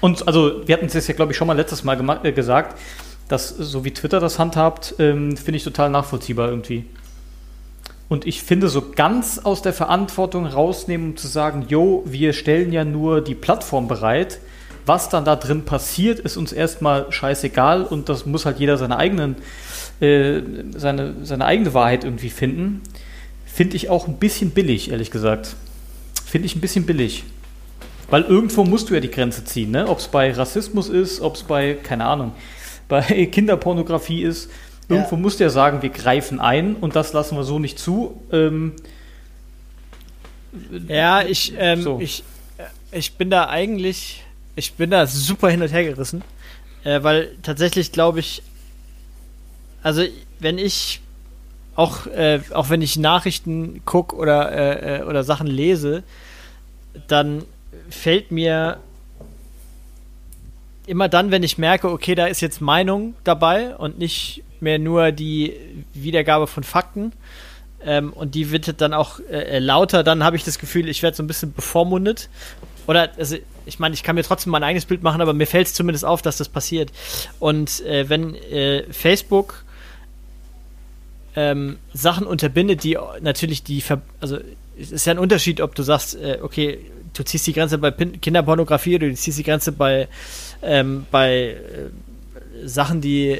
Und 0.02 0.28
also, 0.28 0.68
wir 0.68 0.76
hatten 0.76 0.86
es 0.86 0.94
jetzt 0.94 1.08
ja, 1.08 1.14
glaube 1.14 1.32
ich, 1.32 1.38
schon 1.38 1.48
mal 1.48 1.56
letztes 1.56 1.84
Mal 1.84 2.20
äh, 2.24 2.32
gesagt, 2.32 2.80
dass 3.28 3.50
so 3.50 3.84
wie 3.84 3.92
Twitter 3.92 4.20
das 4.20 4.40
handhabt, 4.40 4.96
ähm, 5.00 5.36
finde 5.38 5.58
ich 5.58 5.64
total 5.64 5.90
nachvollziehbar 5.90 6.50
irgendwie. 6.50 6.86
Und 8.08 8.28
ich 8.28 8.44
finde, 8.44 8.70
so 8.70 8.92
ganz 8.96 9.40
aus 9.40 9.62
der 9.62 9.74
Verantwortung 9.74 10.46
rausnehmen, 10.46 11.12
um 11.12 11.18
zu 11.18 11.28
sagen, 11.28 11.66
jo, 11.68 12.04
wir 12.06 12.34
stellen 12.34 12.72
ja 12.72 12.86
nur 12.86 13.22
die 13.22 13.34
Plattform 13.34 13.88
bereit. 13.88 14.40
Was 14.86 15.10
dann 15.10 15.26
da 15.26 15.36
drin 15.36 15.66
passiert, 15.66 16.20
ist 16.20 16.38
uns 16.38 16.54
erstmal 16.54 17.12
scheißegal 17.12 17.84
und 17.84 18.08
das 18.08 18.28
muss 18.28 18.46
halt 18.46 18.60
jeder 18.60 18.78
seine 18.78 18.98
eigenen, 18.98 19.36
äh, 20.00 20.42
seine, 20.76 21.16
seine 21.24 21.46
eigene 21.46 21.74
Wahrheit 21.74 22.04
irgendwie 22.04 22.30
finden. 22.30 22.82
Finde 23.46 23.76
ich 23.78 23.90
auch 23.90 24.08
ein 24.08 24.18
bisschen 24.18 24.52
billig, 24.52 24.92
ehrlich 24.92 25.10
gesagt. 25.10 25.56
Finde 26.24 26.46
ich 26.46 26.56
ein 26.56 26.62
bisschen 26.62 26.86
billig. 26.86 27.24
Weil 28.12 28.22
irgendwo 28.22 28.64
musst 28.64 28.92
du 28.92 28.94
ja 28.94 29.00
die 29.00 29.10
Grenze 29.10 29.44
ziehen, 29.44 29.72
ne? 29.72 29.88
Ob 29.88 29.98
es 29.98 30.08
bei 30.08 30.32
Rassismus 30.32 30.90
ist, 30.90 31.22
ob 31.22 31.36
es 31.36 31.44
bei, 31.44 31.74
keine 31.74 32.06
Ahnung, 32.06 32.34
bei 32.88 33.02
Kinderpornografie 33.32 34.24
ist. 34.24 34.50
Irgendwo 34.88 35.16
Ja. 35.16 35.22
muss 35.22 35.38
der 35.38 35.50
sagen, 35.50 35.82
wir 35.82 35.90
greifen 35.90 36.40
ein 36.40 36.76
und 36.76 36.96
das 36.96 37.12
lassen 37.14 37.36
wir 37.38 37.44
so 37.44 37.58
nicht 37.60 37.80
zu. 37.80 38.22
Ähm, 38.32 38.74
Ja, 40.88 41.22
ich, 41.24 41.54
ähm, 41.58 41.82
So. 41.82 42.00
ich, 42.00 42.24
äh, 42.58 42.98
ich 42.98 43.14
bin 43.16 43.30
da 43.30 43.50
eigentlich, 43.50 44.24
ich 44.56 44.74
bin 44.74 44.92
da 44.92 45.06
super 45.08 45.50
hin 45.50 45.62
und 45.62 45.70
her 45.72 45.84
gerissen, 45.84 46.22
äh, 46.84 47.02
weil 47.04 47.36
tatsächlich 47.44 47.92
glaube 47.92 48.20
ich, 48.20 48.42
also 49.84 50.04
wenn 50.40 50.58
ich 50.58 51.02
auch, 51.76 52.08
äh, 52.08 52.40
auch 52.54 52.70
wenn 52.70 52.82
ich 52.82 52.96
Nachrichten 52.98 53.82
gucke 53.86 54.16
oder, 54.16 54.52
äh, 54.52 55.00
äh, 55.00 55.04
oder 55.04 55.24
Sachen 55.24 55.48
lese, 55.48 56.04
dann 57.08 57.44
fällt 57.90 58.32
mir 58.32 58.78
immer 60.88 61.10
dann, 61.10 61.32
wenn 61.32 61.44
ich 61.44 61.58
merke, 61.58 61.90
okay, 61.90 62.16
da 62.16 62.28
ist 62.28 62.42
jetzt 62.42 62.62
Meinung 62.62 63.16
dabei 63.24 63.76
und 63.76 64.00
nicht 64.00 64.44
mehr 64.60 64.80
nur 64.80 65.12
die 65.12 65.54
Wiedergabe 65.94 66.48
von 66.48 66.64
Fakten, 66.64 67.14
ähm, 67.86 68.14
und 68.14 68.36
die 68.36 68.52
wird 68.52 68.82
dann 68.82 68.94
auch 68.94 69.20
äh, 69.20 69.60
lauter, 69.60 70.04
dann 70.04 70.24
habe 70.24 70.36
ich 70.36 70.44
das 70.44 70.58
Gefühl, 70.58 70.90
ich 70.90 71.04
werde 71.04 71.16
so 71.16 71.24
ein 71.24 71.28
bisschen 71.28 71.54
bevormundet. 71.54 72.30
Oder, 72.88 73.10
also, 73.18 73.38
ich 73.66 73.80
meine, 73.80 73.94
ich 73.94 74.04
kann 74.04 74.16
mir 74.16 74.24
trotzdem 74.24 74.52
mein 74.52 74.64
eigenes 74.64 74.86
Bild 74.86 75.04
machen, 75.04 75.22
aber 75.22 75.34
mir 75.34 75.48
fällt 75.48 75.68
es 75.68 75.74
zumindest 75.74 76.04
auf, 76.04 76.22
dass 76.22 76.38
das 76.38 76.50
passiert. 76.50 76.92
Und 77.40 77.82
äh, 77.86 78.10
wenn 78.10 78.36
äh, 78.36 78.84
Facebook 78.92 79.64
ähm, 81.36 81.78
Sachen 81.94 82.26
unterbindet, 82.26 82.84
die 82.84 82.98
natürlich 83.22 83.64
die, 83.64 83.82
Ver 83.82 84.02
also 84.20 84.40
es 84.80 84.92
ist 84.92 85.06
ja 85.06 85.14
ein 85.14 85.20
Unterschied, 85.20 85.62
ob 85.62 85.76
du 85.76 85.84
sagst, 85.84 86.16
äh, 86.16 86.40
okay, 86.42 86.80
du 87.14 87.24
ziehst 87.24 87.46
die 87.48 87.54
Grenze 87.54 87.78
bei 87.78 87.92
Pin 87.92 88.20
Kinderpornografie 88.20 88.96
oder 88.96 89.08
du 89.08 89.16
ziehst 89.16 89.38
die 89.38 89.44
Grenze 89.44 89.72
bei, 89.72 90.08
ähm, 90.66 91.06
bei 91.12 91.56
äh, 92.64 92.68
Sachen, 92.68 93.02
die 93.02 93.40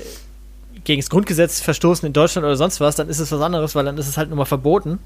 gegen 0.84 1.02
das 1.02 1.10
Grundgesetz 1.10 1.62
verstoßen 1.62 2.06
in 2.06 2.14
Deutschland 2.14 2.46
oder 2.46 2.56
sonst 2.56 2.80
was, 2.80 2.96
dann 2.96 3.10
ist 3.10 3.20
es 3.20 3.32
was 3.32 3.42
anderes, 3.42 3.74
weil 3.76 3.86
dann 3.86 3.98
ist 3.98 4.08
es 4.08 4.18
halt 4.18 4.30
nun 4.30 4.38
mal 4.38 4.46
verboten. 4.46 5.00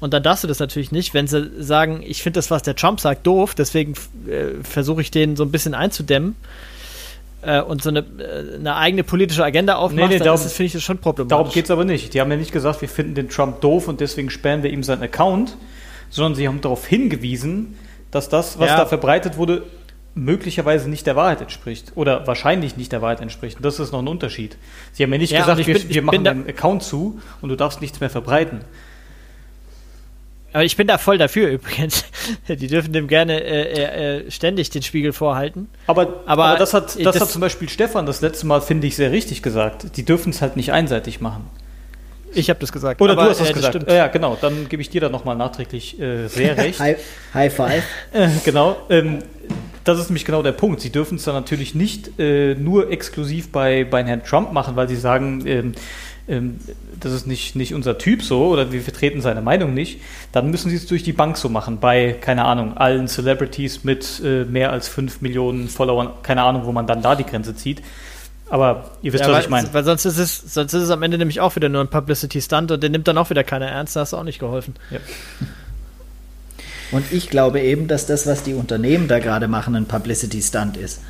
Und 0.00 0.12
dann 0.14 0.22
darfst 0.22 0.42
du 0.42 0.48
das 0.48 0.58
natürlich 0.58 0.90
nicht, 0.90 1.14
wenn 1.14 1.26
sie 1.28 1.50
sagen, 1.62 2.02
ich 2.04 2.22
finde 2.22 2.38
das, 2.38 2.50
was 2.50 2.62
der 2.62 2.74
Trump 2.74 2.98
sagt, 2.98 3.26
doof, 3.26 3.54
deswegen 3.54 3.92
äh, 4.26 4.62
versuche 4.64 5.00
ich 5.02 5.10
den 5.10 5.36
so 5.36 5.44
ein 5.44 5.52
bisschen 5.52 5.74
einzudämmen 5.74 6.34
äh, 7.42 7.60
und 7.60 7.82
so 7.82 7.90
eine, 7.90 8.00
äh, 8.00 8.56
eine 8.56 8.74
eigene 8.76 9.04
politische 9.04 9.44
Agenda 9.44 9.76
aufmacht, 9.76 9.96
Nee, 9.96 10.14
nee, 10.14 10.18
dann 10.18 10.26
darum- 10.26 10.40
finde 10.40 10.64
ich, 10.64 10.72
das 10.72 10.82
schon 10.82 10.98
problematisch. 10.98 11.30
Darum 11.36 11.52
geht 11.52 11.66
es 11.66 11.70
aber 11.70 11.84
nicht. 11.84 12.14
Die 12.14 12.20
haben 12.20 12.30
ja 12.30 12.36
nicht 12.36 12.50
gesagt, 12.52 12.80
wir 12.80 12.88
finden 12.88 13.14
den 13.14 13.28
Trump 13.28 13.60
doof 13.60 13.86
und 13.88 14.00
deswegen 14.00 14.30
sperren 14.30 14.62
wir 14.62 14.70
ihm 14.70 14.82
seinen 14.82 15.02
Account, 15.02 15.56
sondern 16.10 16.34
sie 16.34 16.48
haben 16.48 16.60
darauf 16.60 16.86
hingewiesen, 16.86 17.76
dass 18.10 18.28
das, 18.28 18.58
was 18.58 18.70
Ja. 18.70 18.78
da 18.78 18.86
verbreitet 18.86 19.36
wurde, 19.36 19.62
möglicherweise 20.14 20.90
nicht 20.90 21.06
der 21.06 21.16
Wahrheit 21.16 21.40
entspricht. 21.40 21.92
Oder 21.94 22.26
wahrscheinlich 22.26 22.76
nicht 22.76 22.92
der 22.92 23.00
Wahrheit 23.02 23.20
entspricht. 23.20 23.56
Und 23.56 23.64
das 23.64 23.80
ist 23.80 23.92
noch 23.92 24.00
ein 24.00 24.08
Unterschied. 24.08 24.56
Sie 24.92 25.02
haben 25.02 25.12
ja 25.12 25.18
nicht 25.18 25.30
Ja, 25.32 25.40
gesagt, 25.40 25.60
ich 25.60 25.66
wir, 25.66 25.74
bin- 25.74 25.88
ich 25.88 25.94
wir 25.94 26.02
machen 26.02 26.24
deinen 26.24 26.46
Account 26.48 26.82
zu 26.82 27.20
und 27.40 27.48
du 27.48 27.56
darfst 27.56 27.80
nichts 27.80 28.00
mehr 28.00 28.10
verbreiten. 28.10 28.60
Aber 30.54 30.64
ich 30.64 30.76
bin 30.76 30.86
da 30.86 30.98
voll 30.98 31.16
dafür 31.16 31.48
übrigens. 31.52 32.04
Die 32.46 32.66
dürfen 32.66 32.92
dem 32.92 33.08
gerne 33.08 33.42
äh, 33.42 34.18
äh, 34.26 34.30
ständig 34.30 34.68
den 34.68 34.82
Spiegel 34.82 35.14
vorhalten. 35.14 35.68
Aber, 35.86 36.02
aber, 36.26 36.44
Aber 36.44 36.58
das, 36.58 36.74
hat, 36.74 36.94
das, 36.94 36.96
das- 37.14 37.20
hat 37.20 37.30
zum 37.30 37.40
Beispiel 37.40 37.68
Stefan 37.70 38.04
das 38.04 38.20
letzte 38.20 38.46
Mal, 38.46 38.60
finde 38.60 38.86
ich, 38.86 38.96
sehr 38.96 39.12
richtig 39.12 39.42
gesagt. 39.42 39.96
Die 39.96 40.04
dürfen 40.04 40.30
es 40.30 40.42
halt 40.42 40.56
nicht 40.56 40.72
einseitig 40.72 41.20
machen. 41.22 41.46
Ich 42.34 42.48
habe 42.48 42.58
das 42.60 42.72
gesagt. 42.72 43.00
Oder 43.02 43.12
Aber, 43.12 43.24
du 43.24 43.30
hast 43.30 43.40
das 43.40 43.50
äh, 43.50 43.52
gesagt. 43.52 43.74
stimmt. 43.76 43.90
ja, 43.90 44.06
genau. 44.08 44.38
Dann 44.40 44.68
gebe 44.68 44.80
ich 44.82 44.88
dir 44.90 45.00
da 45.02 45.08
nochmal 45.10 45.36
nachträglich 45.36 45.98
äh, 46.00 46.28
sehr 46.28 46.56
recht. 46.58 46.80
High, 46.80 46.98
High 47.34 47.54
Five. 47.54 47.84
Äh, 48.12 48.28
genau. 48.44 48.76
Ähm, 48.90 49.18
das 49.84 49.98
ist 49.98 50.08
nämlich 50.10 50.24
genau 50.24 50.42
der 50.42 50.52
Punkt. 50.52 50.80
Sie 50.80 50.90
dürfen 50.90 51.16
es 51.16 51.24
dann 51.24 51.34
natürlich 51.34 51.74
nicht 51.74 52.18
äh, 52.18 52.54
nur 52.54 52.90
exklusiv 52.90 53.50
bei, 53.50 53.84
bei 53.84 54.04
Herrn 54.04 54.24
Trump 54.24 54.52
machen, 54.52 54.76
weil 54.76 54.88
sie 54.88 54.96
sagen, 54.96 55.46
ähm, 55.46 55.72
ähm, 56.28 56.58
das 57.00 57.12
ist 57.12 57.26
nicht, 57.26 57.56
nicht 57.56 57.74
unser 57.74 57.98
Typ 57.98 58.22
so 58.22 58.46
oder 58.46 58.70
wir 58.70 58.80
vertreten 58.80 59.20
seine 59.20 59.42
Meinung 59.42 59.74
nicht. 59.74 60.00
Dann 60.30 60.50
müssen 60.50 60.70
sie 60.70 60.76
es 60.76 60.86
durch 60.86 61.02
die 61.02 61.12
Bank 61.12 61.36
so 61.36 61.48
machen, 61.48 61.78
bei, 61.80 62.12
keine 62.12 62.44
Ahnung, 62.44 62.76
allen 62.76 63.08
Celebrities 63.08 63.84
mit 63.84 64.22
äh, 64.24 64.44
mehr 64.44 64.70
als 64.70 64.88
5 64.88 65.20
Millionen 65.20 65.68
Followern. 65.68 66.10
Keine 66.22 66.42
Ahnung, 66.42 66.64
wo 66.64 66.72
man 66.72 66.86
dann 66.86 67.02
da 67.02 67.16
die 67.16 67.24
Grenze 67.24 67.56
zieht. 67.56 67.82
Aber 68.48 68.90
ihr 69.00 69.12
wisst, 69.12 69.24
Ja, 69.24 69.28
was 69.28 69.36
weil, 69.36 69.42
ich 69.44 69.48
meine. 69.48 69.72
weil 69.72 69.82
sonst 69.82 70.04
ist 70.04 70.18
es, 70.18 70.54
sonst 70.54 70.74
ist 70.74 70.82
es 70.82 70.90
am 70.90 71.02
Ende 71.02 71.16
nämlich 71.16 71.40
auch 71.40 71.56
wieder 71.56 71.70
nur 71.70 71.80
ein 71.80 71.88
Publicity-Stunt 71.88 72.70
und 72.70 72.82
den 72.82 72.92
nimmt 72.92 73.08
dann 73.08 73.16
auch 73.16 73.30
wieder 73.30 73.44
keiner 73.44 73.66
ernst, 73.66 73.96
da 73.96 74.00
hast 74.00 74.12
du 74.12 74.18
auch 74.18 74.24
nicht 74.24 74.38
geholfen. 74.38 74.74
Und 76.92 77.10
ich 77.10 77.30
glaube 77.30 77.60
eben, 77.60 77.88
dass 77.88 78.06
das, 78.06 78.26
was 78.26 78.42
die 78.42 78.54
Unternehmen 78.54 79.08
da 79.08 79.18
gerade 79.18 79.48
machen, 79.48 79.74
ein 79.74 79.86
Publicity-Stunt 79.86 80.76
ist. 80.76 81.00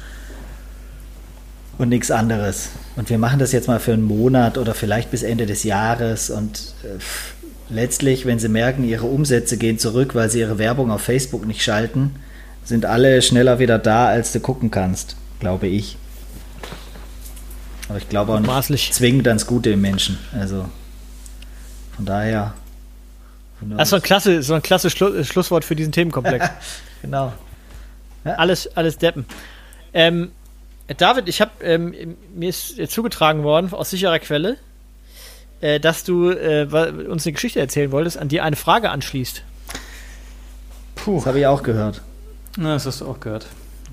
Und 1.76 1.88
nichts 1.88 2.10
anderes. 2.10 2.68
Und 2.96 3.10
wir 3.10 3.18
machen 3.18 3.40
das 3.40 3.50
jetzt 3.50 3.66
mal 3.66 3.80
für 3.80 3.92
einen 3.92 4.04
Monat 4.04 4.58
oder 4.58 4.74
vielleicht 4.74 5.10
bis 5.10 5.24
Ende 5.24 5.46
des 5.46 5.64
Jahres. 5.64 6.30
Und 6.30 6.74
äh, 6.84 6.98
letztlich, 7.68 8.24
wenn 8.26 8.38
sie 8.38 8.48
merken, 8.48 8.84
ihre 8.84 9.06
Umsätze 9.06 9.56
gehen 9.56 9.78
zurück, 9.78 10.14
weil 10.14 10.30
sie 10.30 10.40
ihre 10.40 10.58
Werbung 10.58 10.92
auf 10.92 11.02
Facebook 11.02 11.44
nicht 11.46 11.62
schalten, 11.62 12.14
sind 12.64 12.86
alle 12.86 13.20
schneller 13.20 13.58
wieder 13.58 13.78
da, 13.78 14.06
als 14.06 14.32
du 14.32 14.38
gucken 14.38 14.70
kannst, 14.70 15.16
glaube 15.40 15.66
ich. 15.66 15.96
Aber 17.88 17.98
ich 17.98 18.08
glaube 18.08 18.32
auch 18.32 18.38
nicht 18.38 18.46
Maßlich. 18.46 18.92
zwingend 18.92 19.26
ans 19.26 19.46
Gute 19.46 19.70
im 19.70 19.80
Menschen. 19.80 20.18
Also 20.38 20.66
von 21.96 22.04
daher. 22.04 22.54
Das 23.70 23.84
ist 23.84 23.90
so 23.90 23.96
ein 23.96 24.02
klasse, 24.02 24.42
so 24.42 24.54
ein 24.54 24.62
klasse 24.62 24.90
Schlu 24.90 25.08
äh, 25.08 25.24
Schlusswort 25.24 25.64
für 25.64 25.76
diesen 25.76 25.92
Themenkomplex. 25.92 26.48
Genau. 27.02 27.32
alles, 28.22 28.76
alles 28.76 28.96
Deppen. 28.96 29.26
Ähm, 29.92 30.30
David, 30.96 31.28
ich 31.28 31.40
habe 31.40 31.50
ähm, 31.64 32.16
mir 32.32 32.48
ist 32.48 32.78
äh, 32.78 32.86
zugetragen 32.86 33.42
worden 33.42 33.72
aus 33.72 33.90
sicherer 33.90 34.20
Quelle, 34.20 34.56
äh, 35.60 35.80
dass 35.80 36.04
du 36.04 36.30
äh, 36.30 36.64
uns 37.08 37.26
eine 37.26 37.32
Geschichte 37.32 37.58
erzählen 37.58 37.90
wolltest, 37.90 38.18
an 38.18 38.28
die 38.28 38.40
eine 38.40 38.54
Frage 38.54 38.90
anschließt. 38.90 39.42
Puh, 40.94 41.16
Das 41.16 41.26
habe 41.26 41.40
ich 41.40 41.46
auch 41.46 41.62
gehört. 41.64 42.02
Na, 42.56 42.74
das 42.74 42.86
hast 42.86 43.00
du 43.00 43.06
auch 43.06 43.18
gehört. 43.18 43.46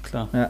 Klar. 0.04 0.30
Ja. 0.34 0.50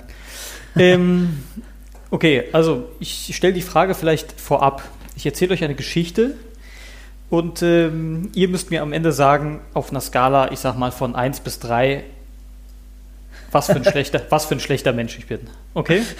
Ähm, 0.75 1.43
okay, 2.11 2.45
also 2.51 2.89
ich 2.99 3.33
stelle 3.35 3.53
die 3.53 3.61
Frage 3.61 3.95
vielleicht 3.95 4.39
vorab. 4.39 4.83
Ich 5.15 5.25
erzähle 5.25 5.53
euch 5.53 5.63
eine 5.63 5.75
Geschichte 5.75 6.35
und 7.29 7.61
ähm, 7.61 8.29
ihr 8.33 8.47
müsst 8.47 8.71
mir 8.71 8.81
am 8.81 8.93
Ende 8.93 9.11
sagen, 9.11 9.61
auf 9.73 9.91
einer 9.91 10.01
Skala, 10.01 10.51
ich 10.51 10.59
sag 10.59 10.77
mal 10.77 10.91
von 10.91 11.15
1 11.15 11.41
bis 11.41 11.59
3, 11.59 12.03
was 13.51 13.67
für 13.67 13.75
ein 13.75 13.85
schlechter, 13.91 14.21
was 14.29 14.45
für 14.45 14.55
ein 14.55 14.59
schlechter 14.59 14.93
Mensch 14.93 15.17
ich 15.17 15.27
bin. 15.27 15.41
Okay? 15.73 16.01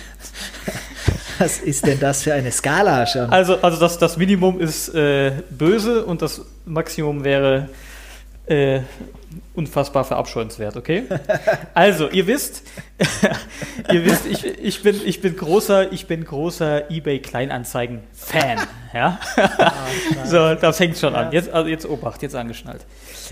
Was 1.40 1.60
ist 1.60 1.88
denn 1.88 2.02
das 2.02 2.24
für 2.24 2.34
eine 2.34 2.52
Skala 2.52 3.08
schon? 3.08 3.30
Also, 3.30 3.62
also 3.62 3.80
das, 3.80 3.98
das 3.98 4.18
Minimum 4.18 4.60
ist 4.60 4.94
äh, 4.94 5.32
böse 5.50 6.04
und 6.04 6.22
das 6.22 6.42
Maximum 6.66 7.24
wäre 7.24 7.70
äh, 8.50 8.82
unfassbar 9.54 10.04
verabscheuenswert, 10.04 10.76
okay? 10.76 11.04
Also, 11.74 12.10
ihr 12.10 12.28
wisst, 12.28 12.64
ihr 13.92 14.06
wisst, 14.06 14.26
ich, 14.26 14.46
ich, 14.46 14.82
bin, 14.82 15.00
ich 15.06 15.22
bin 15.22 15.36
großer, 15.36 15.92
ich 15.92 16.08
bin 16.08 16.26
großer 16.26 16.90
eBay 16.90 17.20
Kleinanzeigen-Fan, 17.20 18.60
ja? 18.94 19.20
so, 20.26 20.56
da 20.56 20.72
fängt 20.72 20.98
schon 20.98 21.16
an. 21.16 21.32
Jetzt, 21.32 21.50
also 21.52 21.70
jetzt 21.70 21.86
Obacht, 21.86 22.22
jetzt 22.22 22.36
angeschnallt. 22.36 22.86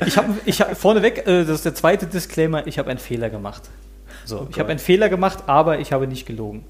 Ich 0.06 0.18
habe 0.18 0.34
ich 0.46 0.62
hab, 0.62 0.78
vorneweg, 0.78 1.26
äh, 1.26 1.46
das 1.46 1.58
ist 1.58 1.66
der 1.66 1.76
zweite 1.76 2.06
Disclaimer, 2.06 2.68
ich 2.68 2.78
habe 2.78 2.90
einen 2.90 3.00
Fehler 3.00 3.30
gemacht. 3.30 3.64
So, 4.26 4.48
ich 4.52 4.60
habe 4.60 4.70
einen 4.70 4.80
Fehler 4.80 5.10
gemacht, 5.10 5.46
aber 5.48 5.80
ich 5.80 5.94
habe 5.94 6.06
nicht 6.06 6.26
gelogen. 6.26 6.66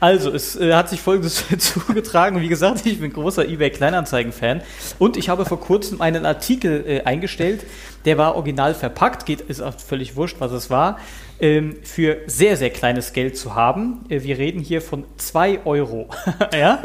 Also, 0.00 0.30
es 0.30 0.56
äh, 0.56 0.74
hat 0.74 0.88
sich 0.88 1.00
folgendes 1.00 1.44
zugetragen. 1.58 2.40
Wie 2.40 2.48
gesagt, 2.48 2.84
ich 2.84 3.00
bin 3.00 3.12
großer 3.12 3.48
eBay 3.48 3.70
Kleinanzeigen-Fan 3.70 4.62
und 4.98 5.16
ich 5.16 5.28
habe 5.28 5.44
vor 5.44 5.60
kurzem 5.60 6.00
einen 6.00 6.26
Artikel 6.26 6.84
äh, 6.86 7.02
eingestellt, 7.02 7.64
der 8.04 8.18
war 8.18 8.34
original 8.36 8.74
verpackt, 8.74 9.24
geht, 9.24 9.40
ist 9.40 9.62
auch 9.62 9.78
völlig 9.78 10.14
wurscht, 10.16 10.36
was 10.38 10.52
es 10.52 10.68
war, 10.68 10.98
ähm, 11.40 11.76
für 11.82 12.18
sehr, 12.26 12.56
sehr 12.56 12.70
kleines 12.70 13.12
Geld 13.12 13.36
zu 13.36 13.54
haben. 13.54 14.04
Äh, 14.08 14.22
wir 14.22 14.38
reden 14.38 14.60
hier 14.60 14.82
von 14.82 15.04
2 15.16 15.64
Euro. 15.64 16.08
ja? 16.52 16.82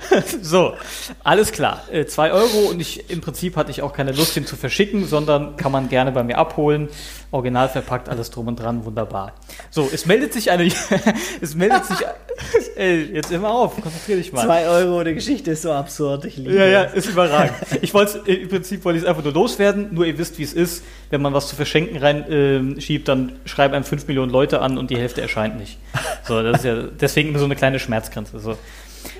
so, 0.40 0.74
alles 1.22 1.52
klar. 1.52 1.82
2 2.06 2.32
Euro 2.32 2.70
und 2.70 2.80
ich, 2.80 3.10
im 3.10 3.20
Prinzip 3.20 3.56
hatte 3.56 3.70
ich 3.70 3.82
auch 3.82 3.92
keine 3.92 4.12
Lust, 4.12 4.34
den 4.34 4.46
zu 4.46 4.56
verschicken, 4.56 5.06
sondern 5.06 5.56
kann 5.56 5.72
man 5.72 5.88
gerne 5.88 6.12
bei 6.12 6.22
mir 6.22 6.38
abholen. 6.38 6.88
Original 7.32 7.68
verpackt, 7.68 8.08
alles 8.08 8.30
drum 8.30 8.46
und 8.48 8.56
dran, 8.56 8.84
wunderbar. 8.84 9.32
So, 9.70 9.88
es 9.92 10.06
meldet 10.06 10.32
sich 10.34 10.50
eine, 10.50 10.70
es 11.40 11.54
meldet 11.54 11.86
sich, 11.86 11.96
ey, 12.76 13.10
jetzt 13.12 13.32
immer 13.32 13.50
auf, 13.50 13.74
konzentrier 13.80 14.16
dich 14.16 14.32
mal. 14.32 14.44
Zwei 14.44 14.68
Euro, 14.68 15.02
die 15.02 15.14
Geschichte 15.14 15.50
ist 15.50 15.62
so 15.62 15.72
absurd, 15.72 16.26
ich 16.26 16.36
liebe 16.36 16.54
Ja, 16.54 16.66
ja, 16.66 16.84
es. 16.84 17.06
ist 17.06 17.10
überragend. 17.10 17.54
Ich 17.80 17.94
wollte 17.94 18.18
im 18.30 18.48
Prinzip 18.48 18.84
wollte 18.84 18.98
ich 18.98 19.04
es 19.04 19.08
einfach 19.08 19.24
nur 19.24 19.32
loswerden, 19.32 19.88
nur 19.92 20.04
ihr 20.04 20.18
wisst, 20.18 20.38
wie 20.38 20.42
es 20.42 20.52
ist. 20.52 20.84
Wenn 21.10 21.22
man 21.22 21.32
was 21.32 21.48
zu 21.48 21.56
verschenken 21.56 21.96
rein 21.96 22.24
ähm, 22.28 22.80
schiebt, 22.80 23.08
dann 23.08 23.32
schreiben 23.46 23.74
einem 23.74 23.84
5 23.84 24.06
Millionen 24.08 24.30
Leute 24.30 24.60
an 24.60 24.76
und 24.78 24.90
die 24.90 24.96
Hälfte 24.98 25.22
erscheint 25.22 25.58
nicht. 25.58 25.78
So, 26.24 26.42
das 26.42 26.58
ist 26.58 26.64
ja 26.64 26.82
deswegen 26.82 27.30
immer 27.30 27.38
so 27.38 27.46
eine 27.46 27.56
kleine 27.56 27.78
Schmerzgrenze. 27.78 28.38
So. 28.38 28.56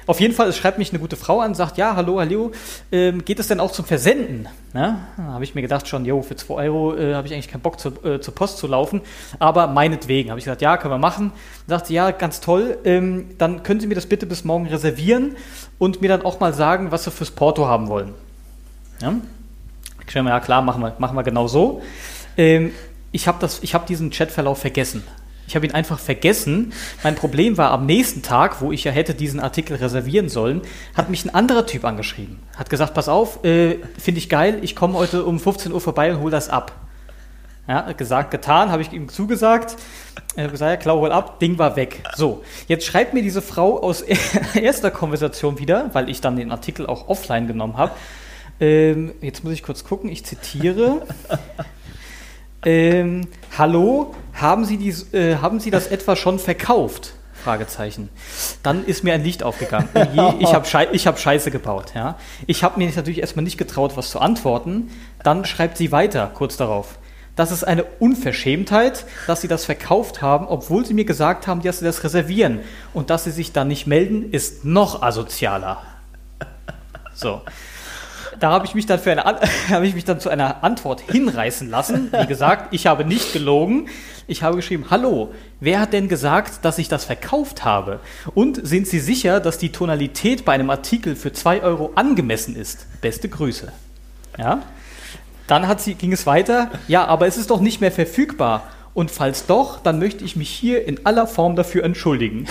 Auf 0.06 0.20
jeden 0.20 0.34
Fall, 0.34 0.48
es 0.48 0.56
schreibt 0.56 0.78
mich 0.78 0.90
eine 0.90 0.98
gute 0.98 1.16
Frau 1.16 1.40
an, 1.40 1.54
sagt, 1.54 1.78
ja, 1.78 1.94
hallo, 1.96 2.18
hallo, 2.18 2.52
ähm, 2.90 3.24
geht 3.24 3.38
es 3.38 3.48
denn 3.48 3.60
auch 3.60 3.70
zum 3.70 3.84
Versenden? 3.84 4.48
Na, 4.72 5.08
da 5.16 5.22
habe 5.24 5.44
ich 5.44 5.54
mir 5.54 5.62
gedacht 5.62 5.86
schon, 5.86 6.04
jo, 6.04 6.22
für 6.22 6.36
2 6.36 6.54
Euro 6.54 6.96
äh, 6.96 7.14
habe 7.14 7.26
ich 7.26 7.32
eigentlich 7.34 7.48
keinen 7.48 7.60
Bock 7.60 7.78
zu, 7.78 7.90
äh, 8.04 8.20
zur 8.20 8.34
Post 8.34 8.58
zu 8.58 8.66
laufen, 8.66 9.00
aber 9.38 9.66
meinetwegen 9.66 10.30
habe 10.30 10.38
ich 10.38 10.44
gesagt, 10.44 10.62
ja, 10.62 10.76
können 10.76 10.94
wir 10.94 10.98
machen. 10.98 11.32
Dann 11.66 11.78
sagt 11.78 11.86
sie, 11.88 11.94
ja, 11.94 12.10
ganz 12.10 12.40
toll, 12.40 12.78
ähm, 12.84 13.30
dann 13.38 13.62
können 13.62 13.80
Sie 13.80 13.86
mir 13.86 13.94
das 13.94 14.06
bitte 14.06 14.26
bis 14.26 14.44
morgen 14.44 14.66
reservieren 14.66 15.36
und 15.78 16.00
mir 16.00 16.08
dann 16.08 16.22
auch 16.22 16.40
mal 16.40 16.52
sagen, 16.52 16.90
was 16.90 17.04
Sie 17.04 17.10
fürs 17.10 17.30
Porto 17.30 17.66
haben 17.66 17.88
wollen. 17.88 18.14
Ja, 19.00 19.14
ich 20.06 20.14
mir, 20.14 20.28
ja 20.28 20.40
klar, 20.40 20.62
machen 20.62 20.82
wir, 20.82 20.94
machen 20.98 21.16
wir 21.16 21.22
genau 21.22 21.46
so. 21.48 21.82
Ähm, 22.36 22.72
ich 23.12 23.28
habe 23.28 23.46
hab 23.46 23.86
diesen 23.86 24.10
Chatverlauf 24.10 24.58
vergessen. 24.58 25.04
Ich 25.46 25.56
habe 25.56 25.66
ihn 25.66 25.72
einfach 25.72 25.98
vergessen. 25.98 26.72
Mein 27.02 27.14
Problem 27.14 27.58
war, 27.58 27.70
am 27.72 27.86
nächsten 27.86 28.22
Tag, 28.22 28.60
wo 28.60 28.72
ich 28.72 28.84
ja 28.84 28.92
hätte 28.92 29.14
diesen 29.14 29.40
Artikel 29.40 29.76
reservieren 29.76 30.28
sollen, 30.28 30.62
hat 30.96 31.10
mich 31.10 31.24
ein 31.24 31.34
anderer 31.34 31.66
Typ 31.66 31.84
angeschrieben. 31.84 32.38
Hat 32.56 32.70
gesagt, 32.70 32.94
pass 32.94 33.08
auf, 33.08 33.44
äh, 33.44 33.78
finde 33.98 34.18
ich 34.18 34.28
geil, 34.28 34.58
ich 34.62 34.76
komme 34.76 34.94
heute 34.94 35.24
um 35.24 35.38
15 35.38 35.72
Uhr 35.72 35.80
vorbei 35.80 36.12
und 36.12 36.20
hole 36.20 36.30
das 36.30 36.48
ab. 36.48 36.72
Ja, 37.68 37.92
gesagt, 37.92 38.32
getan, 38.32 38.72
habe 38.72 38.82
ich 38.82 38.92
ihm 38.92 39.08
zugesagt. 39.08 39.76
Er 40.34 40.44
hat 40.44 40.50
gesagt, 40.50 40.70
ja, 40.70 40.76
klar, 40.76 40.96
hol 40.96 41.12
ab, 41.12 41.38
Ding 41.38 41.58
war 41.58 41.76
weg. 41.76 42.02
So, 42.16 42.42
jetzt 42.66 42.84
schreibt 42.84 43.14
mir 43.14 43.22
diese 43.22 43.40
Frau 43.40 43.80
aus 43.80 44.02
erster 44.54 44.90
Konversation 44.90 45.58
wieder, 45.58 45.90
weil 45.92 46.08
ich 46.08 46.20
dann 46.20 46.36
den 46.36 46.50
Artikel 46.50 46.86
auch 46.86 47.08
offline 47.08 47.46
genommen 47.46 47.76
habe. 47.76 47.92
Ähm, 48.58 49.12
jetzt 49.20 49.44
muss 49.44 49.52
ich 49.52 49.62
kurz 49.62 49.84
gucken, 49.84 50.10
ich 50.10 50.24
zitiere. 50.24 51.06
Ähm, 52.64 53.26
hallo, 53.58 54.14
haben 54.34 54.64
Sie, 54.64 54.76
dies, 54.76 55.12
äh, 55.12 55.36
haben 55.36 55.58
Sie 55.58 55.70
das 55.70 55.88
etwa 55.88 56.14
schon 56.14 56.38
verkauft? 56.38 57.14
Fragezeichen. 57.42 58.08
Dann 58.62 58.84
ist 58.84 59.02
mir 59.02 59.14
ein 59.14 59.24
Licht 59.24 59.42
aufgegangen. 59.42 59.88
Oh 60.16 60.34
ich 60.38 60.54
habe 60.54 60.64
Schei 60.64 60.86
hab 60.86 61.18
Scheiße 61.18 61.50
gebaut. 61.50 61.92
Ja. 61.94 62.16
Ich 62.46 62.62
habe 62.62 62.78
mir 62.78 62.88
natürlich 62.88 63.20
erstmal 63.20 63.42
nicht 63.42 63.58
getraut, 63.58 63.96
was 63.96 64.10
zu 64.10 64.20
antworten. 64.20 64.90
Dann 65.24 65.44
schreibt 65.44 65.76
sie 65.76 65.90
weiter, 65.90 66.30
kurz 66.32 66.56
darauf. 66.56 66.98
Das 67.34 67.50
ist 67.50 67.64
eine 67.64 67.82
Unverschämtheit, 67.98 69.06
dass 69.26 69.40
sie 69.40 69.48
das 69.48 69.64
verkauft 69.64 70.22
haben, 70.22 70.46
obwohl 70.46 70.86
sie 70.86 70.94
mir 70.94 71.06
gesagt 71.06 71.48
haben, 71.48 71.62
dass 71.62 71.80
sie 71.80 71.84
das 71.84 72.04
reservieren. 72.04 72.60
Und 72.94 73.10
dass 73.10 73.24
sie 73.24 73.32
sich 73.32 73.52
dann 73.52 73.66
nicht 73.68 73.88
melden, 73.88 74.30
ist 74.30 74.64
noch 74.64 75.02
asozialer. 75.02 75.82
So 77.14 77.42
da 78.42 78.50
habe 78.50 78.66
ich 78.66 78.74
mich 78.74 78.86
dann 78.86 79.00
ich 79.84 79.94
mich 79.94 80.04
dann 80.04 80.18
zu 80.18 80.28
einer 80.28 80.64
Antwort 80.64 81.00
hinreißen 81.00 81.70
lassen. 81.70 82.10
Wie 82.12 82.26
gesagt, 82.26 82.74
ich 82.74 82.88
habe 82.88 83.04
nicht 83.04 83.32
gelogen. 83.32 83.88
Ich 84.26 84.42
habe 84.42 84.56
geschrieben: 84.56 84.86
Hallo, 84.90 85.32
wer 85.60 85.78
hat 85.78 85.92
denn 85.92 86.08
gesagt, 86.08 86.64
dass 86.64 86.78
ich 86.78 86.88
das 86.88 87.04
verkauft 87.04 87.64
habe? 87.64 88.00
Und 88.34 88.66
sind 88.66 88.88
Sie 88.88 88.98
sicher, 88.98 89.38
dass 89.38 89.58
die 89.58 89.70
Tonalität 89.70 90.44
bei 90.44 90.52
einem 90.52 90.70
Artikel 90.70 91.14
für 91.14 91.32
2 91.32 91.62
Euro 91.62 91.92
angemessen 91.94 92.56
ist? 92.56 92.86
Beste 93.00 93.28
Grüße. 93.28 93.72
Ja. 94.36 94.62
Dann 95.46 95.68
hat 95.68 95.80
sie, 95.80 95.94
ging 95.94 96.12
es 96.12 96.26
weiter. 96.26 96.70
Ja, 96.88 97.04
aber 97.06 97.28
es 97.28 97.36
ist 97.36 97.50
doch 97.50 97.60
nicht 97.60 97.80
mehr 97.80 97.92
verfügbar. 97.92 98.64
Und 98.94 99.10
falls 99.10 99.46
doch, 99.46 99.80
dann 99.80 99.98
möchte 99.98 100.24
ich 100.24 100.34
mich 100.34 100.50
hier 100.50 100.86
in 100.86 101.06
aller 101.06 101.26
Form 101.26 101.54
dafür 101.54 101.84
entschuldigen. 101.84 102.46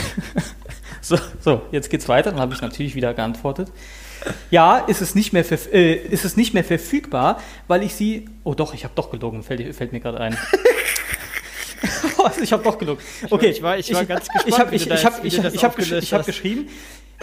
so, 1.02 1.18
so, 1.42 1.64
jetzt 1.72 1.89
geht's 1.89 2.08
weiter. 2.08 2.32
Dann 2.32 2.39
habe 2.39 2.54
ich 2.54 2.62
natürlich 2.62 2.96
wieder 2.96 3.14
geantwortet. 3.14 3.72
Ja, 4.49 4.78
ist 4.80 5.01
es 5.01 5.15
nicht 5.15 5.34
mehr, 5.34 5.45
äh, 5.74 5.93
ist 5.93 6.26
es 6.26 6.38
nicht 6.38 6.53
mehr 6.53 6.63
verfügbar, 6.63 7.41
weil 7.67 7.84
ich 7.84 7.95
sie. 7.95 8.26
Oh 8.43 8.53
doch, 8.53 8.74
ich 8.74 8.84
habe 8.84 8.93
doch 8.95 9.09
gelogen, 9.11 9.43
fällt, 9.43 9.76
fällt 9.76 9.91
mir 9.93 9.99
gerade 9.99 10.19
ein. 10.19 10.38
ich 12.41 12.53
habe 12.53 12.63
doch 12.63 12.78
gelogen. 12.78 13.01
Okay, 13.30 13.47
ich 13.47 13.61
war, 13.61 13.78
ich 13.78 13.93
war 13.93 14.05
ganz 14.05 14.28
gespannt. 14.28 14.47
Ich 14.47 14.59
habe 14.59 14.76
ich, 14.76 14.88
ich 14.88 15.05
hab, 15.05 15.26
ich, 15.26 15.38
ich 15.38 15.41
gesch 15.41 16.13
hab 16.13 16.26
geschrieben, 16.26 16.69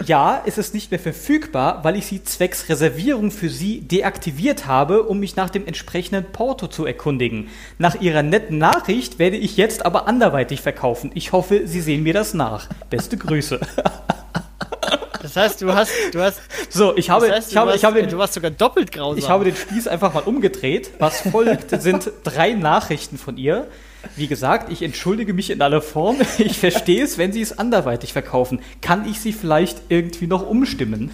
ja, 0.05 0.37
ist 0.37 0.57
es 0.57 0.73
nicht 0.73 0.91
mehr 0.91 0.99
verfügbar, 0.99 1.83
weil 1.83 1.97
ich 1.97 2.05
sie 2.05 2.23
zwecks 2.23 2.69
Reservierung 2.69 3.31
für 3.31 3.49
Sie 3.49 3.81
deaktiviert 3.81 4.65
habe, 4.65 5.03
um 5.03 5.19
mich 5.19 5.35
nach 5.35 5.49
dem 5.49 5.67
entsprechenden 5.67 6.31
Porto 6.31 6.67
zu 6.67 6.85
erkundigen. 6.85 7.49
Nach 7.77 7.99
Ihrer 7.99 8.23
netten 8.23 8.57
Nachricht 8.57 9.19
werde 9.19 9.37
ich 9.37 9.57
jetzt 9.57 9.85
aber 9.85 10.07
anderweitig 10.07 10.61
verkaufen. 10.61 11.11
Ich 11.15 11.31
hoffe, 11.31 11.63
Sie 11.65 11.81
sehen 11.81 12.03
mir 12.03 12.13
das 12.13 12.33
nach. 12.33 12.69
Beste 12.89 13.17
Grüße. 13.17 13.59
Das 15.21 15.35
heißt, 15.35 15.61
du 15.61 15.73
hast, 15.73 15.91
du 16.11 16.21
hast. 16.21 16.41
So, 16.69 16.95
ich 16.95 17.09
habe, 17.09 17.27
das 17.27 17.35
heißt, 17.35 17.51
ich 17.51 17.57
habe, 17.57 17.75
ich 17.75 17.83
habe, 17.83 18.07
du 18.07 18.17
warst 18.17 18.33
sogar 18.33 18.51
doppelt 18.51 18.91
grausam. 18.91 19.19
Ich 19.19 19.29
habe 19.29 19.45
den 19.45 19.55
Spieß 19.55 19.87
einfach 19.87 20.13
mal 20.13 20.23
umgedreht. 20.23 20.91
Was 20.99 21.21
folgt, 21.21 21.81
sind 21.81 22.11
drei 22.23 22.53
Nachrichten 22.53 23.17
von 23.17 23.37
ihr. 23.37 23.67
Wie 24.15 24.27
gesagt, 24.27 24.71
ich 24.71 24.81
entschuldige 24.81 25.33
mich 25.33 25.49
in 25.49 25.61
aller 25.61 25.81
Form. 25.81 26.17
Ich 26.37 26.57
verstehe 26.57 27.03
es, 27.03 27.17
wenn 27.17 27.33
Sie 27.33 27.41
es 27.41 27.57
anderweitig 27.57 28.13
verkaufen. 28.13 28.61
Kann 28.81 29.07
ich 29.09 29.19
Sie 29.19 29.33
vielleicht 29.33 29.81
irgendwie 29.89 30.27
noch 30.27 30.47
umstimmen? 30.47 31.11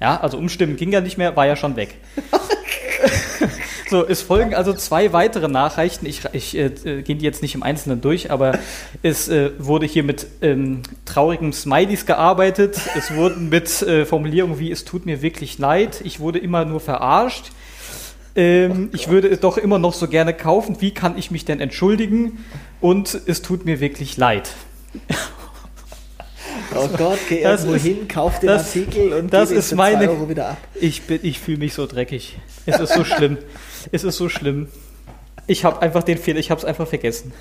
Ja, 0.00 0.20
also 0.20 0.36
umstimmen 0.38 0.76
ging 0.76 0.92
ja 0.92 1.00
nicht 1.00 1.18
mehr, 1.18 1.36
war 1.36 1.46
ja 1.46 1.56
schon 1.56 1.76
weg. 1.76 1.96
So, 3.90 4.06
es 4.06 4.22
folgen 4.22 4.54
also 4.54 4.72
zwei 4.72 5.12
weitere 5.12 5.48
Nachrichten. 5.48 6.06
Ich, 6.06 6.22
ich 6.32 6.56
äh, 6.56 6.70
gehe 7.02 7.16
die 7.16 7.24
jetzt 7.24 7.42
nicht 7.42 7.56
im 7.56 7.64
Einzelnen 7.64 8.00
durch, 8.00 8.30
aber 8.30 8.56
es 9.02 9.28
äh, 9.28 9.50
wurde 9.58 9.84
hier 9.84 10.04
mit 10.04 10.28
ähm, 10.42 10.82
traurigen 11.06 11.52
Smileys 11.52 12.06
gearbeitet. 12.06 12.78
Es 12.96 13.12
wurden 13.12 13.48
mit 13.48 13.82
äh, 13.82 14.06
Formulierungen 14.06 14.60
wie 14.60 14.70
es 14.70 14.84
tut 14.84 15.06
mir 15.06 15.22
wirklich 15.22 15.58
leid. 15.58 16.02
Ich 16.04 16.20
wurde 16.20 16.38
immer 16.38 16.64
nur 16.64 16.78
verarscht. 16.78 17.50
Ähm, 18.36 18.90
ich 18.92 19.08
würde 19.08 19.26
es 19.26 19.40
doch 19.40 19.58
immer 19.58 19.80
noch 19.80 19.92
so 19.92 20.06
gerne 20.06 20.34
kaufen. 20.34 20.76
Wie 20.78 20.94
kann 20.94 21.18
ich 21.18 21.32
mich 21.32 21.44
denn 21.44 21.58
entschuldigen? 21.58 22.44
Und 22.80 23.20
es 23.26 23.42
tut 23.42 23.64
mir 23.64 23.80
wirklich 23.80 24.16
leid. 24.16 24.52
Oh 26.72 26.88
Gott, 26.96 27.18
geh 27.28 27.42
das 27.42 27.62
irgendwo 27.62 27.76
ist, 27.76 27.82
hin, 27.82 28.06
kauf 28.06 28.38
den 28.38 28.46
das, 28.46 28.66
Artikel 28.66 29.12
und 29.12 29.32
das 29.32 29.50
ist 29.50 29.74
meine, 29.74 30.08
Euro 30.08 30.28
wieder 30.28 30.50
ab. 30.50 30.58
Ich, 30.80 31.02
ich 31.08 31.40
fühle 31.40 31.58
mich 31.58 31.74
so 31.74 31.84
dreckig. 31.86 32.38
Es 32.64 32.78
ist 32.78 32.94
so 32.94 33.04
schlimm. 33.04 33.38
Es 33.92 34.04
ist 34.04 34.16
so 34.16 34.28
schlimm. 34.28 34.68
Ich 35.46 35.64
habe 35.64 35.82
einfach 35.82 36.02
den 36.02 36.18
Fehler, 36.18 36.38
ich 36.38 36.50
habe 36.50 36.58
es 36.58 36.64
einfach 36.64 36.86
vergessen. 36.86 37.32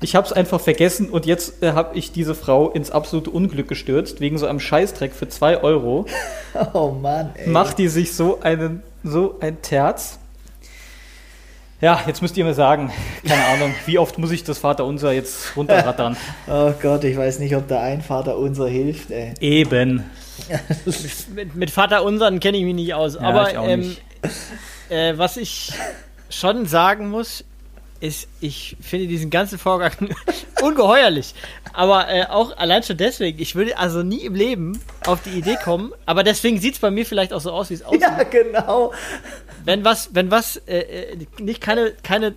Ich 0.00 0.14
habe 0.14 0.26
es 0.26 0.32
einfach 0.32 0.60
vergessen 0.60 1.08
und 1.10 1.26
jetzt 1.26 1.62
äh, 1.62 1.72
habe 1.72 1.98
ich 1.98 2.12
diese 2.12 2.34
Frau 2.34 2.70
ins 2.70 2.90
absolute 2.90 3.30
Unglück 3.30 3.68
gestürzt, 3.68 4.20
wegen 4.20 4.38
so 4.38 4.46
einem 4.46 4.60
Scheißdreck 4.60 5.12
für 5.12 5.28
2 5.28 5.62
Euro. 5.62 6.06
Oh 6.72 6.90
Mann, 6.90 7.30
ey. 7.34 7.48
Macht 7.48 7.78
die 7.78 7.88
sich 7.88 8.14
so, 8.14 8.40
einen, 8.40 8.82
so 9.04 9.36
ein 9.40 9.60
Terz. 9.62 10.18
Ja, 11.80 12.00
jetzt 12.06 12.20
müsst 12.20 12.36
ihr 12.36 12.44
mir 12.44 12.54
sagen, 12.54 12.90
keine 13.24 13.44
Ahnung, 13.44 13.74
wie 13.86 13.98
oft 13.98 14.18
muss 14.18 14.32
ich 14.32 14.42
das 14.42 14.58
Vaterunser 14.58 15.12
jetzt 15.12 15.56
runterrattern? 15.56 16.16
oh 16.48 16.72
Gott, 16.82 17.04
ich 17.04 17.16
weiß 17.16 17.38
nicht, 17.38 17.54
ob 17.54 17.68
da 17.68 17.80
ein 17.80 18.02
Vaterunser 18.02 18.66
hilft, 18.66 19.10
ey. 19.12 19.34
Eben. 19.40 20.04
mit, 21.34 21.54
mit 21.54 21.70
Vaterunsern 21.70 22.40
kenne 22.40 22.58
ich 22.58 22.64
mich 22.64 22.74
nicht 22.74 22.94
aus, 22.94 23.14
ja, 23.14 23.20
aber 23.20 23.54
ähm, 23.54 23.80
nicht. 23.80 24.02
Äh, 24.90 25.18
was 25.18 25.36
ich 25.36 25.70
schon 26.30 26.64
sagen 26.64 27.10
muss, 27.10 27.44
ist, 28.00 28.26
ich 28.40 28.74
finde 28.80 29.06
diesen 29.06 29.28
ganzen 29.28 29.58
Vorgang 29.58 29.92
ungeheuerlich. 30.62 31.34
Aber 31.74 32.08
äh, 32.08 32.24
auch 32.24 32.56
allein 32.56 32.82
schon 32.82 32.96
deswegen, 32.96 33.38
ich 33.38 33.54
würde 33.54 33.76
also 33.76 34.02
nie 34.02 34.20
im 34.24 34.34
Leben 34.34 34.80
auf 35.04 35.20
die 35.22 35.38
Idee 35.38 35.58
kommen, 35.62 35.92
aber 36.06 36.22
deswegen 36.22 36.58
sieht 36.58 36.74
es 36.74 36.80
bei 36.80 36.90
mir 36.90 37.04
vielleicht 37.04 37.34
auch 37.34 37.40
so 37.42 37.52
aus, 37.52 37.68
wie 37.68 37.74
es 37.74 37.82
aussieht. 37.82 38.00
Ja, 38.00 38.22
genau. 38.22 38.94
Wenn 39.66 39.84
was, 39.84 40.14
wenn 40.14 40.30
was, 40.30 40.56
äh, 40.66 40.78
äh 40.78 41.26
nicht 41.38 41.60
keine, 41.60 41.92
keine 42.02 42.34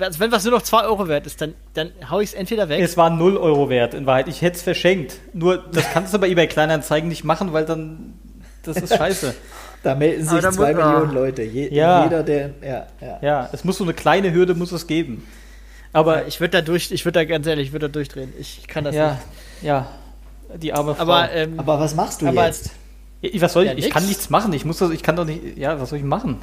also 0.00 0.20
wenn 0.20 0.32
was 0.32 0.44
nur 0.44 0.52
noch 0.52 0.62
2 0.62 0.84
Euro 0.84 1.08
wert 1.08 1.26
ist, 1.26 1.40
dann, 1.40 1.54
dann 1.74 1.90
hau 2.08 2.20
ich 2.20 2.30
es 2.30 2.34
entweder 2.34 2.68
weg. 2.68 2.80
Es 2.80 2.96
war 2.96 3.10
0 3.10 3.36
Euro 3.36 3.68
wert 3.68 3.94
in 3.94 4.06
Wahrheit. 4.06 4.28
Ich 4.28 4.42
hätte 4.42 4.56
es 4.56 4.62
verschenkt. 4.62 5.18
Nur, 5.32 5.58
das 5.58 5.90
kannst 5.92 6.14
du 6.14 6.18
bei 6.18 6.28
eBay 6.28 6.46
Kleinanzeigen 6.46 7.08
nicht 7.08 7.24
machen, 7.24 7.52
weil 7.52 7.64
dann, 7.64 8.14
das 8.62 8.76
ist 8.78 8.96
scheiße. 8.96 9.34
Da 9.80 9.94
melden 9.94 10.26
sich 10.26 10.40
zwei 10.50 10.74
Millionen 10.74 11.12
Leute. 11.12 11.42
Je, 11.42 11.72
ja. 11.72 12.02
Jeder, 12.02 12.24
der. 12.24 12.50
Ja, 12.60 12.86
ja. 13.00 13.18
ja, 13.22 13.48
es 13.52 13.62
muss 13.62 13.78
so 13.78 13.84
eine 13.84 13.94
kleine 13.94 14.32
Hürde 14.32 14.56
muss 14.56 14.72
es 14.72 14.88
geben. 14.88 15.24
Aber 15.92 16.26
ich 16.26 16.40
würde 16.40 16.58
da 16.58 16.62
durch, 16.62 16.90
ich 16.90 17.04
würde 17.04 17.20
da 17.20 17.24
ganz 17.24 17.46
ehrlich, 17.46 17.68
ich 17.68 17.72
würde 17.72 17.88
da 17.88 17.92
durchdrehen. 17.92 18.32
Ich 18.40 18.66
kann 18.66 18.82
das 18.82 18.96
ja, 18.96 19.12
nicht. 19.12 19.22
Ja, 19.62 19.86
die 20.56 20.72
arme 20.72 20.96
Frau. 20.96 21.02
Aber, 21.02 21.30
ähm, 21.30 21.60
aber 21.60 21.78
was 21.78 21.94
machst 21.94 22.22
du 22.22 22.26
jetzt? 22.26 22.72
was 23.34 23.52
soll 23.52 23.66
ich? 23.66 23.70
Ja, 23.70 23.78
ich 23.78 23.90
kann 23.90 24.04
nichts 24.04 24.30
machen. 24.30 24.52
Ich 24.52 24.64
muss 24.64 24.78
das, 24.78 24.90
ich 24.90 25.04
kann 25.04 25.14
doch 25.14 25.24
nicht. 25.24 25.56
Ja, 25.56 25.80
was 25.80 25.90
soll 25.90 25.98
ich 26.00 26.04
machen? 26.04 26.42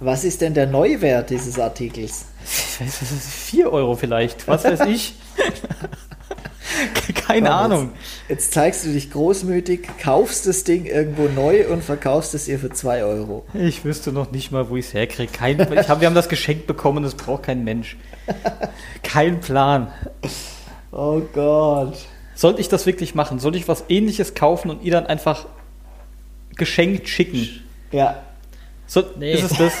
Was 0.00 0.24
ist 0.24 0.40
denn 0.40 0.54
der 0.54 0.66
Neuwert 0.66 1.28
dieses 1.28 1.58
Artikels? 1.58 2.26
Ich 2.44 2.80
weiß, 2.80 3.02
was 3.02 3.12
ist 3.12 3.28
4 3.28 3.70
Euro 3.70 3.94
vielleicht. 3.94 4.48
Was 4.48 4.64
weiß 4.64 4.86
ich. 4.86 5.16
Keine 7.28 7.48
Komm, 7.50 7.58
Ahnung. 7.58 7.90
Jetzt, 8.26 8.30
jetzt, 8.30 8.52
zeigst 8.54 8.86
du 8.86 8.92
dich 8.92 9.10
großmütig, 9.10 9.86
kaufst 10.02 10.46
das 10.46 10.64
Ding 10.64 10.86
irgendwo 10.86 11.28
neu 11.28 11.68
und 11.68 11.84
verkaufst 11.84 12.34
es 12.34 12.48
ihr 12.48 12.58
für 12.58 12.70
2 12.70 13.04
Euro. 13.04 13.44
Ich 13.52 13.84
wüsste 13.84 14.12
noch 14.12 14.32
nicht 14.32 14.50
mal, 14.50 14.70
wo 14.70 14.76
ich 14.78 14.86
es 14.86 14.94
herkriege. 14.94 15.30
Kein, 15.30 15.58
hab, 15.60 16.00
wir 16.00 16.06
haben 16.06 16.14
das 16.14 16.30
geschenkt 16.30 16.66
bekommen, 16.66 17.02
das 17.02 17.14
braucht 17.14 17.42
kein 17.42 17.64
Mensch. 17.64 17.98
Kein 19.02 19.40
Plan. 19.40 19.92
Oh 20.90 21.20
Gott. 21.34 21.98
Sollte 22.34 22.62
ich 22.62 22.70
das 22.70 22.86
wirklich 22.86 23.14
machen? 23.14 23.40
Soll 23.40 23.56
ich 23.56 23.68
was 23.68 23.84
ähnliches 23.90 24.34
kaufen 24.34 24.70
und 24.70 24.82
ihr 24.82 24.92
dann 24.92 25.06
einfach 25.06 25.44
geschenkt 26.56 27.10
schicken? 27.10 27.46
Ja. 27.92 28.22
So, 28.86 29.04
nee. 29.18 29.34
Ist 29.34 29.50
es 29.50 29.58
das? 29.58 29.72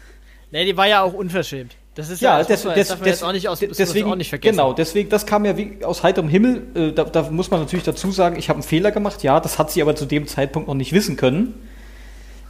nee, 0.50 0.66
die 0.66 0.76
war 0.76 0.86
ja 0.86 1.00
auch 1.00 1.14
unverschämt. 1.14 1.76
Das 2.00 2.08
ist 2.08 2.22
Ja, 2.22 2.38
das 2.38 2.46
des, 2.46 2.62
darf 2.62 2.64
man 2.64 2.74
des, 2.76 3.04
jetzt 3.04 3.24
auch 3.24 3.32
nicht 3.32 3.48
aus, 3.48 3.60
das 3.60 3.76
deswegen, 3.76 4.10
auch 4.10 4.16
nicht 4.16 4.30
vergessen. 4.30 4.56
genau, 4.56 4.72
deswegen, 4.72 5.10
das 5.10 5.26
kam 5.26 5.44
ja 5.44 5.56
wie 5.58 5.84
aus 5.84 6.02
heiterem 6.02 6.30
Himmel. 6.30 6.62
Äh, 6.74 6.92
da, 6.92 7.04
da 7.04 7.22
muss 7.30 7.50
man 7.50 7.60
natürlich 7.60 7.84
dazu 7.84 8.10
sagen, 8.10 8.36
ich 8.38 8.48
habe 8.48 8.56
einen 8.56 8.62
Fehler 8.62 8.90
gemacht. 8.90 9.22
Ja, 9.22 9.38
das 9.38 9.58
hat 9.58 9.70
sie 9.70 9.82
aber 9.82 9.94
zu 9.94 10.06
dem 10.06 10.26
Zeitpunkt 10.26 10.66
noch 10.66 10.74
nicht 10.74 10.94
wissen 10.94 11.16
können. 11.18 11.52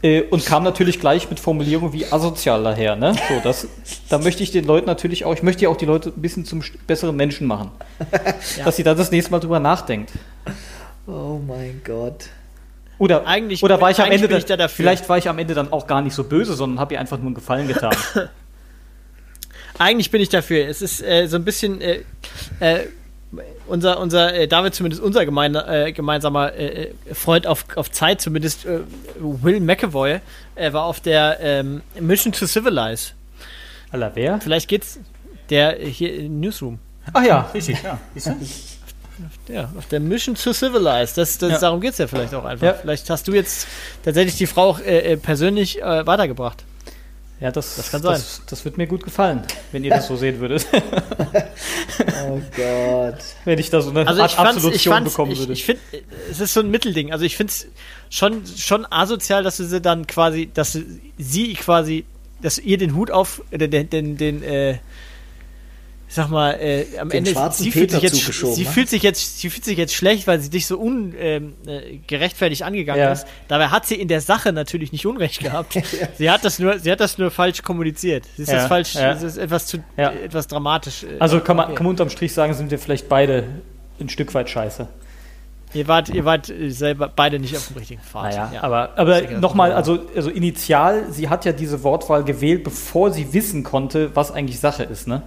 Äh, 0.02 0.22
und 0.22 0.46
kam 0.46 0.62
natürlich 0.62 1.00
gleich 1.00 1.28
mit 1.30 1.40
Formulierungen 1.40 1.92
wie 1.92 2.06
asozial 2.06 2.62
daher. 2.62 2.94
Ne? 2.94 3.14
So, 3.28 3.40
das, 3.42 3.66
da 4.08 4.18
möchte 4.18 4.44
ich 4.44 4.52
den 4.52 4.64
Leuten 4.66 4.86
natürlich 4.86 5.24
auch, 5.24 5.34
ich 5.34 5.42
möchte 5.42 5.64
ja 5.64 5.68
auch 5.68 5.76
die 5.76 5.84
Leute 5.84 6.10
ein 6.10 6.22
bisschen 6.22 6.44
zum 6.44 6.62
besseren 6.86 7.16
Menschen 7.16 7.46
machen. 7.46 7.72
Ja. 8.56 8.64
Dass 8.64 8.76
sie 8.76 8.82
da 8.84 8.94
das 8.94 9.10
nächste 9.10 9.30
Mal 9.32 9.40
drüber 9.40 9.58
nachdenkt. 9.60 10.12
Oh 11.06 11.38
mein 11.46 11.82
Gott. 11.84 12.26
Oder, 12.98 13.26
Eigentlich 13.26 13.62
oder 13.62 13.80
war 13.80 13.90
ich 13.90 14.00
am 14.00 14.10
Ende 14.10 14.28
dann, 14.28 14.38
ich 14.38 14.44
da 14.44 14.56
dafür. 14.56 14.76
vielleicht 14.76 15.08
war 15.08 15.18
ich 15.18 15.28
am 15.28 15.38
Ende 15.38 15.54
dann 15.54 15.72
auch 15.72 15.86
gar 15.86 16.02
nicht 16.02 16.14
so 16.14 16.22
böse, 16.24 16.54
sondern 16.54 16.78
habe 16.78 16.94
ihr 16.94 17.00
einfach 17.00 17.16
nur 17.18 17.26
einen 17.26 17.34
Gefallen 17.34 17.66
getan. 17.66 17.96
Eigentlich 19.80 20.10
bin 20.10 20.20
ich 20.20 20.28
dafür. 20.28 20.68
Es 20.68 20.82
ist 20.82 21.02
äh, 21.02 21.26
so 21.26 21.36
ein 21.36 21.44
bisschen 21.44 21.80
äh, 21.80 22.02
äh, 22.60 22.80
unser, 23.66 23.98
unser 23.98 24.34
äh, 24.34 24.46
David 24.46 24.74
zumindest 24.74 25.02
unser 25.02 25.24
gemeine, 25.24 25.66
äh, 25.86 25.92
gemeinsamer 25.92 26.52
äh, 26.52 26.92
Freund 27.14 27.46
auf, 27.46 27.64
auf 27.76 27.90
Zeit, 27.90 28.20
zumindest 28.20 28.66
Will 29.18 29.60
McAvoy, 29.60 30.20
war 30.70 30.84
auf 30.84 31.00
der 31.00 31.38
ähm, 31.40 31.80
Mission 31.98 32.30
to 32.30 32.46
Civilize. 32.46 33.12
Aller 33.90 34.10
wer? 34.14 34.38
Vielleicht 34.42 34.68
geht's 34.68 34.98
der 35.48 35.78
hier 35.78 36.14
im 36.14 36.40
Newsroom. 36.40 36.78
Ach 37.14 37.24
ja, 37.24 37.50
richtig, 37.54 37.82
ja. 37.82 37.98
Ja, 39.48 39.70
auf 39.78 39.86
der 39.86 40.00
Mission 40.00 40.34
to 40.34 40.52
Civilize. 40.52 41.14
Das, 41.16 41.38
das, 41.38 41.52
Ja. 41.52 41.58
Darum 41.58 41.80
geht's 41.80 41.96
ja 41.96 42.06
vielleicht 42.06 42.34
auch 42.34 42.44
einfach. 42.44 42.66
Ja. 42.66 42.74
Vielleicht 42.74 43.08
hast 43.08 43.26
du 43.28 43.32
jetzt 43.32 43.66
tatsächlich 44.04 44.36
die 44.36 44.46
Frau 44.46 44.68
auch 44.68 44.80
äh, 44.80 45.16
persönlich 45.16 45.80
äh, 45.80 46.06
weitergebracht. 46.06 46.64
Ja, 47.40 47.50
das, 47.50 47.76
Das 47.76 47.90
kann 47.90 48.02
Das, 48.02 48.42
das 48.46 48.64
wird 48.66 48.76
mir 48.76 48.86
gut 48.86 49.02
gefallen, 49.02 49.42
wenn 49.72 49.82
ihr 49.82 49.90
das 49.90 50.06
so 50.08 50.16
sehen 50.16 50.40
würdet. 50.40 50.66
Oh 52.28 52.40
Gott. 52.56 53.18
wenn 53.44 53.58
ich 53.58 53.70
da 53.70 53.80
so 53.80 53.90
eine 53.90 54.06
Also 54.06 54.22
Art 54.22 54.38
Absolution 54.38 55.04
bekommen 55.04 55.32
ich, 55.32 55.38
würde. 55.38 55.52
ich 55.52 55.64
finde, 55.64 55.80
es 56.30 56.40
ist 56.40 56.52
so 56.54 56.60
ein 56.60 56.70
Mittelding. 56.70 57.12
Also 57.12 57.24
ich 57.24 57.36
finde 57.36 57.50
es 57.50 57.66
schon, 58.08 58.42
schon 58.46 58.86
asozial, 58.90 59.42
dass 59.42 59.56
du 59.56 59.64
sie 59.64 59.80
dann 59.80 60.06
quasi, 60.06 60.50
dass 60.52 60.78
sie 61.18 61.54
quasi, 61.54 62.04
dass 62.42 62.58
ihr 62.58 62.78
den 62.78 62.94
Hut 62.94 63.10
auf, 63.10 63.42
äh, 63.50 63.58
den, 63.68 63.90
den, 63.90 64.16
den, 64.16 64.42
äh, 64.42 64.78
ich 66.10 66.16
sag 66.16 66.28
mal, 66.28 66.54
äh, 66.60 66.86
am 66.98 67.08
Den 67.08 67.24
Ende, 67.24 67.50
sie 67.52 67.70
fühlt, 67.70 67.92
jetzt, 68.02 68.16
sie 68.16 68.64
ne? 68.64 68.68
fühlt 68.68 68.88
sich 68.88 69.04
jetzt, 69.04 69.38
sie 69.38 69.48
fühlt 69.48 69.64
sich 69.64 69.78
jetzt 69.78 69.94
schlecht, 69.94 70.26
weil 70.26 70.40
sie 70.40 70.50
dich 70.50 70.66
so 70.66 70.76
ungerechtfertigt 70.76 71.56
ähm, 71.64 71.92
äh, 71.94 71.98
gerechtfertigt 72.04 72.64
angegangen 72.64 73.00
Ja. 73.00 73.12
ist. 73.12 73.28
Dabei 73.46 73.68
hat 73.68 73.86
sie 73.86 73.94
in 73.94 74.08
der 74.08 74.20
Sache 74.20 74.52
natürlich 74.52 74.90
nicht 74.90 75.06
Unrecht 75.06 75.38
gehabt. 75.38 75.78
Sie 76.18 76.28
hat 76.28 76.44
das 76.44 76.58
nur, 76.58 76.80
sie 76.80 76.90
hat 76.90 76.98
das 76.98 77.16
nur 77.16 77.30
falsch 77.30 77.62
kommuniziert. 77.62 78.24
Sie 78.36 78.42
ist 78.42 78.48
Ja, 78.48 78.56
das 78.56 78.66
falsch, 78.66 78.94
ja. 78.96 79.12
es 79.12 79.22
ist 79.22 79.36
etwas 79.36 79.66
zu, 79.66 79.84
Ja. 79.96 80.08
äh, 80.10 80.24
etwas 80.24 80.48
dramatisch. 80.48 81.04
äh, 81.04 81.20
also 81.20 81.38
kann 81.38 81.56
man, 81.56 81.66
okay. 81.66 81.74
kann 81.76 81.84
man 81.84 81.90
unterm 81.92 82.10
Strich 82.10 82.32
sagen, 82.34 82.54
sind 82.54 82.72
wir 82.72 82.80
vielleicht 82.80 83.08
beide 83.08 83.44
ein 84.00 84.08
Stück 84.08 84.34
weit 84.34 84.50
scheiße. 84.50 84.88
Ihr 85.74 85.86
wart, 85.86 86.08
ihr 86.08 86.24
wart 86.24 86.50
äh, 86.50 86.70
selber 86.70 87.08
beide 87.14 87.38
nicht 87.38 87.56
auf 87.56 87.68
dem 87.68 87.76
richtigen 87.76 88.00
Pfad. 88.02 88.24
Naja, 88.34 88.50
Ja. 88.52 88.62
aber, 88.64 88.98
aber 88.98 89.20
nochmal, 89.38 89.70
das 89.70 89.76
also, 89.76 90.00
also 90.16 90.28
initial, 90.30 91.04
sie 91.12 91.28
hat 91.28 91.44
ja 91.44 91.52
diese 91.52 91.84
Wortwahl 91.84 92.24
gewählt, 92.24 92.64
bevor 92.64 93.12
sie 93.12 93.32
wissen 93.32 93.62
konnte, 93.62 94.10
was 94.16 94.32
eigentlich 94.32 94.58
Sache 94.58 94.82
ist. 94.82 95.06
Ne? 95.06 95.22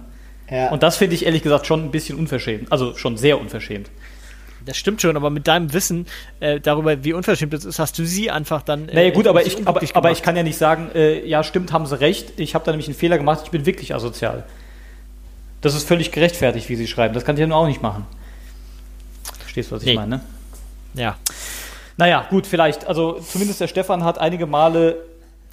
Ja. 0.50 0.70
Und 0.70 0.82
das 0.82 0.96
finde 0.96 1.14
ich 1.14 1.24
ehrlich 1.24 1.42
gesagt 1.42 1.66
schon 1.66 1.84
ein 1.84 1.90
bisschen 1.90 2.18
unverschämt. 2.18 2.70
Also 2.70 2.94
schon 2.96 3.16
sehr 3.16 3.40
unverschämt. 3.40 3.90
Das 4.66 4.76
stimmt 4.78 5.02
schon, 5.02 5.16
aber 5.16 5.28
mit 5.28 5.46
deinem 5.46 5.72
Wissen 5.74 6.06
äh, 6.40 6.58
darüber, 6.58 7.04
wie 7.04 7.12
unverschämt 7.12 7.52
das 7.52 7.64
ist, 7.66 7.78
hast 7.78 7.98
du 7.98 8.06
sie 8.06 8.30
einfach 8.30 8.62
dann. 8.62 8.88
Äh, 8.88 8.94
Naja 8.94 9.10
gut, 9.10 9.26
aber 9.26 9.44
ich, 9.46 9.66
aber, 9.66 9.82
aber 9.92 10.10
ich 10.10 10.22
kann 10.22 10.36
ja 10.36 10.42
nicht 10.42 10.56
sagen, 10.56 10.90
äh, 10.94 11.26
ja 11.26 11.44
stimmt, 11.44 11.72
haben 11.72 11.84
sie 11.86 12.00
recht, 12.00 12.32
ich 12.40 12.54
habe 12.54 12.64
da 12.64 12.70
nämlich 12.72 12.88
einen 12.88 12.96
Fehler 12.96 13.18
gemacht, 13.18 13.42
ich 13.44 13.50
bin 13.50 13.66
wirklich 13.66 13.94
asozial. 13.94 14.44
Das 15.60 15.74
ist 15.74 15.86
völlig 15.86 16.12
gerechtfertigt, 16.12 16.68
wie 16.70 16.76
sie 16.76 16.86
schreiben. 16.86 17.12
Das 17.14 17.24
kann 17.24 17.36
ich 17.36 17.40
ja 17.40 17.46
nun 17.46 17.56
auch 17.56 17.66
nicht 17.66 17.82
machen. 17.82 18.06
Verstehst 19.40 19.70
du, 19.70 19.76
was 19.76 19.82
ich 19.82 19.88
Nee. 19.88 19.94
meine? 19.96 20.16
Ne? 20.16 21.02
Ja. 21.02 21.16
Naja, 21.96 22.26
gut, 22.30 22.46
vielleicht. 22.46 22.86
Also 22.86 23.14
zumindest 23.20 23.60
der 23.60 23.68
Stefan 23.68 24.02
hat 24.04 24.18
einige 24.18 24.46
Male 24.46 24.96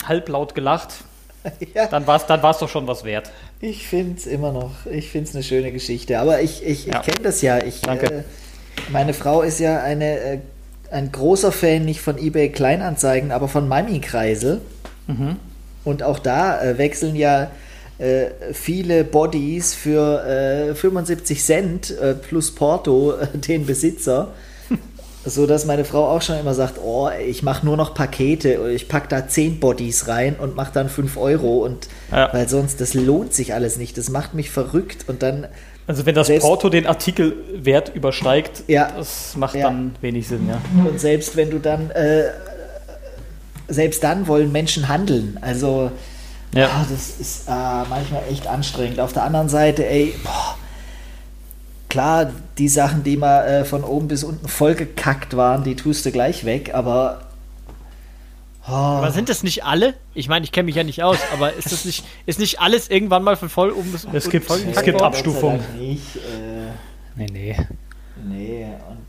halblaut 0.06 0.56
gelacht. 0.56 1.04
Ja. 1.74 1.88
Dann 1.88 2.06
war 2.06 2.18
es 2.18 2.26
dann 2.26 2.44
war's 2.44 2.60
doch 2.60 2.70
schon 2.70 2.88
was 2.88 3.04
wert. 3.04 3.32
Ich 3.60 3.88
finde 3.88 4.18
es 4.18 4.28
immer 4.28 4.52
noch, 4.52 4.86
ich 4.92 5.10
finde 5.10 5.30
es 5.30 5.36
eine 5.36 5.44
schöne 5.44 5.72
Geschichte. 5.72 6.20
Aber 6.20 6.42
ich, 6.42 6.66
ich, 6.66 6.86
Ja. 6.86 7.00
ich 7.00 7.06
kenne 7.06 7.24
das 7.24 7.42
ja. 7.42 7.64
Ich, 7.64 7.82
Danke. 7.82 8.06
Äh, 8.14 8.24
meine 8.92 9.14
Frau 9.14 9.42
ist 9.42 9.60
ja 9.60 9.82
eine, 9.82 10.20
äh, 10.20 10.38
ein 10.92 11.12
großer 11.12 11.52
Fan, 11.52 11.86
nicht 11.86 12.02
von 12.02 12.18
eBay 12.18 12.50
Kleinanzeigen, 12.50 13.32
aber 13.32 13.48
von 13.48 13.68
Mami-Kreisel. 13.68 14.62
Mhm. 15.08 15.38
Und 15.84 16.04
auch 16.04 16.20
da 16.20 16.62
äh, 16.62 16.78
wechseln 16.78 17.16
ja 17.16 17.50
äh, 17.98 18.26
viele 18.54 19.04
Bodies 19.04 19.74
für 19.74 20.26
äh, 20.72 20.76
75 20.76 21.44
Cent 21.44 21.92
äh, 22.00 22.14
plus 22.14 22.54
Porto 22.54 23.14
äh, 23.14 23.28
den 23.38 23.66
Besitzer. 23.66 24.30
So 25.24 25.46
dass 25.46 25.66
meine 25.66 25.86
Frau 25.86 26.08
auch 26.10 26.22
schon 26.24 26.40
immer 26.40 26.56
sagt, 26.56 26.80
oh, 26.84 27.08
ich 27.28 27.44
mache 27.44 27.64
nur 27.66 27.78
noch 27.78 27.94
Pakete, 27.94 28.60
oder 28.60 28.70
ich 28.70 28.88
packe 28.88 29.08
da 29.08 29.28
10 29.28 29.60
Bodies 29.60 30.08
rein 30.08 30.36
und 30.36 30.56
mache 30.56 30.72
dann 30.74 30.90
5 30.90 31.16
Euro 31.18 31.58
und 31.64 31.88
Ja. 32.12 32.34
weil 32.34 32.50
sonst, 32.50 32.82
das 32.82 32.96
lohnt 32.96 33.32
sich 33.34 33.54
alles 33.54 33.78
nicht, 33.78 33.98
das 34.00 34.10
macht 34.10 34.34
mich 34.34 34.50
verrückt 34.50 35.06
und 35.08 35.22
dann, 35.22 35.46
Also 35.88 36.06
wenn 36.08 36.16
das 36.16 36.28
Selbst- 36.28 36.44
Porto 36.46 36.70
den 36.70 36.88
Artikelwert 36.88 37.94
übersteigt, 37.94 38.64
Ja. 38.68 38.92
das 38.98 39.36
macht 39.36 39.56
Ja. 39.56 39.68
dann 39.68 39.94
wenig 40.02 40.28
Sinn, 40.28 40.48
ja. 40.50 40.60
und 40.90 41.00
selbst 41.00 41.36
wenn 41.36 41.52
du 41.52 41.60
dann, 41.60 41.92
äh, 41.92 42.24
selbst 43.68 44.04
dann 44.04 44.28
wollen 44.28 44.52
Menschen 44.52 44.88
handeln, 44.88 45.38
also 45.42 45.92
Ja. 46.56 46.66
ah, 46.68 46.86
das 46.90 47.20
ist 47.20 47.48
äh, 47.48 47.52
manchmal 47.90 48.24
echt 48.30 48.48
anstrengend. 48.48 49.00
Auf 49.00 49.14
der 49.14 49.24
anderen 49.24 49.50
Seite, 49.50 49.86
ey, 49.88 50.14
boah, 50.24 50.58
klar, 51.92 52.32
die 52.58 52.68
Sachen, 52.70 53.04
die 53.04 53.18
mal 53.18 53.44
äh, 53.46 53.66
von 53.66 53.84
oben 53.84 54.08
bis 54.08 54.24
unten 54.24 54.48
vollgekackt 54.48 55.36
waren, 55.38 55.64
die 55.64 55.76
tust 55.76 56.06
du 56.06 56.12
gleich 56.12 56.46
weg, 56.46 56.74
aber 56.74 57.22
oh, 58.68 58.72
Aber 58.72 59.12
sind 59.12 59.30
das 59.30 59.44
nicht 59.44 59.64
alle? 59.66 59.94
Ich 60.14 60.28
meine, 60.28 60.44
ich 60.46 60.52
kenne 60.52 60.66
mich 60.66 60.76
ja 60.76 60.84
nicht 60.84 61.04
aus, 61.04 61.18
aber 61.34 61.54
ist 61.54 61.72
das 61.72 61.86
nicht, 61.86 62.04
ist 62.26 62.39
nicht 62.39 62.60
alles 62.60 62.89
irgendwann 62.89 63.24
mal 63.24 63.36
von 63.36 63.50
voll 63.50 63.70
um 63.70 63.92
bis 63.92 64.08
Es 64.12 64.30
gibt- 64.30 64.48
voll 64.48 64.60
es 64.72 64.82
gibt 64.84 65.02
Abstufungen. 65.02 65.60
Nicht, 65.78 66.16
äh, 66.16 66.72
Nee, 67.16 67.28
nee. 67.32 67.58
nee, 68.26 68.66
und 68.89 69.01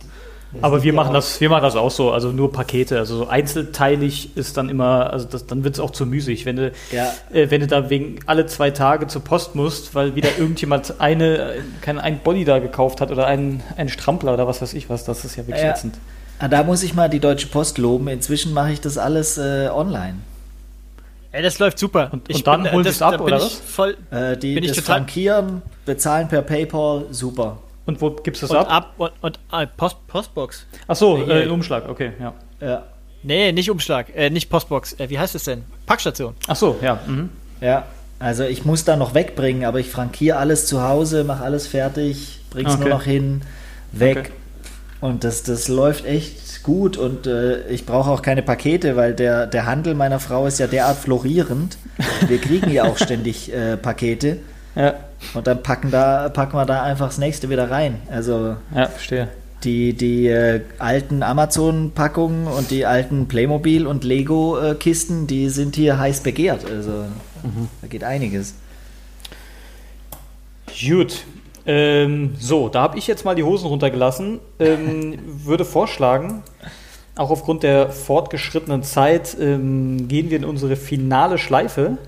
Aber 0.61 0.83
wir 0.83 0.93
machen 0.93 1.15
das, 1.15 1.41
wir 1.41 1.49
machen 1.49 1.63
das 1.63 1.77
auch 1.77 1.91
so, 1.91 2.11
also 2.13 2.31
nur 2.31 2.53
Pakete. 2.53 2.99
Also 2.99 3.17
so 3.17 3.29
einzelteilig 3.29 4.37
ist 4.37 4.57
dann 4.57 4.69
immer, 4.69 5.11
also 5.13 5.27
das, 5.27 5.47
dann 5.47 5.65
wird 5.65 5.75
es 5.75 5.81
auch 5.81 5.91
zu 5.91 6.05
müßig, 6.05 6.45
wenn 6.45 6.57
du, 6.57 6.73
Ja. 6.91 7.13
äh, 7.33 7.51
wenn 7.51 7.63
du 7.63 7.67
da 7.67 7.89
wegen 7.89 8.21
alle 8.27 8.45
zwei 8.47 8.71
Tage 8.71 9.07
zur 9.07 9.25
Post 9.25 9.55
musst, 9.55 9.95
weil 9.95 10.15
wieder 10.15 10.29
irgendjemand 10.39 11.01
eine, 11.01 11.55
kein 11.81 11.99
ein 11.99 12.19
Body 12.19 12.45
da 12.45 12.59
gekauft 12.59 13.01
hat 13.01 13.11
oder 13.11 13.27
einen, 13.27 13.63
einen 13.77 13.89
Strampler 13.89 14.35
oder 14.35 14.47
was 14.47 14.61
weiß 14.61 14.75
ich 14.75 14.91
was, 14.91 15.05
das 15.05 15.25
ist 15.25 15.37
ja 15.37 15.47
wirklich 15.47 15.65
Ja. 15.65 15.71
ätzend. 15.71 15.95
Ah, 16.39 16.49
Da 16.49 16.65
muss 16.65 16.83
ich 16.83 16.93
mal 16.95 17.09
die 17.09 17.21
Deutsche 17.21 17.47
Post 17.47 17.79
loben. 17.79 18.09
Inzwischen 18.09 18.53
mache 18.53 18.73
ich 18.73 18.81
das 18.81 18.99
alles 18.99 19.39
äh, 19.39 19.69
online. 19.73 20.17
Ey, 21.31 21.43
das 21.43 21.59
läuft 21.61 21.79
super. 21.79 22.11
Und- 22.13 22.29
und 22.29 22.47
dann 22.47 22.71
holen 22.71 22.85
das, 22.85 22.95
sie's 22.95 23.03
ab, 23.03 23.13
da 23.13 23.17
bin 23.19 23.27
oder 23.27 23.37
ich 23.39 23.43
was? 23.45 23.55
Voll, 23.55 23.97
Äh, 24.11 24.37
die 24.37 24.55
Bin 24.55 24.65
ich 24.65 24.71
das 24.73 24.79
total- 24.81 24.97
Frankieren, 24.97 25.63
bezahlen 25.87 26.29
per 26.29 26.43
PayPal, 26.43 27.07
super. 27.11 27.57
Und 27.87 28.01
wo 28.01 28.11
gibst 28.11 28.43
du 28.43 28.47
das 28.47 28.57
und 28.57 28.63
ab? 28.63 28.71
ab 28.71 28.95
und, 28.99 29.13
und 29.21 29.39
ah, 29.51 29.67
Post, 29.67 30.07
Postbox. 30.07 30.67
Ach 30.87 30.97
so, 30.97 31.17
äh, 31.29 31.47
Umschlag, 31.49 31.89
okay, 31.89 32.13
ja. 32.21 32.35
Ja, 32.61 32.85
Nee, 33.23 33.53
nicht 33.53 33.71
Umschlag, 33.71 34.07
äh, 34.17 34.31
nicht 34.31 34.51
Postbox. 34.51 34.95
Äh, 34.99 35.09
wie 35.09 35.19
heißt 35.19 35.35
es 35.35 35.45
denn? 35.45 35.63
Packstation. 35.87 36.35
Ach 36.49 36.57
so, 36.57 36.77
ja. 36.83 37.01
Mhm. 37.07 37.31
ja. 37.61 37.85
Also 38.19 38.45
ich 38.45 38.65
muss 38.65 38.85
da 38.85 38.97
noch 38.97 39.15
wegbringen, 39.15 39.65
aber 39.65 39.81
ich 39.81 39.91
frankiere 39.91 40.39
alles 40.39 40.67
zu 40.67 40.83
Hause, 40.83 41.25
mache 41.25 41.43
alles 41.43 41.67
fertig, 41.67 42.41
bring's 42.51 42.73
Okay. 42.75 42.81
nur 42.81 42.89
noch 42.91 43.03
hin, 43.03 43.43
weg. 43.91 44.19
Okay. 44.19 44.31
Und 45.01 45.25
das, 45.25 45.43
das 45.43 45.67
läuft 45.67 46.05
echt 46.05 46.63
gut 46.63 46.97
und 46.97 47.27
äh, 47.27 47.67
ich 47.69 47.85
brauche 47.85 48.09
auch 48.11 48.23
keine 48.23 48.43
Pakete, 48.43 48.95
weil 48.95 49.15
der, 49.15 49.49
der 49.49 49.67
Handel 49.67 49.95
meiner 49.95 50.21
Frau 50.21 50.47
ist 50.47 50.61
ja 50.61 50.69
derart 50.69 50.99
florierend. 50.99 51.77
Wir 52.29 52.39
kriegen 52.39 52.71
ja 52.71 52.85
auch 52.85 52.97
ständig 53.03 53.53
äh, 53.53 53.77
Pakete 53.77 54.39
Ja, 54.75 54.95
und 55.35 55.47
dann 55.47 55.63
packen, 55.63 55.91
da, 55.91 56.29
packen 56.29 56.57
wir 56.57 56.65
da 56.65 56.83
einfach 56.83 57.07
das 57.07 57.19
nächste 57.19 57.51
wieder 57.51 57.71
rein. 57.71 58.01
Also 58.11 58.57
ja, 58.75 58.87
verstehe. 58.87 59.29
Die, 59.65 59.93
die 59.93 60.27
äh, 60.27 60.63
alten 60.79 61.23
Amazon-Packungen 61.23 62.49
und 62.49 62.71
die 62.71 62.85
alten 62.85 63.29
Playmobil- 63.29 63.87
und 63.87 64.03
Lego-Kisten, 64.03 65.27
die 65.29 65.51
sind 65.51 65.77
hier 65.77 65.99
heiß 65.99 66.21
begehrt. 66.21 66.65
Also 66.65 67.05
da 67.81 67.89
geht 67.89 68.03
einiges. 68.03 68.55
Gut. 70.81 71.25
Ähm, 71.65 72.35
so, 72.39 72.69
da 72.69 72.83
habe 72.83 72.99
ich 72.99 73.07
jetzt 73.07 73.25
mal 73.25 73.37
die 73.37 73.45
Hosen 73.45 73.67
runtergelassen. 73.69 74.41
Ähm, 74.59 75.19
würde 75.45 75.65
vorschlagen, 75.65 76.43
auch 77.15 77.31
aufgrund 77.31 77.63
der 77.63 77.91
fortgeschrittenen 77.91 78.83
Zeit, 78.83 79.37
ähm, 79.39 80.09
gehen 80.09 80.31
wir 80.31 80.39
in 80.39 80.45
unsere 80.45 80.75
finale 80.75 81.39
Schleife. 81.39 81.99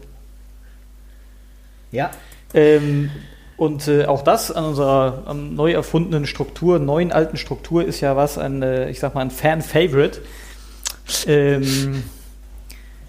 Ja, 1.92 2.10
Ähm, 2.54 3.10
und 3.56 3.86
äh, 3.86 4.06
auch 4.06 4.22
das 4.22 4.50
an 4.50 4.64
unserer 4.64 5.22
am 5.26 5.54
neu 5.54 5.72
erfundenen 5.72 6.26
Struktur, 6.26 6.78
neuen 6.78 7.12
alten 7.12 7.36
Struktur, 7.36 7.84
ist 7.84 8.00
ja 8.00 8.16
was, 8.16 8.36
ein, 8.38 8.62
äh, 8.62 8.90
ich 8.90 8.98
sag 8.98 9.14
mal, 9.14 9.20
ein 9.20 9.30
Fan-Favorite. 9.30 10.20
Ähm, 11.26 12.02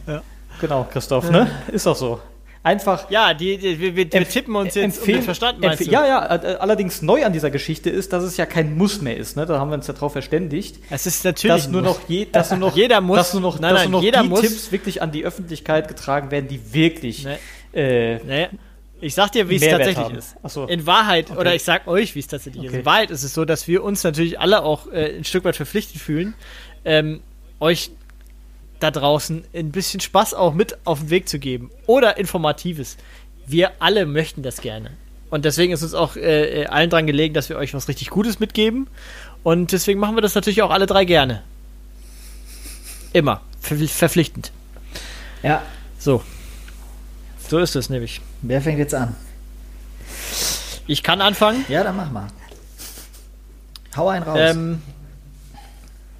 Ja. 0.07 0.21
Genau, 0.61 0.85
Christoph, 0.91 1.31
ne? 1.31 1.49
Ist 1.71 1.87
auch 1.87 1.95
so. 1.95 2.19
einfach. 2.61 3.09
Ja, 3.09 3.33
die, 3.33 3.57
die 3.57 3.79
wir, 3.79 3.95
wir, 3.95 4.09
tippen 4.09 4.55
uns 4.55 4.75
jetzt 4.75 4.97
empfehlen, 4.97 5.23
verstanden, 5.23 5.61
meinst 5.61 5.85
du? 5.85 5.89
Ja, 5.91 6.05
ja, 6.05 6.35
äh, 6.35 6.55
allerdings 6.59 7.01
neu 7.01 7.25
an 7.25 7.33
dieser 7.33 7.49
Geschichte 7.49 7.89
ist, 7.89 8.13
dass 8.13 8.23
es 8.23 8.37
ja 8.37 8.45
kein 8.45 8.77
Muss 8.77 9.01
mehr 9.01 9.17
ist. 9.17 9.35
Ne? 9.35 9.45
Da 9.45 9.59
haben 9.59 9.69
wir 9.69 9.75
uns 9.75 9.87
ja 9.87 9.93
drauf 9.93 10.11
verständigt. 10.13 10.79
Es 10.89 11.05
ist 11.07 11.25
natürlich 11.25 11.63
dass 11.63 11.71
nur 11.71 11.81
noch, 11.81 11.99
je, 12.07 12.27
dass 12.31 12.51
nur 12.51 12.59
noch 12.59 12.75
jeder 12.75 13.01
muss, 13.01 13.17
dass 13.17 13.33
nur 13.33 13.41
noch, 13.41 13.59
nein, 13.59 13.73
dass 13.73 13.81
nein, 13.83 13.91
nur 13.91 13.99
noch 13.99 14.05
jeder 14.05 14.21
die 14.21 14.29
muss, 14.29 14.41
Tipps 14.41 14.71
wirklich 14.71 15.01
an 15.01 15.11
die 15.11 15.25
Öffentlichkeit 15.25 15.87
getragen 15.87 16.31
werden, 16.31 16.47
die 16.47 16.73
wirklich 16.73 17.25
Nee. 17.25 18.15
äh, 18.15 18.19
Nee. 18.23 18.47
Ich 19.05 19.13
sag 19.13 19.31
dir, 19.31 19.49
wie 19.49 19.57
es 19.57 19.61
tatsächlich 19.61 19.97
haben. 19.97 20.15
ist. 20.15 20.35
So. 20.47 20.65
In 20.65 20.87
Wahrheit, 20.87 21.29
oder 21.29 21.53
ich 21.53 21.61
sag 21.61 21.85
euch, 21.85 22.15
wie 22.15 22.19
es 22.19 22.27
tatsächlich 22.27 22.63
ist. 22.63 22.69
Okay. 22.69 22.79
In 22.79 22.85
Wahrheit 22.85 23.11
ist 23.11 23.21
es 23.21 23.35
so, 23.35 23.45
dass 23.45 23.67
wir 23.67 23.83
uns 23.83 24.03
natürlich 24.03 24.39
alle 24.39 24.63
auch 24.63 24.91
äh, 24.91 25.15
ein 25.15 25.23
Stück 25.23 25.43
weit 25.43 25.55
verpflichtet 25.55 26.01
fühlen, 26.01 26.33
ähm, 26.85 27.21
euch 27.59 27.91
da 28.79 28.89
draußen 28.89 29.43
ein 29.53 29.71
bisschen 29.71 29.99
Spaß 29.99 30.33
auch 30.33 30.55
mit 30.55 30.79
auf 30.85 31.01
den 31.01 31.09
Weg 31.11 31.29
zu 31.29 31.37
geben. 31.37 31.69
Oder 31.85 32.17
Informatives. 32.17 32.97
Wir 33.45 33.73
alle 33.77 34.07
möchten 34.07 34.41
das 34.41 34.59
gerne. 34.61 34.89
Und 35.29 35.45
deswegen 35.45 35.71
ist 35.71 35.83
uns 35.83 35.93
auch 35.93 36.15
äh, 36.15 36.63
äh, 36.63 36.65
allen 36.65 36.89
dran 36.89 37.05
gelegen, 37.05 37.35
dass 37.35 37.47
wir 37.49 37.57
euch 37.57 37.75
was 37.75 37.87
richtig 37.87 38.09
Gutes 38.09 38.39
mitgeben. 38.39 38.87
Und 39.43 39.71
deswegen 39.71 39.99
machen 39.99 40.17
wir 40.17 40.23
das 40.23 40.33
natürlich 40.33 40.63
auch 40.63 40.71
alle 40.71 40.87
drei 40.87 41.05
gerne. 41.05 41.43
Immer. 43.13 43.41
Ver 43.59 43.77
verpflichtend. 43.87 44.51
Ja, 45.43 45.61
So. 45.99 46.23
So 47.47 47.59
ist 47.59 47.75
es 47.75 47.89
nämlich. 47.91 48.21
Wer 48.47 48.61
fängt 48.61 48.79
jetzt 48.79 48.93
an? 48.95 49.15
Ich 50.87 51.01
kann 51.03 51.21
anfangen. 51.21 51.65
Ja, 51.67 51.83
dann 51.83 51.95
mach 51.97 52.11
mal. 52.11 52.27
Hau 53.97 54.07
einen 54.09 54.23
raus. 54.23 54.37
Ähm, 54.39 54.81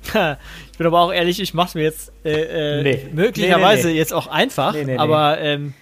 ich 0.72 0.78
bin 0.78 0.88
aber 0.88 1.00
auch 1.02 1.12
ehrlich, 1.14 1.40
ich 1.40 1.54
mache 1.54 1.68
es 1.70 1.76
mir 1.76 1.84
jetzt 1.84 2.12
äh, 2.24 2.80
äh, 2.80 2.84
Nee. 2.84 3.10
möglicherweise 3.14 3.82
Nee, 3.84 3.88
nee, 3.88 3.94
nee. 3.94 3.98
jetzt 4.00 4.14
auch 4.14 4.28
einfach, 4.28 4.74
Nee, 4.74 4.86
nee, 4.86 4.94
nee. 4.94 4.98
aber 4.98 5.40
ähm, 5.40 5.74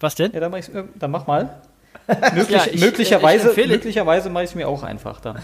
was 0.00 0.14
denn? 0.14 0.32
Ja, 0.32 0.40
dann, 0.40 0.50
mach 0.50 0.58
ich's, 0.58 0.68
äh, 0.68 0.84
dann 0.96 1.10
mach 1.10 1.26
mal. 1.26 1.60
Möglich, 2.34 2.48
Ja, 2.50 2.66
ich- 2.70 2.80
möglicherweise 2.80 3.50
ich 3.52 3.56
empfehle- 3.58 3.68
möglicherweise 3.68 4.30
mache 4.30 4.44
ich 4.44 4.50
es 4.50 4.56
mir 4.56 4.68
auch 4.68 4.82
einfach 4.82 5.20
dann. 5.20 5.38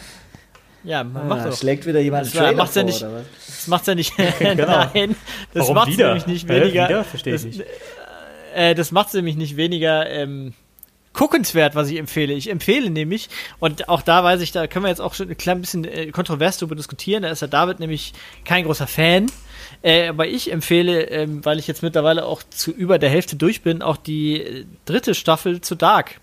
Ja, 0.85 1.05
mach 1.05 1.39
ah, 1.41 1.45
doch. 1.49 1.57
schlägt 1.57 1.87
wieder 1.87 2.01
jemand 2.01 2.27
Das 2.27 2.33
Trailer 2.33 2.53
macht's 2.57 2.75
ja 2.75 2.83
vor, 2.83 2.87
nicht- 2.91 3.03
oder 3.03 3.13
was? 3.15 3.25
Das 3.47 3.67
macht's 3.69 3.87
ja 3.87 3.95
nicht. 3.95 4.13
Genau. 4.39 4.67
Nein, 4.95 5.17
das 5.55 5.63
Warum 5.63 5.75
macht's 5.77 5.93
wieder? 5.93 6.07
nämlich 6.09 6.27
nicht 6.27 6.49
weniger. 6.49 6.89
wieder? 6.89 7.05
Verstehe 7.05 7.35
ich 7.35 7.45
nicht. 7.45 7.65
Äh, 8.59 8.75
das 8.75 8.91
macht's 8.91 9.15
nämlich 9.15 9.37
nicht 9.37 9.57
weniger 9.57 10.11
ähm, 10.11 10.53
guckenswert, 11.13 11.77
was 11.77 11.91
ich 11.91 11.97
empfehle. 11.97 12.35
Ich 12.35 12.51
empfehle 12.51 12.91
nämlich, 12.91 13.29
und 13.61 13.89
auch 13.89 14.03
da 14.03 14.25
weiß 14.25 14.41
ich, 14.41 14.51
da 14.51 14.67
können 14.67 14.85
wir 14.85 14.89
jetzt 14.89 15.01
auch 15.01 15.15
schon 15.15 15.31
ein 15.31 15.37
klein 15.37 15.61
bisschen 15.61 15.85
äh, 15.85 16.11
kontrovers 16.11 16.59
darüber 16.59 16.75
diskutieren. 16.75 17.23
Da 17.23 17.31
ist 17.31 17.41
der 17.41 17.47
David 17.47 17.79
nämlich 17.79 18.15
kein 18.45 18.65
großer 18.65 18.89
Fan. 18.89 19.31
Äh, 19.83 20.09
aber 20.09 20.27
ich 20.27 20.51
empfehle, 20.51 21.03
ähm, 21.05 21.45
weil 21.45 21.61
ich 21.61 21.69
jetzt 21.69 21.85
mittlerweile 21.85 22.25
auch 22.25 22.43
zu 22.51 22.73
über 22.73 22.99
der 22.99 23.11
Hälfte 23.11 23.37
durch 23.37 23.63
bin, 23.63 23.81
auch 23.81 23.97
die 23.97 24.41
äh, 24.41 24.65
dritte 24.87 25.15
Staffel 25.15 25.61
zu 25.61 25.77
Dark. 25.77 26.21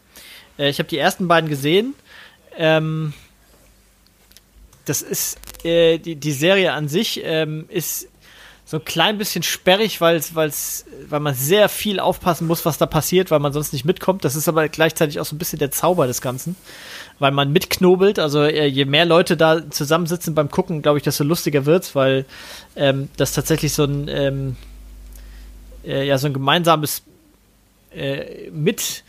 Äh, 0.59 0.69
ich 0.69 0.79
habe 0.79 0.89
die 0.89 0.97
ersten 0.97 1.29
beiden 1.29 1.49
gesehen. 1.49 1.93
Ähm, 2.57 3.13
das 4.83 5.01
ist 5.01 5.37
äh, 5.65 5.99
die, 5.99 6.17
die 6.17 6.33
Serie 6.33 6.73
an 6.73 6.89
sich 6.89 7.21
ähm, 7.23 7.65
ist 7.69 8.09
so 8.67 8.77
ein 8.77 8.85
klein 8.85 9.19
bisschen 9.19 9.43
sperrig, 9.43 10.01
weil's, 10.01 10.33
weil's, 10.33 10.85
weil 11.07 11.19
man 11.19 11.35
sehr 11.35 11.69
viel 11.69 11.99
aufpassen 11.99 12.47
muss, 12.47 12.65
was 12.65 12.79
da 12.79 12.87
passiert, 12.87 13.29
weil 13.29 13.39
man 13.39 13.53
sonst 13.53 13.73
nicht 13.73 13.85
mitkommt. 13.85 14.25
Das 14.25 14.35
ist 14.35 14.47
aber 14.47 14.67
gleichzeitig 14.69 15.19
auch 15.19 15.25
so 15.25 15.35
ein 15.35 15.37
bisschen 15.37 15.59
der 15.59 15.69
Zauber 15.69 16.07
des 16.07 16.19
Ganzen, 16.19 16.55
weil 17.19 17.31
man 17.31 17.51
mitknobelt. 17.51 18.17
Also 18.17 18.41
äh, 18.41 18.65
je 18.65 18.85
mehr 18.85 19.05
Leute 19.05 19.37
da 19.37 19.69
zusammensitzen 19.69 20.33
beim 20.33 20.49
Gucken, 20.49 20.81
glaube 20.81 20.97
ich, 20.97 21.03
desto 21.03 21.23
lustiger 21.23 21.67
wird's, 21.67 21.93
weil 21.93 22.25
ähm, 22.75 23.09
das 23.17 23.33
tatsächlich 23.33 23.71
so 23.71 23.83
ein 23.83 24.07
ähm, 24.07 24.55
äh, 25.85 26.07
ja 26.07 26.17
so 26.17 26.25
ein 26.25 26.33
gemeinsames 26.33 27.03
äh, 27.91 28.49
mit 28.49 29.03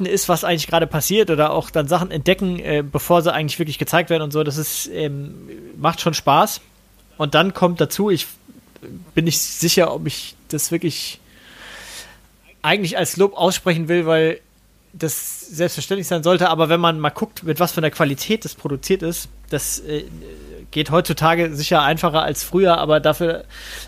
ist, 0.00 0.28
was 0.28 0.44
eigentlich 0.44 0.66
gerade 0.66 0.86
passiert 0.86 1.30
oder 1.30 1.52
auch 1.52 1.70
dann 1.70 1.88
Sachen 1.88 2.10
entdecken, 2.10 2.58
äh, 2.58 2.82
bevor 2.82 3.22
sie 3.22 3.32
eigentlich 3.32 3.58
wirklich 3.58 3.78
gezeigt 3.78 4.10
werden 4.10 4.22
und 4.22 4.30
so. 4.30 4.44
Das 4.44 4.58
ist 4.58 4.90
ähm, 4.92 5.48
macht 5.78 6.02
schon 6.02 6.12
Spaß. 6.12 6.60
Und 7.16 7.34
dann 7.34 7.54
kommt 7.54 7.80
dazu, 7.80 8.10
ich 8.10 8.26
bin 9.14 9.24
nicht 9.24 9.40
sicher, 9.40 9.94
ob 9.94 10.06
ich 10.06 10.34
das 10.48 10.70
wirklich 10.70 11.20
eigentlich 12.62 12.96
als 12.96 13.16
Lob 13.16 13.36
aussprechen 13.36 13.88
will, 13.88 14.06
weil 14.06 14.40
das 14.92 15.40
selbstverständlich 15.40 16.06
sein 16.06 16.22
sollte, 16.22 16.48
aber 16.48 16.68
wenn 16.68 16.80
man 16.80 17.00
mal 17.00 17.10
guckt, 17.10 17.42
mit 17.42 17.58
was 17.58 17.72
für 17.72 17.78
einer 17.78 17.90
Qualität 17.90 18.44
das 18.44 18.54
produziert 18.54 19.02
ist, 19.02 19.28
das 19.50 19.80
äh, 19.80 20.04
geht 20.70 20.90
heutzutage 20.90 21.54
sicher 21.54 21.82
einfacher 21.82 22.22
als 22.22 22.44
früher, 22.44 22.78
aber 22.78 23.00
dafür, 23.00 23.44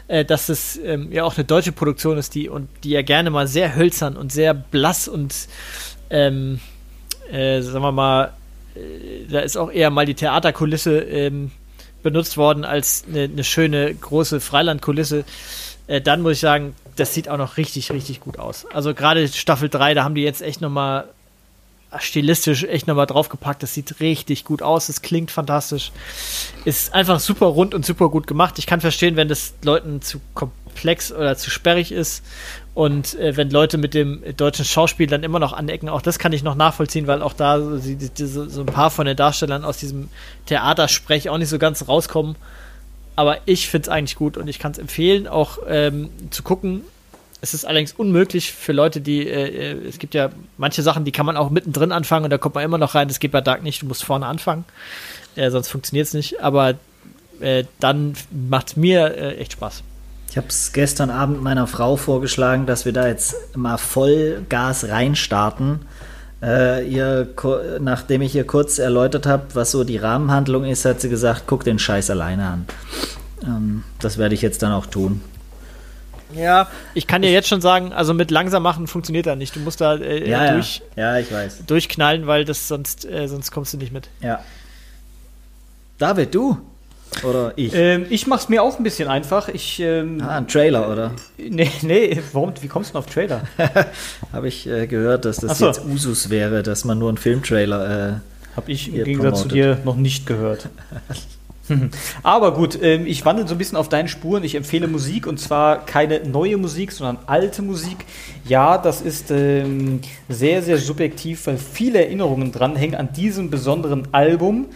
äh, 0.09 0.25
dass 0.25 0.49
es 0.49 0.77
ähm, 0.79 1.13
ja 1.13 1.25
auch 1.25 1.37
eine 1.37 1.45
deutsche 1.45 1.73
Produktion 1.73 2.19
ist, 2.19 2.35
die 2.35 2.49
und 2.49 2.69
die 2.83 2.91
ja 2.91 3.03
gerne 3.03 3.31
mal 3.31 3.47
sehr 3.47 3.77
hölzern 3.77 4.17
und 4.17 4.33
sehr 4.33 4.53
blass 4.53 5.07
und 5.07 5.35
ähm, 6.11 6.61
äh, 7.31 7.61
sagen 7.63 7.83
wir 7.85 7.93
mal, 7.93 8.33
äh, 8.75 9.31
da 9.31 9.41
ist 9.41 9.57
auch 9.57 9.71
eher 9.71 9.91
mal 9.91 10.07
die 10.07 10.15
Theaterkulisse 10.15 11.01
ähm, 11.01 11.53
benutzt 12.07 12.37
worden 12.37 12.65
als 12.65 13.03
eine, 13.09 13.25
eine 13.25 13.43
schöne 13.43 13.93
große 13.93 14.41
Freilandkulisse. 14.41 15.25
Äh, 15.89 16.01
dann 16.01 16.23
muss 16.23 16.35
ich 16.35 16.41
sagen, 16.41 16.77
das 16.95 17.13
sieht 17.13 17.29
auch 17.29 17.37
noch 17.37 17.57
richtig, 17.57 17.91
richtig 17.91 18.21
gut 18.21 18.39
aus. 18.39 18.65
Also 18.73 18.95
gerade 18.95 19.27
Staffel 19.27 19.69
3, 19.69 19.95
da 19.95 20.05
haben 20.05 20.15
die 20.15 20.23
jetzt 20.23 20.41
echt 20.41 20.61
nochmal 20.61 21.09
stilistisch 21.99 22.63
echt 22.63 22.87
nochmal 22.87 23.07
draufgepackt. 23.07 23.61
Das 23.63 23.75
sieht 23.75 23.99
richtig 23.99 24.45
gut 24.45 24.63
aus, 24.63 24.89
es 24.89 25.03
klingt 25.03 25.33
fantastisch. 25.33 25.91
Ist 26.65 26.95
einfach 26.95 27.19
super 27.19 27.47
rund 27.47 27.75
und 27.75 27.85
super 27.85 28.09
gut 28.09 28.29
gemacht. 28.29 28.59
Ich 28.59 28.67
kann 28.67 28.81
verstehen, 28.81 29.17
wenn 29.17 29.29
das 29.29 29.55
Leuten 29.65 30.01
zu 30.01 30.21
komplex 30.35 30.66
oder 30.85 31.37
zu 31.37 31.51
sperrig 31.51 31.93
ist. 31.93 32.25
Und 32.75 33.15
äh, 33.15 33.37
wenn 33.37 33.51
Leute 33.51 33.79
mit 33.79 33.95
dem 33.95 34.23
deutschen 34.37 34.65
Schauspiel 34.65 35.07
dann 35.07 35.23
immer 35.23 35.39
noch 35.39 35.53
anecken, 35.53 35.89
auch 35.89 36.03
das 36.03 36.19
kann 36.19 36.33
ich 36.33 36.43
noch 36.43 36.55
nachvollziehen, 36.55 37.07
weil 37.07 37.23
auch 37.23 37.33
da 37.33 37.59
so, 37.59 37.79
die, 37.79 37.97
die, 37.97 38.27
so 38.27 38.49
so 38.49 38.61
ein 38.61 38.67
paar 38.67 38.91
von 38.91 39.07
den 39.07 39.17
Darstellern 39.17 39.65
aus 39.65 39.79
diesem 39.79 40.09
Theatersprech 40.47 41.31
auch 41.31 41.39
nicht 41.39 41.49
so 41.49 41.59
ganz 41.59 41.89
rauskommen. 41.89 42.37
Aber 43.17 43.39
ich 43.47 43.69
finde 43.69 43.87
es 43.87 43.89
eigentlich 43.89 44.17
gut 44.17 44.37
und 44.37 44.47
ich 44.47 44.59
kann 44.59 44.73
es 44.73 44.79
empfehlen, 44.79 45.27
auch 45.27 45.59
ähm, 45.67 46.11
zu 46.31 46.43
gucken. 46.43 46.83
Es 47.41 47.55
ist 47.55 47.65
allerdings 47.65 47.93
unmöglich 47.93 48.53
für 48.53 48.73
Leute, 48.73 49.01
die, 49.01 49.27
äh, 49.27 49.73
äh, 49.73 49.89
es 49.89 49.99
gibt 49.99 50.15
ja 50.15 50.31
manche 50.59 50.83
Sachen, 50.83 51.05
die 51.05 51.13
kann 51.13 51.25
man 51.25 51.39
auch 51.39 51.49
mittendrin 51.49 51.93
anfangen 51.93 52.25
und 52.25 52.31
da 52.31 52.37
kommt 52.37 52.57
man 52.57 52.65
immer 52.65 52.79
noch 52.79 52.95
rein. 52.95 53.09
Das 53.09 53.21
geht 53.21 53.33
bei 53.33 53.41
Dark 53.41 53.63
nicht, 53.63 53.81
du 53.81 53.87
musst 53.87 54.05
vorne 54.05 54.27
anfangen. 54.27 54.65
Äh, 55.35 55.51
sonst 55.51 55.69
funktioniert 55.69 56.09
es 56.09 56.15
nicht. 56.15 56.43
Aber 56.43 56.75
äh, 57.41 57.65
dann 57.81 58.15
macht 58.31 58.77
mir 58.77 59.15
äh, 59.17 59.37
echt 59.37 59.53
Spaß. 59.53 59.83
Ich 60.31 60.37
habe 60.37 60.49
es 60.49 60.73
gestern 60.73 61.11
Abend 61.11 61.43
meiner 61.43 61.67
Frau 61.67 61.97
vorgeschlagen, 61.97 62.67
dass 62.67 62.85
wir 62.85 62.93
da 62.93 63.07
jetzt 63.07 63.57
mal 63.57 63.79
voll 63.79 64.45
Gas 64.49 64.89
reinstarten. 64.89 65.81
Äh, 66.43 66.87
ihr, 66.87 67.29
nachdem 67.81 68.21
ich 68.21 68.35
ihr 68.35 68.47
kurz 68.47 68.79
erläutert 68.79 69.25
habe, 69.27 69.47
was 69.55 69.71
so 69.71 69.85
die 69.85 69.97
Rahmenhandlung 69.97 70.65
ist, 70.65 70.85
hat 70.85 71.01
sie 71.01 71.09
gesagt, 71.09 71.45
guck 71.47 71.65
den 71.65 71.79
Scheiß 71.79 72.11
alleine 72.11 72.47
an. 72.47 72.67
Ähm, 73.43 73.85
das 74.01 74.19
werde 74.19 74.35
ich 74.35 74.43
jetzt 74.43 74.63
dann 74.63 74.73
auch 74.73 74.87
tun. 74.87 75.23
Ja. 76.35 76.69
Ich 76.93 77.07
kann 77.07 77.23
dir 77.23 77.31
jetzt 77.31 77.49
schon 77.49 77.61
sagen, 77.63 77.93
also 77.93 78.13
mit 78.13 78.31
langsam 78.31 78.63
machen 78.63 78.87
funktioniert 78.87 79.27
da 79.27 79.37
nicht. 79.37 79.57
Du 79.57 79.61
musst 79.61 79.81
da 79.81 79.95
äh, 79.97 80.29
Ja, 80.29 80.53
durch, 80.53 80.83
ja. 80.97 81.15
ja, 81.15 81.19
ich 81.21 81.33
weiß. 81.33 81.65
durchknallen, 81.67 82.27
weil 82.27 82.45
das 82.45 82.69
sonst, 82.69 83.07
äh, 83.07 83.27
sonst 83.29 83.51
kommst 83.53 83.73
du 83.73 83.79
nicht 83.79 83.93
mit. 83.93 84.09
Ja. 84.21 84.41
David, 85.99 86.35
du? 86.35 86.59
Oder 87.25 87.53
ich? 87.57 87.73
Ähm, 87.75 88.07
ich 88.11 88.27
mache 88.27 88.41
es 88.41 88.49
mir 88.49 88.63
auch 88.63 88.79
ein 88.79 88.83
bisschen 88.83 89.09
einfach. 89.09 89.49
Ich, 89.49 89.81
ähm, 89.81 90.21
ah, 90.21 90.37
ein 90.37 90.49
Trailer, 90.49 90.91
oder? 90.91 91.13
nee, 91.39 91.71
nee, 91.83 92.21
warum, 92.33 92.53
wie 92.61 92.69
kommst 92.69 92.91
du 92.91 92.93
denn 92.93 92.99
auf 92.99 93.07
Trailer? 93.07 93.43
Habe 94.33 94.49
ich 94.49 94.67
äh, 94.67 94.87
gehört, 94.87 95.25
dass 95.25 95.39
das 95.39 95.59
so. 95.59 95.67
jetzt 95.67 95.85
Usus 95.85 96.31
wäre, 96.31 96.63
dass 96.63 96.85
man 96.85 96.99
nur 96.99 97.09
einen 97.09 97.19
Filmtrailer. 97.19 98.09
Äh, 98.09 98.57
Habe 98.57 98.73
ich 98.73 98.89
im 98.89 99.05
Gegensatz 99.05 99.43
zu 99.43 99.49
promotet. 99.49 99.79
dir 99.79 99.85
noch 99.85 99.97
nicht 99.97 100.27
gehört. 100.27 100.69
Aber 102.23 102.55
gut, 102.55 102.79
ähm, 102.81 103.07
ich 103.07 103.25
wandle 103.25 103.47
so 103.47 103.55
ein 103.55 103.59
bisschen 103.59 103.79
auf 103.79 103.89
deinen 103.89 104.09
Spuren. 104.09 104.45
Ich 104.45 104.55
empfehle 104.55 104.87
Musik 104.87 105.27
und 105.27 105.41
zwar 105.41 105.85
keine 105.85 106.21
neue 106.21 106.57
Musik, 106.57 106.93
sondern 106.93 107.19
alte 107.27 107.63
Musik. 107.63 108.05
Ja, 108.47 108.79
das 108.79 109.01
ist 109.01 109.31
ähm, 109.31 110.01
sehr, 110.29 110.63
sehr 110.63 110.79
subjektiv, 110.79 111.47
weil 111.47 111.59
viele 111.59 112.05
Erinnerungen 112.05 112.53
dranhängen 112.53 112.95
an 112.95 113.13
diesem 113.13 113.51
besonderen 113.51 114.09
Album. 114.13 114.67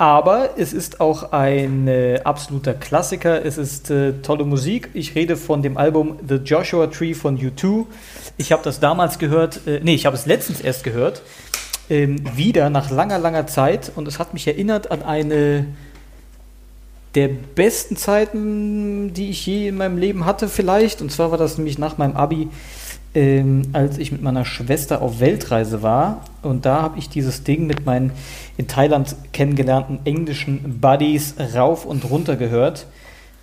Aber 0.00 0.54
es 0.56 0.72
ist 0.72 1.02
auch 1.02 1.32
ein 1.32 1.86
äh, 1.86 2.22
absoluter 2.24 2.72
Klassiker. 2.72 3.44
Es 3.44 3.58
ist 3.58 3.90
äh, 3.90 4.14
tolle 4.22 4.46
Musik. 4.46 4.88
Ich 4.94 5.14
rede 5.14 5.36
von 5.36 5.60
dem 5.60 5.76
Album 5.76 6.18
The 6.26 6.36
Joshua 6.36 6.86
Tree 6.86 7.12
von 7.12 7.38
U2. 7.38 7.84
Ich 8.38 8.50
habe 8.50 8.62
das 8.62 8.80
damals 8.80 9.18
gehört, 9.18 9.66
äh, 9.66 9.80
nee, 9.82 9.94
ich 9.94 10.06
habe 10.06 10.16
es 10.16 10.24
letztens 10.24 10.62
erst 10.62 10.84
gehört 10.84 11.20
ähm, 11.90 12.16
wieder 12.34 12.70
nach 12.70 12.90
langer, 12.90 13.18
langer 13.18 13.46
Zeit 13.46 13.92
und 13.94 14.08
es 14.08 14.18
hat 14.18 14.32
mich 14.32 14.46
erinnert 14.46 14.90
an 14.90 15.02
eine 15.02 15.66
der 17.14 17.28
besten 17.28 17.98
Zeiten, 17.98 19.12
die 19.12 19.28
ich 19.28 19.44
je 19.44 19.68
in 19.68 19.76
meinem 19.76 19.98
Leben 19.98 20.24
hatte, 20.24 20.48
vielleicht. 20.48 21.02
Und 21.02 21.12
zwar 21.12 21.30
war 21.30 21.36
das 21.36 21.58
nämlich 21.58 21.76
nach 21.76 21.98
meinem 21.98 22.16
Abi, 22.16 22.48
ähm, 23.14 23.62
als 23.72 23.98
ich 23.98 24.12
mit 24.12 24.22
meiner 24.22 24.44
Schwester 24.44 25.02
auf 25.02 25.20
Weltreise 25.20 25.82
war. 25.82 26.24
Und 26.42 26.64
da 26.64 26.82
habe 26.82 26.98
ich 26.98 27.08
dieses 27.08 27.42
Ding 27.42 27.66
mit 27.66 27.84
meinen 27.84 28.12
in 28.56 28.68
Thailand 28.68 29.16
kennengelernten 29.32 30.00
englischen 30.04 30.80
Buddies 30.80 31.34
rauf 31.54 31.84
und 31.84 32.08
runter 32.08 32.36
gehört. 32.36 32.86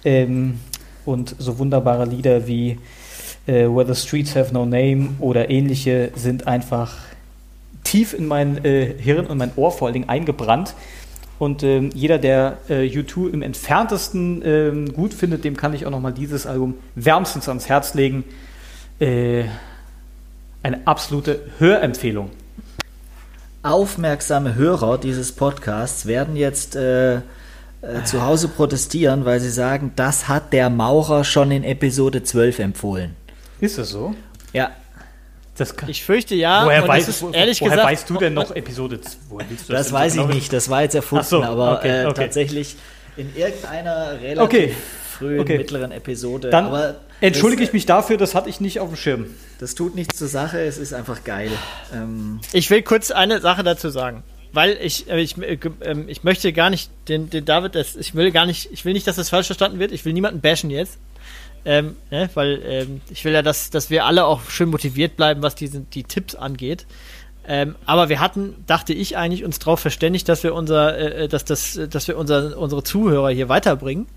Ähm, 0.05 0.59
und 1.05 1.36
so 1.39 1.57
wunderbare 1.57 2.05
Lieder 2.05 2.47
wie 2.47 2.78
äh, 3.47 3.65
Where 3.65 3.93
the 3.93 3.99
Streets 3.99 4.36
Have 4.36 4.53
No 4.53 4.65
Name 4.65 5.09
oder 5.20 5.49
ähnliche 5.49 6.11
sind 6.15 6.47
einfach 6.47 6.95
tief 7.84 8.13
in 8.13 8.28
mein 8.28 8.63
äh, 8.65 8.93
Hirn 8.97 9.26
und 9.28 9.38
mein 9.38 9.51
Ohr 9.55 9.72
vor 9.72 9.88
allen 9.88 9.93
Dingen 9.93 10.09
eingebrannt. 10.09 10.76
Und 11.39 11.63
ähm, 11.63 11.91
jeder, 11.93 12.18
der 12.18 12.57
äh, 12.68 12.88
U2 12.89 13.32
im 13.32 13.41
entferntesten 13.41 14.41
ähm, 14.43 14.93
gut 14.93 15.13
findet, 15.13 15.43
dem 15.43 15.55
kann 15.55 15.74
ich 15.74 15.86
auch 15.86 15.91
nochmal 15.91 16.13
dieses 16.13 16.47
Album 16.47 16.76
wärmstens 16.95 17.47
ans 17.47 17.70
Herz 17.70 17.93
legen. 17.93 18.24
Äh, 19.00 19.45
eine 20.64 20.86
absolute 20.86 21.39
Hörempfehlung. 21.60 22.32
Aufmerksame 23.64 24.56
Hörer 24.56 24.98
dieses 24.98 25.32
Podcasts 25.34 26.06
werden 26.06 26.36
jetzt 26.36 26.76
äh, 26.76 27.16
äh, 27.18 27.20
zu 28.06 28.24
Hause 28.24 28.48
protestieren, 28.48 29.26
weil 29.26 29.39
sie 29.39 29.50
sagen, 29.50 29.91
das 29.95 30.28
hat 30.28 30.54
der 30.54 30.70
Maurer 30.70 31.24
schon 31.24 31.52
in 31.52 31.64
Episode 31.64 32.24
12 32.24 32.60
empfohlen. 32.60 33.16
Ist 33.60 33.78
das 33.78 33.89
so? 33.89 34.16
Ja, 34.54 34.72
Das 35.58 35.76
kann, 35.76 35.89
Ich 35.89 36.04
fürchte 36.04 36.36
ja. 36.36 36.66
woher 36.66 36.84
und 36.84 36.88
weißt, 36.89 37.08
das 37.08 37.16
ist 37.18 37.22
wo- 37.24 37.30
ehrlich 37.32 37.60
woher 37.62 37.72
gesagt, 37.72 37.89
weißt 37.91 38.10
du 38.10 38.18
denn 38.18 38.34
noch 38.36 38.56
Episode 38.56 39.02
2? 39.02 39.18
Woher 39.30 39.50
willst 39.50 39.68
du 39.70 39.74
das 39.74 39.88
denn 39.88 39.93
weiß 39.95 40.14
so 40.14 40.20
ich 40.22 40.26
genau 40.26 40.36
nicht, 40.36 40.54
das 40.54 40.70
war 40.70 40.82
jetzt 40.84 40.95
erfunden, 40.95 41.26
so, 41.26 41.43
aber 41.43 41.78
okay, 41.80 42.04
äh, 42.04 42.06
okay. 42.06 42.14
tatsächlich 42.24 42.76
in 43.18 43.36
irgendeiner 43.36 44.20
relativ 44.22 44.41
Okay, 44.41 44.76
frühen, 45.18 45.39
okay. 45.39 45.58
mittleren 45.58 45.91
Episode. 45.91 46.50
Dann 46.52 46.66
aber 46.68 46.95
entschuldige 47.22 47.61
das, 47.61 47.70
ich 47.70 47.74
mich 47.74 47.86
dafür, 47.86 48.18
das 48.18 48.36
hatte 48.36 48.49
ich 48.49 48.59
nicht 48.59 48.80
auf 48.80 48.89
dem 48.89 48.97
Schirm. 48.97 49.26
Das 49.59 49.76
tut 49.76 49.95
nichts 49.95 50.18
zur 50.18 50.28
Sache, 50.28 50.59
es 50.59 50.78
ist 50.78 50.93
einfach 50.93 51.24
geil. 51.24 51.51
Ähm, 51.93 52.39
Ich 52.53 52.70
will 52.70 52.82
kurz 52.82 53.11
eine 53.11 53.41
Sache 53.41 53.63
dazu 53.63 53.89
sagen. 53.89 54.24
Weil 54.53 54.78
ich, 54.82 55.09
äh, 55.09 55.20
ich, 55.20 55.38
äh, 55.38 55.57
ähm, 55.82 56.05
ich 56.07 56.24
möchte 56.24 56.53
gar 56.53 56.70
nicht 56.70 56.89
den, 57.09 57.30
den 57.30 57.45
David, 57.45 57.76
das, 57.76 57.95
ich 57.95 58.15
will 58.15 58.32
gar 58.32 58.45
nicht, 58.45 58.70
ich 58.72 58.86
will 58.86 58.93
nicht, 58.93 59.05
dass 59.07 59.18
das 59.18 59.30
falsch 59.30 59.47
verstanden 59.47 59.80
wird. 59.80 59.91
Ich 59.91 60.05
will 60.05 60.13
niemanden 60.13 60.41
bashen 60.41 60.70
jetzt. 60.70 60.97
Ähm, 61.65 61.97
ne, 62.11 62.30
weil 62.34 62.61
ähm, 62.65 63.01
ich 63.09 63.26
will 63.26 63.34
ja, 63.34 63.41
dass, 63.41 63.70
dass 63.70 63.89
wir 63.89 64.05
alle 64.05 64.26
auch 64.26 64.49
schön 64.49 64.70
motiviert 64.70 65.18
bleiben, 65.18 65.41
was 65.41 65.55
diese, 65.55 65.82
die 65.82 66.03
Tipps 66.03 66.34
angeht. 66.34 66.86
Ähm, 67.45 67.76
aber 67.86 68.09
wir 68.09 68.20
hatten, 68.20 68.55
dachte 68.68 68.93
ich 68.93 69.18
eigentlich, 69.18 69.43
uns 69.43 69.59
darauf 69.59 69.80
verständigt, 69.80 70.28
dass 70.30 70.43
wir 70.43 70.53
unser, 70.53 70.97
äh, 70.97 71.24
äh, 71.24 71.28
dass 71.28 71.45
das, 71.45 71.80
dass 71.89 72.07
wir 72.07 72.18
unser, 72.18 72.57
unsere 72.57 72.84
Zuhörer 72.84 73.30
hier 73.30 73.49
weiterbringen. 73.49 74.07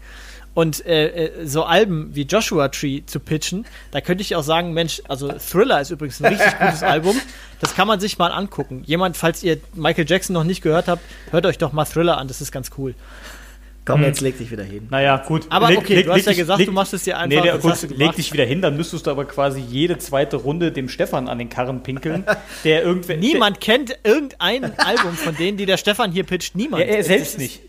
Und 0.61 0.84
äh, 0.84 1.06
äh, 1.26 1.46
so 1.46 1.64
Alben 1.64 2.11
wie 2.14 2.22
Joshua 2.24 2.68
Tree 2.68 3.00
zu 3.06 3.18
pitchen, 3.18 3.64
da 3.92 4.02
könnte 4.02 4.20
ich 4.20 4.36
auch 4.36 4.42
sagen, 4.42 4.74
Mensch, 4.74 5.00
also 5.08 5.32
Thriller 5.32 5.80
ist 5.80 5.88
übrigens 5.90 6.20
ein 6.22 6.34
richtig 6.34 6.58
gutes 6.58 6.82
Album. 6.94 7.16
Das 7.61 7.74
kann 7.74 7.88
man 7.88 7.98
sich 7.98 8.18
mal 8.18 8.28
angucken. 8.28 8.82
Jemand, 8.84 9.16
falls 9.16 9.42
ihr 9.42 9.58
Michael 9.74 10.04
Jackson 10.06 10.34
noch 10.34 10.44
nicht 10.44 10.61
gehört 10.61 10.86
habt, 10.86 11.02
hört 11.30 11.46
euch 11.46 11.56
doch 11.56 11.72
mal 11.72 11.86
Thriller 11.86 12.18
an, 12.18 12.28
das 12.28 12.42
ist 12.42 12.52
ganz 12.52 12.70
cool. 12.76 12.94
komm, 13.86 14.02
jetzt 14.02 14.20
leg 14.20 14.36
dich 14.36 14.50
wieder 14.50 14.62
hin. 14.62 14.86
Naja, 14.90 15.16
gut. 15.26 15.46
Aber 15.48 15.70
okay, 15.76 16.02
du 16.02 16.12
hast 16.12 16.26
ja 16.26 16.34
gesagt, 16.34 16.66
du 16.66 16.72
machst 16.72 16.92
es 16.92 17.04
dir 17.04 17.16
einfach, 17.18 17.38
Nee, 17.42 17.42
der, 17.42 17.58
gut, 17.58 17.96
leg 17.96 18.12
dich 18.14 18.30
wieder 18.32 18.44
hin, 18.44 18.61
dann 18.61 18.76
müsstest 18.76 19.06
du 19.06 19.11
aber 19.11 19.24
quasi 19.24 19.61
jede 19.61 19.96
zweite 19.96 20.36
Runde 20.36 20.72
dem 20.72 20.88
Stefan 20.90 21.26
an 21.28 21.38
den 21.38 21.48
Karren 21.48 21.82
pinkeln, 21.82 22.24
der 22.64 22.82
irgendwer. 22.82 23.16
Niemand 23.16 23.61
kennt 23.62 23.98
irgendein 24.04 24.78
Album 24.78 25.14
von 25.14 25.34
denen, 25.36 25.56
die 25.56 25.64
der 25.66 25.78
Stefan 25.78 26.12
hier 26.12 26.24
pitcht. 26.24 26.54
Niemand. 26.54 26.82
Der, 26.82 26.88
er, 26.90 26.96
er 26.98 27.04
selbst 27.04 27.32
ist- 27.32 27.38
nicht. 27.38 27.61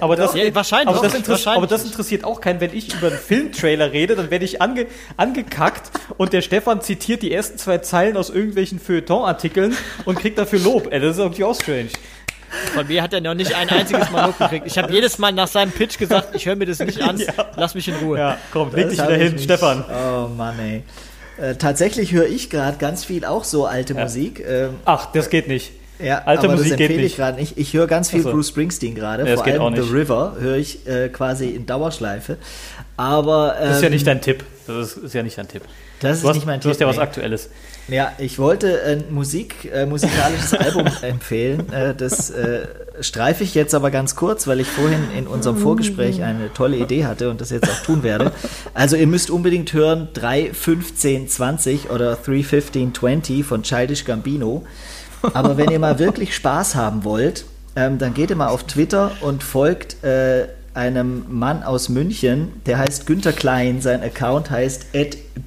Aber 0.00 0.16
das, 0.16 0.34
Ja, 0.34 0.54
wahrscheinlich. 0.54 0.88
aber, 0.88 1.06
das 1.06 1.28
wahrscheinlich 1.28 1.46
aber 1.46 1.66
das 1.66 1.84
interessiert 1.84 2.24
auch 2.24 2.40
keinen, 2.40 2.60
wenn 2.60 2.74
ich 2.76 2.92
über 2.94 3.08
einen 3.08 3.18
Filmtrailer 3.18 3.92
rede, 3.92 4.16
dann 4.16 4.30
werde 4.30 4.44
ich 4.44 4.60
ange, 4.60 4.86
angekackt 5.16 5.90
und 6.16 6.32
der 6.32 6.42
Stefan 6.42 6.80
zitiert 6.80 7.22
die 7.22 7.32
ersten 7.32 7.58
zwei 7.58 7.78
Zeilen 7.78 8.16
aus 8.16 8.30
irgendwelchen 8.30 8.80
Feuilleton-Artikeln 8.80 9.76
und 10.04 10.18
kriegt 10.18 10.38
dafür 10.38 10.58
Lob. 10.58 10.88
Ey, 10.92 11.00
das 11.00 11.12
ist 11.12 11.18
irgendwie 11.22 11.44
auch 11.44 11.54
strange. 11.54 11.88
Von 12.74 12.86
mir 12.86 13.02
hat 13.02 13.12
er 13.12 13.20
noch 13.20 13.34
nicht 13.34 13.54
ein 13.54 13.68
einziges 13.68 14.10
Mal 14.10 14.26
Lob 14.26 14.38
gekriegt. 14.38 14.66
Ich 14.66 14.78
habe 14.78 14.92
jedes 14.92 15.18
Mal 15.18 15.32
nach 15.32 15.48
seinem 15.48 15.72
Pitch 15.72 15.98
gesagt, 15.98 16.34
ich 16.34 16.46
höre 16.46 16.56
mir 16.56 16.66
das 16.66 16.78
nicht 16.78 17.00
an, 17.02 17.20
lass 17.56 17.74
mich 17.74 17.88
in 17.88 17.94
Ruhe. 17.96 18.18
Ja, 18.18 18.38
komm, 18.52 18.74
leg 18.74 18.88
dich 18.88 18.98
wieder 18.98 19.14
hin, 19.14 19.32
nicht. 19.34 19.44
Stefan. 19.44 19.84
Oh 19.88 20.28
Mann, 20.28 20.58
ey. 20.58 20.82
Äh, 21.38 21.56
tatsächlich 21.56 22.12
höre 22.12 22.26
ich 22.26 22.48
gerade 22.48 22.78
ganz 22.78 23.04
viel 23.04 23.24
auch 23.24 23.44
so 23.44 23.66
alte 23.66 23.94
Musik. 23.94 24.42
Ähm, 24.46 24.76
Ach, 24.84 25.06
das 25.12 25.28
geht 25.28 25.48
nicht. 25.48 25.72
Ja, 25.98 26.22
Alte 26.24 26.44
aber 26.44 26.56
Musik 26.56 26.70
das 26.70 26.78
geht 26.78 26.90
empfehle 26.90 27.06
ich 27.06 27.16
gerade 27.16 27.38
nicht. 27.38 27.58
Ich 27.58 27.72
höre 27.72 27.86
ganz 27.86 28.10
viel 28.10 28.22
so. 28.22 28.30
Bruce 28.30 28.48
Springsteen 28.48 28.94
gerade. 28.94 29.28
Ja, 29.28 29.34
Vor 29.36 29.44
geht 29.44 29.54
allem 29.54 29.62
auch 29.62 29.70
nicht. 29.70 29.82
The 29.82 29.90
River 29.90 30.36
höre 30.38 30.56
ich 30.56 30.86
äh, 30.86 31.08
quasi 31.08 31.48
in 31.48 31.66
Dauerschleife. 31.66 32.36
Aber 32.96 33.56
ähm, 33.58 33.68
Das 33.68 33.76
ist 33.76 33.82
ja 33.82 33.90
nicht 33.90 34.06
dein 34.06 34.20
Tipp. 34.20 34.44
Das 34.66 34.96
ist, 34.96 35.04
ist 35.04 35.14
ja 35.14 35.22
nicht 35.22 35.38
dein 35.38 35.48
Tipp. 35.48 35.62
das 36.00 36.18
ist 36.18 36.24
Du 36.24 36.28
hast, 36.28 36.34
nicht 36.36 36.46
mein 36.46 36.60
du 36.60 36.68
hast 36.68 36.80
ja 36.80 36.86
Tipp, 36.86 36.88
was 36.88 36.96
nee. 36.96 37.02
Aktuelles. 37.02 37.50
Ja, 37.88 38.12
ich 38.18 38.40
wollte 38.40 38.82
ein 38.82 39.04
Musik, 39.14 39.70
äh, 39.72 39.86
musikalisches 39.86 40.54
Album 40.54 40.86
empfehlen. 41.02 41.72
Äh, 41.72 41.94
das 41.94 42.30
äh, 42.30 42.66
streife 43.00 43.44
ich 43.44 43.54
jetzt 43.54 43.74
aber 43.74 43.92
ganz 43.92 44.16
kurz, 44.16 44.46
weil 44.48 44.58
ich 44.58 44.66
vorhin 44.66 45.04
in 45.16 45.26
unserem 45.28 45.56
Vorgespräch 45.56 46.22
eine 46.22 46.52
tolle 46.52 46.78
Idee 46.78 47.04
hatte 47.04 47.30
und 47.30 47.40
das 47.40 47.50
jetzt 47.50 47.70
auch 47.70 47.82
tun 47.84 48.02
werde. 48.02 48.32
Also 48.74 48.96
ihr 48.96 49.06
müsst 49.06 49.30
unbedingt 49.30 49.72
hören 49.72 50.08
3.15.20 50.14 51.90
oder 51.90 52.14
3.15.20 52.14 53.44
von 53.44 53.62
Childish 53.62 54.04
Gambino. 54.04 54.64
Aber 55.34 55.56
wenn 55.56 55.70
ihr 55.70 55.78
mal 55.78 55.98
wirklich 55.98 56.34
Spaß 56.34 56.74
haben 56.74 57.04
wollt, 57.04 57.44
ähm, 57.74 57.98
dann 57.98 58.14
geht 58.14 58.30
ihr 58.30 58.36
mal 58.36 58.48
auf 58.48 58.64
Twitter 58.64 59.12
und 59.20 59.42
folgt 59.42 60.02
äh, 60.02 60.48
einem 60.74 61.24
Mann 61.28 61.62
aus 61.62 61.88
München, 61.88 62.60
der 62.66 62.78
heißt 62.78 63.06
Günther 63.06 63.32
Klein. 63.32 63.80
Sein 63.80 64.02
Account 64.02 64.50
heißt 64.50 64.86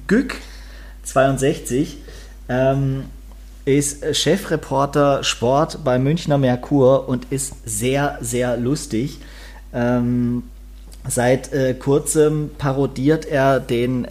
@gück62. 0.08 1.94
Ähm, 2.48 3.04
ist 3.64 4.16
Chefreporter 4.16 5.22
Sport 5.22 5.84
bei 5.84 5.98
Münchner 5.98 6.38
Merkur 6.38 7.08
und 7.08 7.30
ist 7.30 7.54
sehr, 7.64 8.18
sehr 8.20 8.56
lustig. 8.56 9.18
Ähm, 9.72 10.42
seit 11.06 11.52
äh, 11.52 11.74
kurzem 11.74 12.50
parodiert 12.58 13.26
er 13.26 13.60
den 13.60 14.08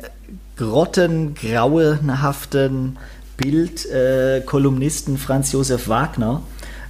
grottengrauenhaften 0.55 2.97
Bild-Kolumnisten 3.41 5.17
Franz 5.17 5.51
Josef 5.51 5.87
Wagner. 5.87 6.43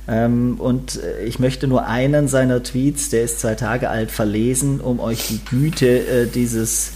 Ähm, 0.07 0.55
und 0.59 1.01
äh, 1.03 1.23
ich 1.23 1.39
möchte 1.39 1.67
nur 1.67 1.85
einen 1.85 2.27
seiner 2.27 2.63
Tweets, 2.63 3.09
der 3.09 3.23
ist 3.23 3.39
zwei 3.39 3.55
Tage 3.55 3.89
alt, 3.89 4.09
verlesen, 4.11 4.81
um 4.81 4.99
euch 4.99 5.27
die 5.27 5.39
Güte 5.45 5.87
äh, 5.87 6.27
dieses, 6.27 6.93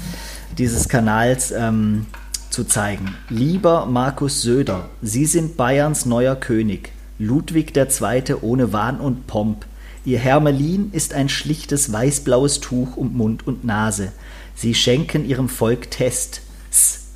dieses 0.58 0.90
Kanals 0.90 1.52
ähm, 1.52 2.08
zu 2.50 2.64
zeigen. 2.64 3.16
Lieber 3.30 3.86
Markus 3.86 4.42
Söder, 4.42 4.90
Sie 5.02 5.26
sind 5.26 5.58
Bayerns 5.58 6.06
neuer 6.06 6.36
König. 6.36 6.92
Ludwig 7.20 7.78
II. 7.78 8.36
ohne 8.42 8.74
Wahn 8.74 9.00
und 9.00 9.28
Pomp. 9.28 9.66
Ihr 10.06 10.20
Hermelin 10.20 10.90
ist 10.92 11.14
ein 11.14 11.30
schlichtes 11.30 11.94
weißblaues 11.94 12.60
Tuch 12.60 12.98
um 12.98 13.16
Mund 13.16 13.48
und 13.48 13.64
Nase. 13.64 14.12
Sie 14.56 14.74
schenken 14.74 15.26
ihrem 15.26 15.48
Volk 15.48 15.92
Tests. 15.92 16.42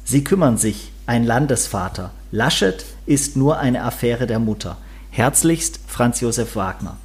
Sie 0.05 0.23
kümmern 0.23 0.57
sich, 0.57 0.91
ein 1.07 1.23
Landesvater. 1.25 2.11
Laschet 2.31 2.85
ist 3.05 3.35
nur 3.35 3.57
eine 3.57 3.83
Affäre 3.83 4.27
der 4.27 4.39
Mutter. 4.39 4.77
Herzlichst 5.09 5.79
Franz 5.87 6.21
Josef 6.21 6.55
Wagner. 6.55 6.97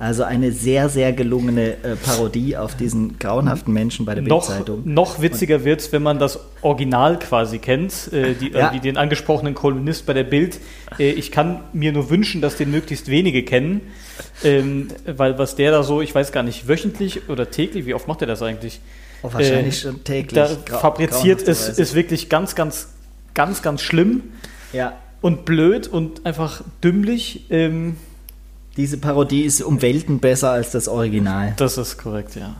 Also 0.00 0.24
eine 0.24 0.50
sehr, 0.50 0.88
sehr 0.88 1.12
gelungene 1.12 1.74
äh, 1.84 1.94
Parodie 1.94 2.56
auf 2.56 2.74
diesen 2.74 3.16
grauenhaften 3.20 3.72
Menschen 3.72 4.04
bei 4.04 4.14
der 4.16 4.24
Noch, 4.24 4.48
Bildzeitung. 4.48 4.82
noch 4.84 5.22
witziger 5.22 5.64
wird's, 5.64 5.92
wenn 5.92 6.02
man 6.02 6.18
das 6.18 6.40
Original 6.62 7.16
quasi 7.20 7.58
kennt, 7.60 8.12
äh, 8.12 8.34
die, 8.34 8.50
Ja. 8.50 8.72
äh, 8.74 8.80
den 8.80 8.96
angesprochenen 8.96 9.54
Kolumnist 9.54 10.04
bei 10.04 10.12
der 10.12 10.24
Bild. 10.24 10.58
Äh, 10.98 11.12
ich 11.12 11.30
kann 11.30 11.60
mir 11.72 11.92
nur 11.92 12.10
wünschen, 12.10 12.40
dass 12.42 12.56
den 12.56 12.72
möglichst 12.72 13.06
wenige 13.08 13.44
kennen, 13.44 13.82
ähm, 14.42 14.88
weil 15.06 15.38
was 15.38 15.54
der 15.54 15.70
da 15.70 15.84
so, 15.84 16.02
ich 16.02 16.12
weiß 16.12 16.32
gar 16.32 16.42
nicht, 16.42 16.66
wöchentlich 16.66 17.28
oder 17.28 17.50
täglich, 17.52 17.86
wie 17.86 17.94
oft 17.94 18.08
macht 18.08 18.20
er 18.20 18.26
das 18.26 18.42
eigentlich? 18.42 18.80
Oh, 19.22 19.32
wahrscheinlich 19.32 19.76
Äh, 19.78 19.88
schon 19.88 20.04
täglich. 20.04 20.34
Da 20.66 20.76
fabriziert 20.78 21.40
ist, 21.42 21.78
ist 21.78 21.94
wirklich 21.94 22.28
ganz, 22.28 22.56
ganz, 22.56 22.88
ganz, 23.34 23.62
ganz 23.62 23.82
schlimm 23.82 24.22
Ja, 24.72 24.94
und 25.20 25.44
blöd 25.44 25.88
und 25.88 26.24
einfach 26.26 26.62
dümmlich. 26.82 27.46
Ähm, 27.50 27.96
diese 28.76 28.98
Parodie 28.98 29.42
ist 29.42 29.62
um 29.62 29.82
Welten 29.82 30.18
besser 30.18 30.50
als 30.50 30.70
das 30.72 30.88
Original. 30.88 31.54
das 31.56 31.78
ist 31.78 31.98
korrekt, 31.98 32.34
ja. 32.36 32.54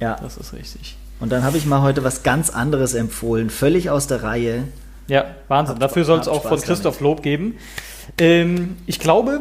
Ja, 0.00 0.16
Das 0.22 0.36
ist 0.36 0.52
richtig. 0.52 0.96
und 1.20 1.32
dann 1.32 1.42
habe 1.42 1.56
ich 1.56 1.64
mal 1.66 1.80
heute 1.82 2.04
was 2.04 2.22
ganz 2.22 2.50
anderes 2.50 2.94
empfohlen, 2.94 3.48
völlig 3.50 3.88
aus 3.90 4.06
der 4.06 4.22
Reihe. 4.22 4.64
Ja, 5.08 5.24
Wahnsinn. 5.48 5.74
Habt 5.74 5.82
Dafür 5.82 6.04
soll 6.04 6.20
es 6.20 6.28
auch 6.28 6.40
Spaß 6.40 6.48
von 6.50 6.60
Christoph 6.60 7.00
Lob 7.00 7.22
geben. 7.22 7.54
Ähm, 8.18 8.76
ich 8.86 8.98
glaube, 8.98 9.40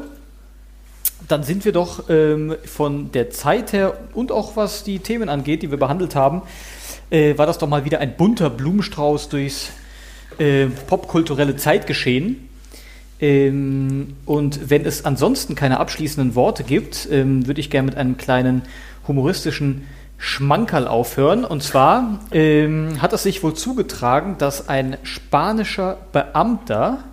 dann 1.28 1.44
sind 1.44 1.66
wir 1.66 1.72
doch 1.72 2.10
ähm, 2.10 2.56
von 2.66 3.12
der 3.12 3.32
Zeit 3.32 3.74
her 3.74 3.98
und 4.14 4.32
auch 4.32 4.56
was 4.56 4.84
die 4.84 5.00
Themen 5.00 5.28
angeht, 5.30 5.62
die 5.64 5.72
wir 5.72 5.78
behandelt 5.80 6.16
haben, 6.16 6.44
äh, 7.10 7.38
war 7.38 7.46
das 7.48 7.58
doch 7.58 7.68
mal 7.68 7.84
wieder 7.86 8.00
ein 8.00 8.16
bunter 8.16 8.50
Blumenstrauß 8.50 9.30
durchs 9.30 9.70
äh, 10.40 10.68
popkulturelle 10.88 11.56
Zeitgeschehen. 11.56 12.50
Ähm, 13.20 14.16
und 14.26 14.70
wenn 14.70 14.86
es 14.86 15.06
ansonsten 15.06 15.56
keine 15.56 15.80
abschließenden 15.80 16.36
Worte 16.36 16.64
gibt, 16.64 17.08
ähm, 17.12 17.48
würde 17.48 17.62
ich 17.62 17.70
gerne 17.70 17.88
mit 17.88 17.98
einem 17.98 18.18
kleinen 18.18 18.64
humoristischen 19.08 19.86
Schmankerl 20.18 20.88
aufhören. 20.88 21.46
Und 21.46 21.64
zwar 21.64 22.20
ähm, 22.32 23.02
hat 23.02 23.14
es 23.14 23.24
sich 23.24 23.44
wohl 23.44 23.54
zugetragen, 23.54 24.38
dass 24.38 24.70
ein 24.70 24.98
spanischer 25.04 25.98
Beamter 26.12 27.04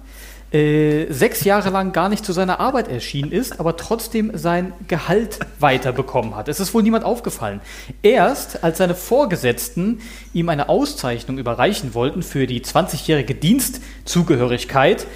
äh, 0.53 1.11
sechs 1.11 1.45
Jahre 1.45 1.71
lang 1.71 1.93
gar 1.93 2.09
nicht 2.09 2.25
zu 2.25 2.33
seiner 2.33 2.61
Arbeit 2.61 2.89
erschienen 2.89 3.33
ist, 3.33 3.59
aber 3.59 3.77
trotzdem 3.77 4.31
sein 4.35 4.73
Gehalt 4.87 5.39
weiterbekommen 5.59 6.37
hat. 6.37 6.49
Es 6.49 6.61
ist 6.61 6.75
wohl 6.75 6.83
niemand 6.83 7.05
aufgefallen. 7.05 7.61
Erst 8.03 8.63
als 8.63 8.79
seine 8.79 8.95
Vorgesetzten 8.95 10.01
ihm 10.35 10.49
eine 10.49 10.69
Auszeichnung 10.69 11.39
überreichen 11.39 11.95
wollten 11.95 12.23
für 12.23 12.47
die 12.47 12.61
20-jährige 12.61 13.35
Dienstzugehörigkeit, 13.35 15.07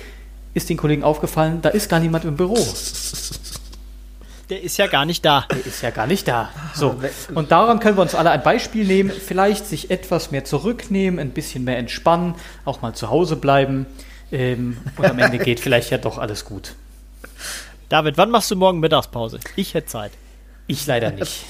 ist 0.55 0.70
den 0.70 0.78
Kollegen 0.78 1.03
aufgefallen, 1.03 1.61
da 1.61 1.68
ist 1.68 1.91
gar 1.91 2.01
niemand 2.01 2.24
im 2.24 2.37
Büro. 2.37 2.57
Der 4.49 4.62
ist 4.62 4.76
ja 4.78 4.87
gar 4.87 5.05
nicht 5.05 5.24
da. 5.24 5.45
Der 5.51 5.66
ist 5.66 5.82
ja 5.82 5.91
gar 5.91 6.07
nicht 6.07 6.28
da. 6.28 6.51
So, 6.72 6.97
und 7.34 7.51
daran 7.51 7.80
können 7.80 7.99
wir 7.99 8.03
uns 8.03 8.14
alle 8.14 8.30
ein 8.30 8.43
Beispiel 8.43 8.87
nehmen. 8.87 9.11
Vielleicht 9.11 9.66
sich 9.66 9.91
etwas 9.91 10.30
mehr 10.30 10.45
zurücknehmen, 10.45 11.18
ein 11.18 11.30
bisschen 11.30 11.64
mehr 11.64 11.78
entspannen, 11.78 12.37
auch 12.64 12.80
mal 12.80 12.95
zu 12.95 13.11
Hause 13.11 13.37
bleiben. 13.37 13.87
Ähm, 14.33 14.79
und 14.97 15.05
am 15.05 15.18
Ende 15.18 15.39
geht 15.39 15.61
vielleicht 15.61 15.91
ja 15.91 15.99
doch 15.99 16.18
alles 16.18 16.45
gut. 16.45 16.74
David, 17.89 18.16
wann 18.18 18.31
machst 18.31 18.51
du 18.51 18.57
morgen 18.57 18.81
Mittagspause? 18.81 19.39
Ich 19.55 19.74
hätte 19.74 19.87
Zeit. 19.87 20.12
Ich 20.66 20.87
leider 20.87 21.12
nicht. 21.12 21.45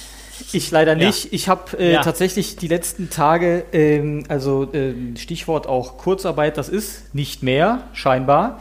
Ich 0.53 0.71
leider 0.71 0.95
nicht. 0.95 1.25
Ja. 1.25 1.31
Ich 1.33 1.49
habe 1.49 1.79
äh, 1.79 1.93
ja. 1.95 2.03
tatsächlich 2.03 2.57
die 2.57 2.69
letzten 2.69 3.09
Tage, 3.09 3.65
ähm, 3.73 4.25
also 4.29 4.71
äh, 4.75 4.95
Stichwort 5.17 5.67
auch 5.67 5.97
Kurzarbeit, 5.97 6.59
das 6.59 6.69
ist 6.69 7.15
nicht 7.15 7.43
mehr, 7.43 7.85
scheinbar, 7.95 8.61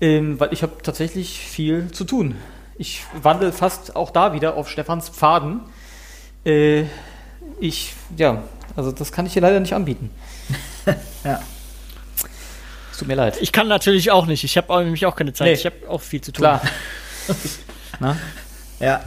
ähm, 0.00 0.40
weil 0.40 0.52
ich 0.52 0.62
habe 0.62 0.72
tatsächlich 0.82 1.38
viel 1.38 1.92
zu 1.92 2.04
tun. 2.04 2.34
Ich 2.76 3.02
wandle 3.22 3.52
fast 3.52 3.94
auch 3.94 4.10
da 4.10 4.32
wieder 4.32 4.56
auf 4.56 4.68
Stefans 4.68 5.08
Pfaden. 5.08 5.60
Äh, 6.44 6.86
ich, 7.60 7.94
ja, 8.16 8.42
also 8.74 8.90
das 8.90 9.12
kann 9.12 9.26
ich 9.26 9.34
dir 9.34 9.40
leider 9.40 9.60
nicht 9.60 9.74
anbieten. 9.74 10.10
ja. 11.24 11.40
Es 12.94 12.98
tut 12.98 13.08
mir 13.08 13.16
leid. 13.16 13.38
Ich 13.40 13.50
kann 13.50 13.66
natürlich 13.66 14.12
auch 14.12 14.26
nicht. 14.26 14.44
Ich 14.44 14.56
habe 14.56 14.84
nämlich 14.84 15.04
auch 15.04 15.16
keine 15.16 15.32
Zeit. 15.32 15.48
Nee. 15.48 15.54
Ich 15.54 15.66
habe 15.66 15.74
auch 15.88 16.00
viel 16.00 16.20
zu 16.20 16.30
tun. 16.30 16.42
Klar. 16.42 16.62
ja. 18.78 19.00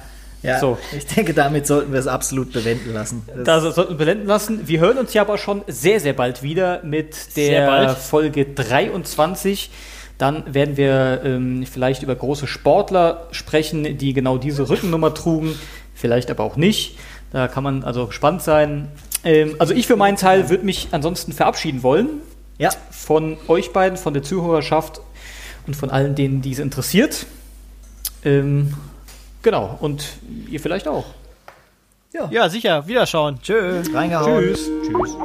Ja, 0.44 0.60
so. 0.60 0.78
ich 0.96 1.06
denke, 1.06 1.34
damit 1.34 1.66
sollten 1.66 1.94
wir 1.94 2.00
es 2.00 2.08
absolut 2.08 2.52
bewenden 2.52 2.94
lassen. 2.94 3.24
Das, 3.46 3.64
das 3.64 3.76
sollten 3.76 3.94
wir 3.94 3.98
bewenden 3.98 4.28
lassen. 4.28 4.68
Wir 4.68 4.82
hören 4.82 4.98
uns 4.98 5.14
ja 5.14 5.22
aber 5.22 5.38
schon 5.38 5.64
sehr, 5.68 6.02
sehr 6.02 6.12
bald 6.12 6.44
wieder 6.44 6.84
mit 6.84 7.38
der 7.38 7.96
Folge 7.96 8.46
23. 8.46 9.72
Dann 10.18 10.54
werden 10.54 10.76
wir 10.76 11.22
ähm, 11.24 11.66
vielleicht 11.66 12.04
über 12.04 12.16
große 12.16 12.46
Sportler 12.46 13.30
sprechen, 13.32 13.98
die 13.98 14.12
genau 14.12 14.38
diese 14.38 14.68
Rückennummer 14.68 15.14
trugen, 15.14 15.58
vielleicht 15.96 16.30
aber 16.30 16.44
auch 16.44 16.58
nicht. 16.58 16.98
Da 17.32 17.48
kann 17.48 17.64
man 17.64 17.86
also 17.86 18.08
gespannt 18.08 18.42
sein. 18.42 18.90
Ähm, 19.24 19.56
also 19.60 19.74
ich 19.74 19.88
für 19.88 19.96
meinen 19.96 20.18
Teil 20.18 20.50
würde 20.50 20.66
mich 20.66 20.90
ansonsten 20.92 21.32
verabschieden 21.32 21.84
wollen. 21.84 22.22
Ja. 22.58 22.70
Von 22.92 23.38
euch 23.48 23.72
beiden, 23.72 23.98
von 23.98 24.14
der 24.14 24.24
Zuhörerschaft 24.24 25.02
und 25.68 25.76
von 25.76 25.90
allen, 25.90 26.16
denen 26.16 26.42
dies 26.42 26.60
interessiert. 26.60 27.26
Ähm, 28.24 28.74
genau, 29.44 29.78
und 29.80 30.18
ihr 30.50 30.60
vielleicht 30.60 30.88
auch. 30.88 31.06
Ja, 32.14 32.30
ja 32.32 32.50
sicher. 32.50 32.88
Wiederschauen. 32.88 33.40
Tschö. 33.42 33.84
Reingehauen. 33.94 34.44
Tschüss. 34.44 34.70
Tschüss. 34.84 35.18